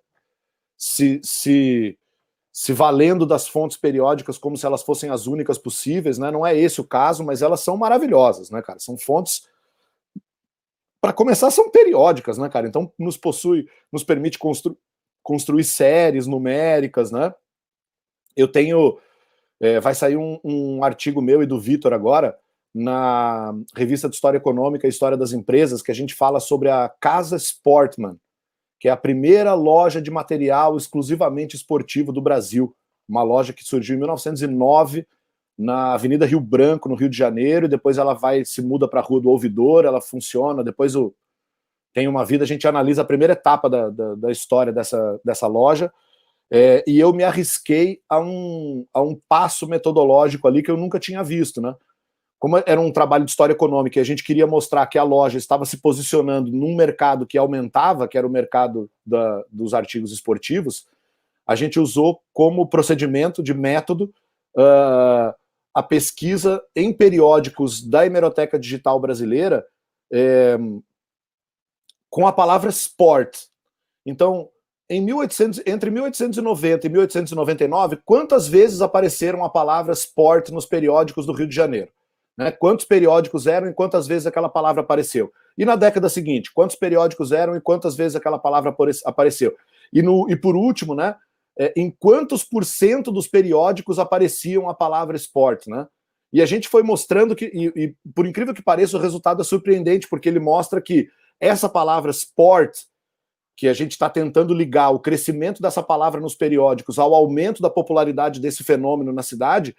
[0.77, 1.97] se, se,
[2.53, 6.29] se valendo das fontes periódicas como se elas fossem as únicas possíveis, né?
[6.29, 8.77] Não é esse o caso, mas elas são maravilhosas, né, cara?
[8.77, 9.47] São fontes
[11.01, 12.67] para começar são periódicas, né, cara?
[12.67, 14.77] Então nos possui, nos permite constru,
[15.23, 17.33] construir séries numéricas, né?
[18.37, 18.99] Eu tenho,
[19.59, 22.37] é, vai sair um, um artigo meu e do Vitor agora
[22.75, 26.91] na revista de História Econômica e História das Empresas, que a gente fala sobre a
[26.99, 28.17] Casa Sportman,
[28.81, 32.75] que é a primeira loja de material exclusivamente esportivo do Brasil.
[33.07, 35.07] Uma loja que surgiu em 1909
[35.57, 38.99] na Avenida Rio Branco, no Rio de Janeiro, e depois ela vai se muda para
[38.99, 41.15] a Rua do Ouvidor, ela funciona, depois o,
[41.93, 45.47] tem uma vida, a gente analisa a primeira etapa da, da, da história dessa, dessa
[45.47, 45.93] loja,
[46.51, 50.99] é, e eu me arrisquei a um, a um passo metodológico ali que eu nunca
[50.99, 51.73] tinha visto, né?
[52.37, 55.37] Como era um trabalho de história econômica e a gente queria mostrar que a loja
[55.37, 60.85] estava se posicionando num mercado que aumentava, que era o mercado da, dos artigos esportivos,
[61.47, 64.13] a gente usou como procedimento de método
[64.57, 65.33] uh,
[65.73, 69.65] a pesquisa em periódicos da hemeroteca digital brasileira
[70.11, 70.57] é,
[72.09, 73.47] com a palavra sport.
[74.05, 74.49] Então,
[74.89, 81.33] em 1800, entre 1890 e 1899, quantas vezes apareceram a palavra sport nos periódicos do
[81.33, 81.91] Rio de Janeiro?
[82.37, 82.51] Né?
[82.51, 85.31] Quantos periódicos eram e quantas vezes aquela palavra apareceu?
[85.57, 88.75] E na década seguinte, quantos periódicos eram e quantas vezes aquela palavra
[89.05, 89.55] apareceu?
[89.91, 91.15] E, no, e por último, né,
[91.57, 95.87] é, em quantos por cento dos periódicos apareciam a palavra esporte, né?
[96.33, 99.45] E a gente foi mostrando que, e, e, por incrível que pareça, o resultado é
[99.45, 101.07] surpreendente, porque ele mostra que
[101.39, 102.77] essa palavra sport
[103.55, 107.69] que a gente está tentando ligar o crescimento dessa palavra nos periódicos ao aumento da
[107.69, 109.73] popularidade desse fenômeno na cidade,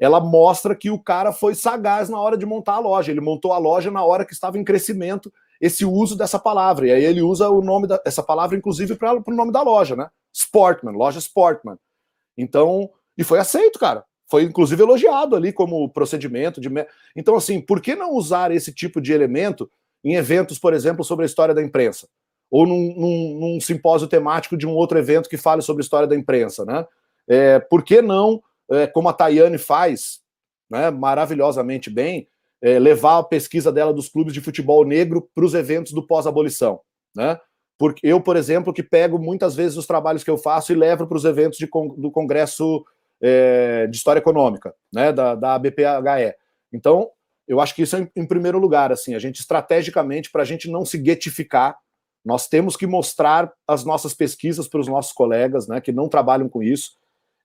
[0.00, 3.12] ela mostra que o cara foi sagaz na hora de montar a loja.
[3.12, 6.88] Ele montou a loja na hora que estava em crescimento esse uso dessa palavra.
[6.88, 10.08] E aí ele usa o nome dessa palavra, inclusive, para o nome da loja, né?
[10.32, 11.76] Sportman, loja Sportman.
[12.36, 14.02] Então, e foi aceito, cara.
[14.26, 16.70] Foi inclusive elogiado ali como procedimento de.
[17.14, 19.70] Então, assim, por que não usar esse tipo de elemento
[20.02, 22.08] em eventos, por exemplo, sobre a história da imprensa?
[22.50, 26.08] ou num, num, num, simpósio temático de um outro evento que fale sobre a história
[26.08, 26.84] da imprensa, né?
[27.28, 30.20] É, por que não, é, como a Tayane faz,
[30.70, 32.28] né, maravilhosamente bem,
[32.62, 36.80] é, levar a pesquisa dela dos clubes de futebol negro para os eventos do pós-abolição,
[37.16, 37.38] né?
[37.78, 41.06] Porque eu, por exemplo, que pego muitas vezes os trabalhos que eu faço e levo
[41.06, 41.66] para os eventos de,
[41.96, 42.84] do Congresso
[43.22, 46.34] é, de História Econômica, né, da, da ABPHE.
[46.70, 47.10] Então,
[47.48, 50.44] eu acho que isso é em, em primeiro lugar, assim, a gente estrategicamente, para a
[50.44, 51.78] gente não se guetificar,
[52.22, 56.50] nós temos que mostrar as nossas pesquisas para os nossos colegas, né, que não trabalham
[56.50, 56.92] com isso.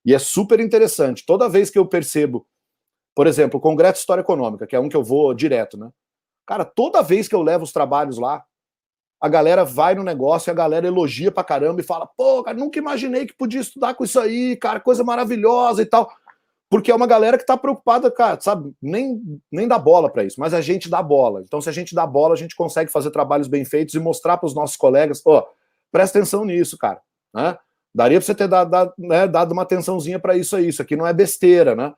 [0.06, 1.26] E é super interessante.
[1.26, 2.46] Toda vez que eu percebo,
[3.16, 5.90] por exemplo, o Congresso de História Econômica, que é um que eu vou direto, né?
[6.46, 8.44] Cara, toda vez que eu levo os trabalhos lá,
[9.20, 12.58] a galera vai no negócio e a galera elogia pra caramba e fala: pô, cara,
[12.58, 16.12] nunca imaginei que podia estudar com isso aí, cara, coisa maravilhosa e tal
[16.70, 19.22] porque é uma galera que está preocupada, cara, sabe, nem,
[19.52, 21.42] nem dá bola para isso, mas a gente dá bola.
[21.42, 24.38] Então, se a gente dá bola, a gente consegue fazer trabalhos bem feitos e mostrar
[24.38, 25.48] para os nossos colegas, ó, oh,
[25.92, 27.02] presta atenção nisso, cara,
[27.34, 27.58] né?
[27.96, 30.98] Daria para você ter dado, dado, né, dado uma atençãozinha para isso aí, isso aqui
[30.98, 31.94] não é besteira, né?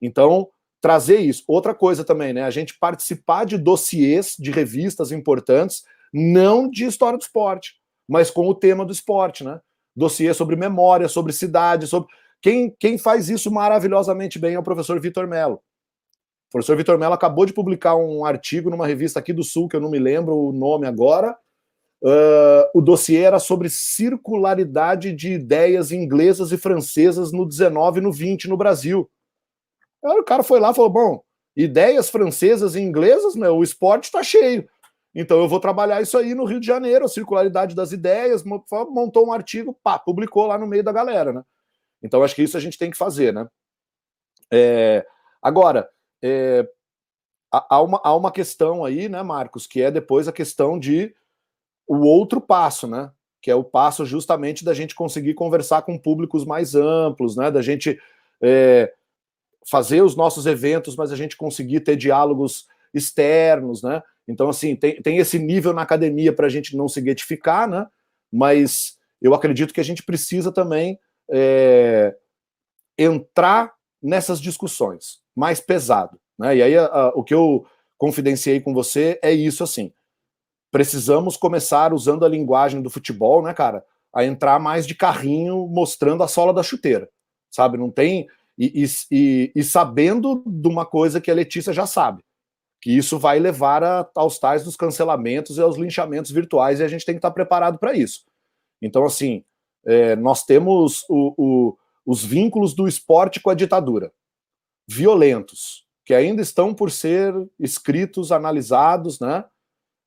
[0.00, 0.48] Então,
[0.80, 1.42] trazer isso.
[1.48, 2.44] Outra coisa também, né?
[2.44, 5.82] A gente participar de dossiês de revistas importantes,
[6.14, 7.74] não de história do esporte,
[8.08, 9.60] mas com o tema do esporte, né?
[9.94, 12.08] Dossiê sobre memória, sobre cidade, sobre
[12.40, 15.56] quem, quem faz isso maravilhosamente bem é o professor Vitor Mello.
[15.56, 19.74] O professor Vitor Mello acabou de publicar um artigo numa revista aqui do Sul, que
[19.74, 21.36] eu não me lembro o nome agora.
[22.02, 28.10] Uh, o dossiê era sobre circularidade de ideias inglesas e francesas no 19 e no
[28.10, 29.10] 20 no Brasil.
[30.02, 31.22] Aí o cara foi lá e falou: bom,
[31.54, 34.66] ideias francesas e inglesas, meu, o esporte está cheio.
[35.14, 39.26] Então eu vou trabalhar isso aí no Rio de Janeiro, a circularidade das ideias, montou
[39.26, 41.42] um artigo, pá, publicou lá no meio da galera, né?
[42.02, 43.46] Então acho que isso a gente tem que fazer, né?
[44.52, 45.04] É,
[45.42, 45.88] agora,
[46.22, 46.66] é,
[47.52, 51.14] há, uma, há uma questão aí, né, Marcos, que é depois a questão de
[51.90, 53.10] o outro passo, né?
[53.42, 57.50] Que é o passo justamente da gente conseguir conversar com públicos mais amplos, né?
[57.50, 57.98] Da gente
[58.40, 58.92] é,
[59.68, 64.04] fazer os nossos eventos, mas a gente conseguir ter diálogos externos, né?
[64.28, 67.84] Então, assim, tem, tem esse nível na academia para a gente não se guetificar, né?
[68.32, 70.96] Mas eu acredito que a gente precisa também
[71.28, 72.14] é,
[72.96, 76.56] entrar nessas discussões mais pesado, né?
[76.56, 77.66] E aí a, a, o que eu
[77.98, 79.92] confidenciei com você é isso, assim.
[80.70, 83.84] Precisamos começar usando a linguagem do futebol, né, cara?
[84.12, 87.08] A entrar mais de carrinho mostrando a sola da chuteira,
[87.50, 87.76] sabe?
[87.76, 88.28] Não tem
[88.62, 92.22] e, e, e, sabendo de uma coisa que a Letícia já sabe,
[92.82, 96.88] que isso vai levar a, aos tais dos cancelamentos e aos linchamentos virtuais, e a
[96.88, 98.26] gente tem que estar preparado para isso.
[98.82, 99.42] Então, assim,
[99.86, 104.12] é, nós temos o, o, os vínculos do esporte com a ditadura,
[104.86, 109.42] violentos, que ainda estão por ser escritos, analisados, né?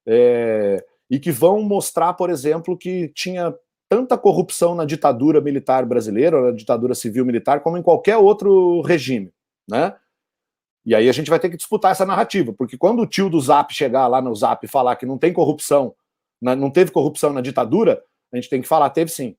[0.07, 3.53] É, e que vão mostrar, por exemplo, que tinha
[3.89, 9.31] tanta corrupção na ditadura militar brasileira, na ditadura civil militar, como em qualquer outro regime,
[9.69, 9.95] né?
[10.85, 13.39] E aí a gente vai ter que disputar essa narrativa, porque quando o tio do
[13.39, 15.95] Zap chegar lá no Zap e falar que não tem corrupção,
[16.41, 19.37] não teve corrupção na ditadura, a gente tem que falar, teve sim.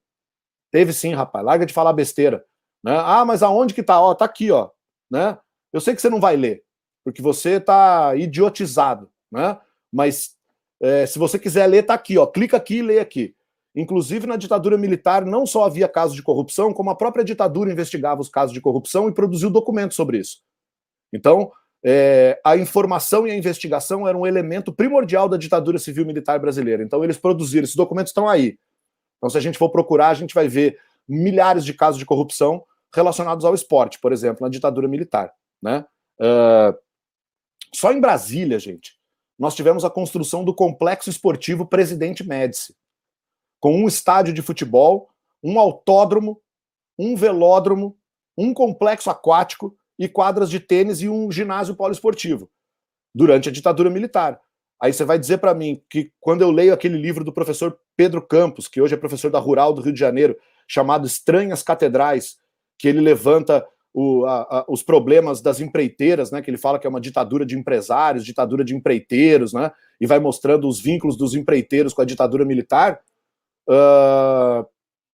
[0.70, 2.44] Teve sim, rapaz, larga de falar besteira.
[2.82, 2.96] Né?
[2.96, 4.00] Ah, mas aonde que tá?
[4.00, 4.70] Ó, tá aqui, ó.
[5.10, 5.36] Né?
[5.72, 6.62] Eu sei que você não vai ler,
[7.04, 9.58] porque você tá idiotizado, né?
[9.92, 10.36] Mas
[10.80, 12.26] é, se você quiser ler, tá aqui, ó.
[12.26, 13.34] Clica aqui e lê aqui.
[13.74, 18.20] Inclusive, na ditadura militar, não só havia casos de corrupção, como a própria ditadura investigava
[18.20, 20.42] os casos de corrupção e produziu documentos sobre isso.
[21.12, 21.50] Então,
[21.84, 26.82] é, a informação e a investigação eram um elemento primordial da ditadura civil militar brasileira.
[26.82, 28.56] Então, eles produziram, esses documentos estão aí.
[29.18, 30.78] Então, se a gente for procurar, a gente vai ver
[31.08, 32.64] milhares de casos de corrupção
[32.94, 35.32] relacionados ao esporte, por exemplo, na ditadura militar.
[35.60, 35.84] Né?
[36.20, 36.78] Uh,
[37.74, 38.96] só em Brasília, gente,
[39.38, 42.74] nós tivemos a construção do complexo esportivo Presidente Médici
[43.60, 45.08] com um estádio de futebol,
[45.42, 46.40] um autódromo,
[46.98, 47.96] um velódromo,
[48.36, 52.50] um complexo aquático e quadras de tênis e um ginásio poliesportivo
[53.14, 54.40] durante a ditadura militar.
[54.80, 58.20] Aí você vai dizer para mim que quando eu leio aquele livro do professor Pedro
[58.20, 60.36] Campos, que hoje é professor da Rural do Rio de Janeiro,
[60.68, 62.36] chamado Estranhas Catedrais,
[62.78, 66.42] que ele levanta o, a, a, os problemas das empreiteiras, né?
[66.42, 69.70] Que ele fala que é uma ditadura de empresários, ditadura de empreiteiros, né?
[70.00, 73.00] E vai mostrando os vínculos dos empreiteiros com a ditadura militar.
[73.68, 74.66] Uh,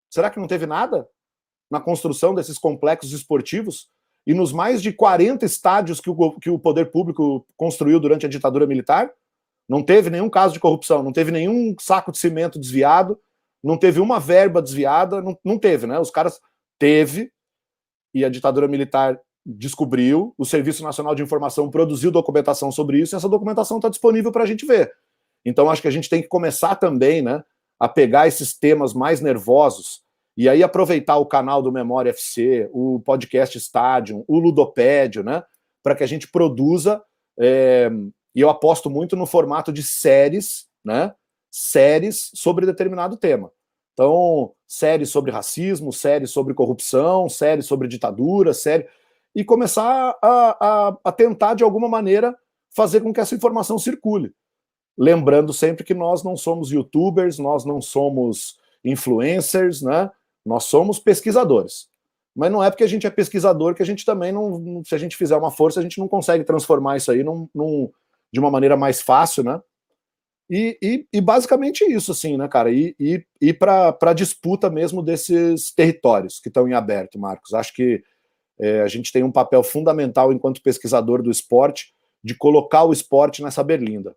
[0.08, 1.06] será que não teve nada
[1.70, 3.88] na construção desses complexos esportivos?
[4.26, 8.28] E nos mais de 40 estádios que o, que o poder público construiu durante a
[8.28, 9.12] ditadura militar?
[9.68, 13.18] Não teve nenhum caso de corrupção, não teve nenhum saco de cimento desviado,
[13.62, 15.98] não teve uma verba desviada, não, não teve, né?
[15.98, 16.40] Os caras
[16.78, 17.30] teve,
[18.14, 23.16] e a ditadura militar descobriu, o Serviço Nacional de Informação produziu documentação sobre isso, e
[23.16, 24.92] essa documentação está disponível para a gente ver.
[25.44, 27.42] Então, acho que a gente tem que começar também, né?
[27.80, 30.02] a pegar esses temas mais nervosos
[30.36, 35.42] e aí aproveitar o canal do Memória FC, o podcast Stadium, o Ludopédio, né?
[35.82, 37.02] Para que a gente produza,
[37.38, 37.90] é,
[38.34, 41.14] e eu aposto muito no formato de séries, né?
[41.50, 43.50] Séries sobre determinado tema.
[44.00, 48.88] Então, séries sobre racismo, séries sobre corrupção, séries sobre ditadura, série.
[49.34, 52.34] E começar a, a, a tentar, de alguma maneira,
[52.74, 54.32] fazer com que essa informação circule.
[54.96, 60.10] Lembrando sempre que nós não somos youtubers, nós não somos influencers, né?
[60.46, 61.86] Nós somos pesquisadores.
[62.34, 64.82] Mas não é porque a gente é pesquisador que a gente também não.
[64.82, 67.90] Se a gente fizer uma força, a gente não consegue transformar isso aí num, num
[68.32, 69.60] de uma maneira mais fácil, né?
[70.50, 72.72] E, e, e, basicamente isso, assim, né, cara?
[72.72, 77.54] E, e, e para a disputa mesmo desses territórios que estão em aberto, Marcos.
[77.54, 78.02] Acho que
[78.58, 83.44] é, a gente tem um papel fundamental enquanto pesquisador do esporte de colocar o esporte
[83.44, 84.16] nessa berlinda.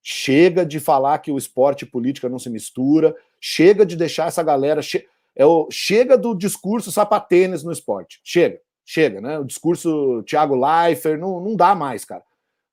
[0.00, 3.12] Chega de falar que o esporte e política não se mistura.
[3.40, 4.80] Chega de deixar essa galera.
[4.80, 8.20] Che é o, chega do discurso sapatênis no esporte.
[8.22, 9.38] Chega, chega, né?
[9.40, 12.22] O discurso Thiago Leifert não, não dá mais, cara.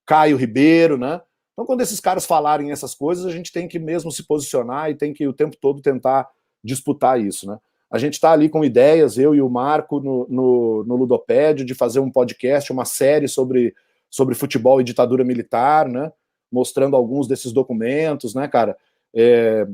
[0.05, 1.21] Caio Ribeiro, né?
[1.53, 4.95] Então, quando esses caras falarem essas coisas, a gente tem que mesmo se posicionar e
[4.95, 6.29] tem que o tempo todo tentar
[6.63, 7.59] disputar isso, né?
[7.91, 11.75] A gente está ali com ideias, eu e o Marco, no, no, no Ludopédio, de
[11.75, 13.75] fazer um podcast, uma série sobre,
[14.09, 16.11] sobre futebol e ditadura militar, né?
[16.53, 18.77] mostrando alguns desses documentos, né, cara?
[19.15, 19.67] É,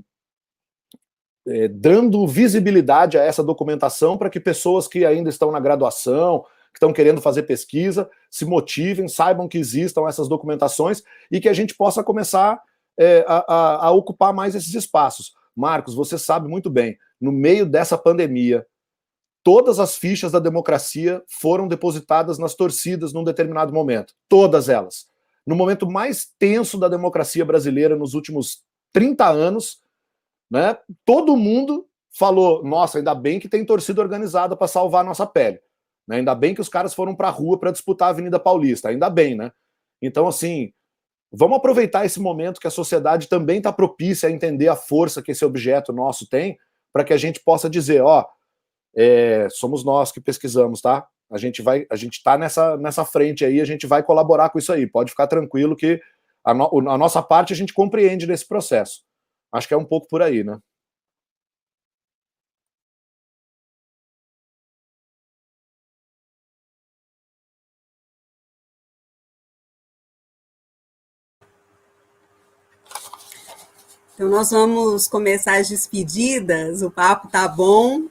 [1.45, 6.77] é, dando visibilidade a essa documentação para que pessoas que ainda estão na graduação, que
[6.77, 11.75] estão querendo fazer pesquisa, se motivem, saibam que existam essas documentações e que a gente
[11.75, 12.61] possa começar
[12.97, 15.33] é, a, a, ocupar mais esses espaços.
[15.55, 18.65] Marcos, você sabe muito bem, no meio dessa pandemia,
[19.43, 24.13] todas as fichas da democracia foram depositadas nas torcidas num determinado momento.
[24.27, 25.07] Todas elas.
[25.45, 28.61] No momento mais tenso da democracia brasileira nos últimos
[28.93, 29.81] 30 anos,
[30.49, 35.25] né, todo mundo falou: nossa, ainda bem que tem torcida organizada para salvar a nossa
[35.25, 35.59] pele.
[36.09, 36.17] Né?
[36.17, 38.89] Ainda bem que os caras foram para a rua para disputar a Avenida Paulista.
[38.89, 39.51] Ainda bem, né?
[40.01, 40.73] Então, assim,
[41.31, 45.31] vamos aproveitar esse momento que a sociedade também está propícia a entender a força que
[45.31, 46.57] esse objeto nosso tem,
[46.91, 48.25] para que a gente possa dizer: ó,
[48.95, 51.07] é, somos nós que pesquisamos, tá?
[51.29, 54.57] A gente vai, a gente está nessa, nessa frente aí, a gente vai colaborar com
[54.57, 54.87] isso aí.
[54.87, 56.01] Pode ficar tranquilo que
[56.43, 59.03] a, no, a nossa parte a gente compreende nesse processo.
[59.51, 60.57] Acho que é um pouco por aí, né?
[74.19, 76.81] Então, nós vamos começar as despedidas.
[76.81, 78.09] O papo tá bom,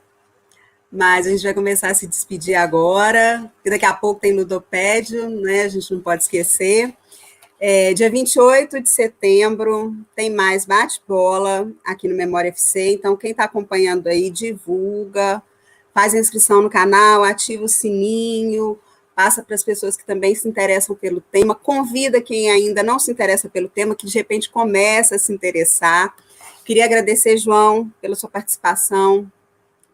[0.91, 5.29] mas a gente vai começar a se despedir agora, porque daqui a pouco tem ludopédio,
[5.29, 5.65] né?
[5.65, 6.95] A gente não pode esquecer.
[7.61, 12.95] É, dia 28 de setembro tem mais bate-bola aqui no Memória FC.
[12.95, 15.43] Então, quem está acompanhando aí, divulga,
[15.93, 18.79] faz a inscrição no canal, ativa o sininho,
[19.19, 23.11] passa para as pessoas que também se interessam pelo tema, convida quem ainda não se
[23.11, 26.15] interessa pelo tema, que de repente começa a se interessar.
[26.65, 29.29] Queria agradecer, João, pela sua participação,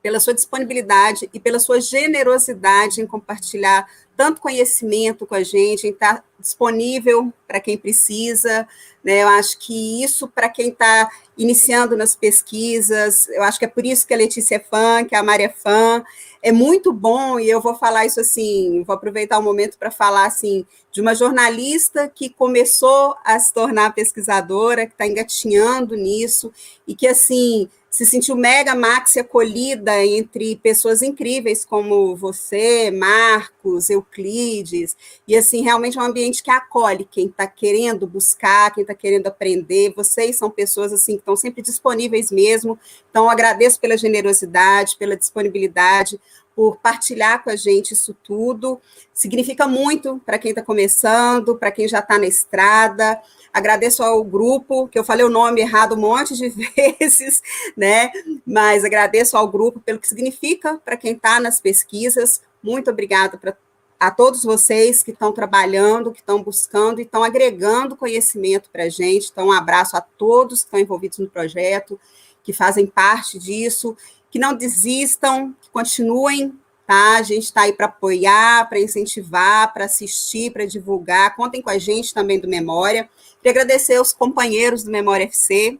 [0.02, 5.91] pela sua disponibilidade e pela sua generosidade em compartilhar tanto conhecimento com a gente, em
[5.91, 8.69] estar disponível para quem precisa.
[9.03, 9.23] Né?
[9.23, 13.85] Eu acho que isso, para quem está iniciando nas pesquisas, eu acho que é por
[13.85, 16.05] isso que a Letícia é fã, que a Maria é fã.
[16.43, 20.27] É muito bom, e eu vou falar isso assim, vou aproveitar o momento para falar
[20.27, 26.53] assim, de uma jornalista que começou a se tornar pesquisadora, que está engatinhando nisso,
[26.86, 34.97] e que assim se sentiu mega maxi acolhida entre pessoas incríveis como você, Marcos, Euclides,
[35.29, 39.29] e assim, realmente é um ambiente que acolhe quem está querendo buscar, quem está querendo
[39.29, 42.77] aprender, vocês são pessoas assim que estão sempre disponíveis mesmo,
[43.09, 46.21] então agradeço pela generosidade, pela disponibilidade,
[46.55, 48.81] por partilhar com a gente isso tudo.
[49.12, 53.20] Significa muito para quem está começando, para quem já está na estrada.
[53.52, 56.48] Agradeço ao grupo, que eu falei o nome errado um monte de
[56.98, 57.43] vezes,
[57.76, 58.10] né?
[58.47, 62.40] Mas agradeço ao grupo pelo que significa para quem está nas pesquisas.
[62.62, 63.56] Muito obrigada para
[63.98, 68.89] a todos vocês que estão trabalhando, que estão buscando e estão agregando conhecimento para a
[68.89, 69.31] gente.
[69.32, 71.98] Então, um abraço a todos que estão envolvidos no projeto,
[72.43, 73.97] que fazem parte disso
[74.35, 77.19] que não desistam, que continuem, tá?
[77.19, 81.36] A gente está aí para apoiar, para incentivar, para assistir, para divulgar.
[81.36, 83.09] Contem com a gente também do Memória.
[83.40, 85.78] Queria agradecer aos companheiros do Memória FC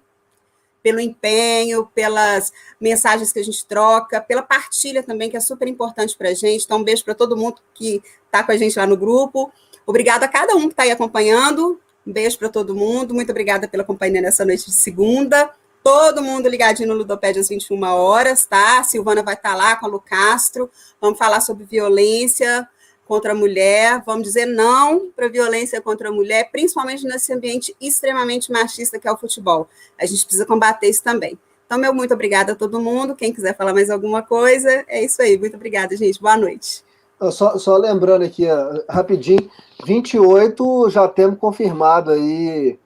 [0.85, 6.17] pelo empenho, pelas mensagens que a gente troca, pela partilha também, que é super importante
[6.17, 6.65] para a gente.
[6.65, 9.53] Então, um beijo para todo mundo que está com a gente lá no grupo.
[9.85, 11.81] Obrigada a cada um que está aí acompanhando.
[12.07, 13.15] Um beijo para todo mundo.
[13.15, 15.51] Muito obrigada pela companhia nessa noite de segunda.
[15.85, 18.81] Todo mundo ligadinho no Ludopédia às 21 horas, tá?
[18.81, 20.71] A Silvana vai estar tá lá com a Lu Castro.
[20.99, 22.67] Vamos falar sobre violência
[23.07, 24.03] contra a mulher.
[24.07, 29.13] Vamos dizer não para violência contra a mulher, principalmente nesse ambiente extremamente machista que é
[29.13, 29.69] o futebol.
[30.01, 31.39] A gente precisa combater isso também.
[31.67, 33.15] Então, meu muito obrigada a todo mundo.
[33.15, 35.37] Quem quiser falar mais alguma coisa, é isso aí.
[35.37, 36.19] Muito obrigada, gente.
[36.19, 36.83] Boa noite.
[37.31, 38.47] Só, só lembrando aqui,
[38.89, 39.51] rapidinho,
[39.85, 42.79] 28 já temos confirmado aí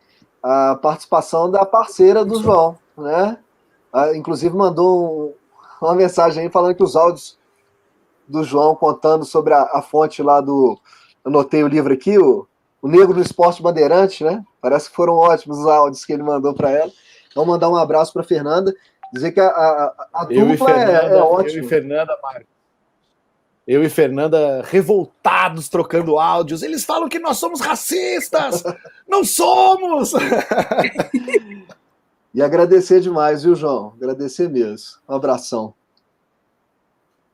[0.43, 3.39] a participação da parceira do João né?
[3.93, 5.35] Ah, inclusive mandou
[5.81, 7.39] um, uma mensagem aí falando que os áudios
[8.27, 10.79] do João contando sobre a, a fonte lá do.
[11.25, 12.47] Anotei o livro aqui, o,
[12.81, 14.45] o Negro do Esporte Bandeirante, né?
[14.61, 16.93] Parece que foram ótimos os áudios que ele mandou para ela.
[17.31, 18.75] Então, mandar um abraço para Fernanda,
[19.13, 21.59] dizer que a, a, a dupla é, Fernanda, é, é ótima.
[21.59, 22.59] Eu e Fernanda, Marcos.
[23.67, 26.63] Eu e Fernanda revoltados trocando áudios.
[26.63, 28.65] Eles falam que nós somos racistas!
[29.07, 30.13] Não somos!
[32.35, 33.95] E agradecer demais, viu, João?
[33.97, 34.99] Agradecer mesmo.
[35.09, 35.75] Um abração.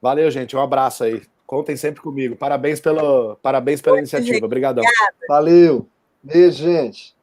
[0.01, 0.57] Valeu, gente.
[0.57, 1.23] Um abraço aí.
[1.47, 2.37] Contem sempre comigo.
[2.37, 4.45] Parabéns, pelo, parabéns pela iniciativa.
[4.45, 4.85] Obrigadão.
[5.29, 5.87] Valeu.
[6.23, 7.15] Beijo, gente.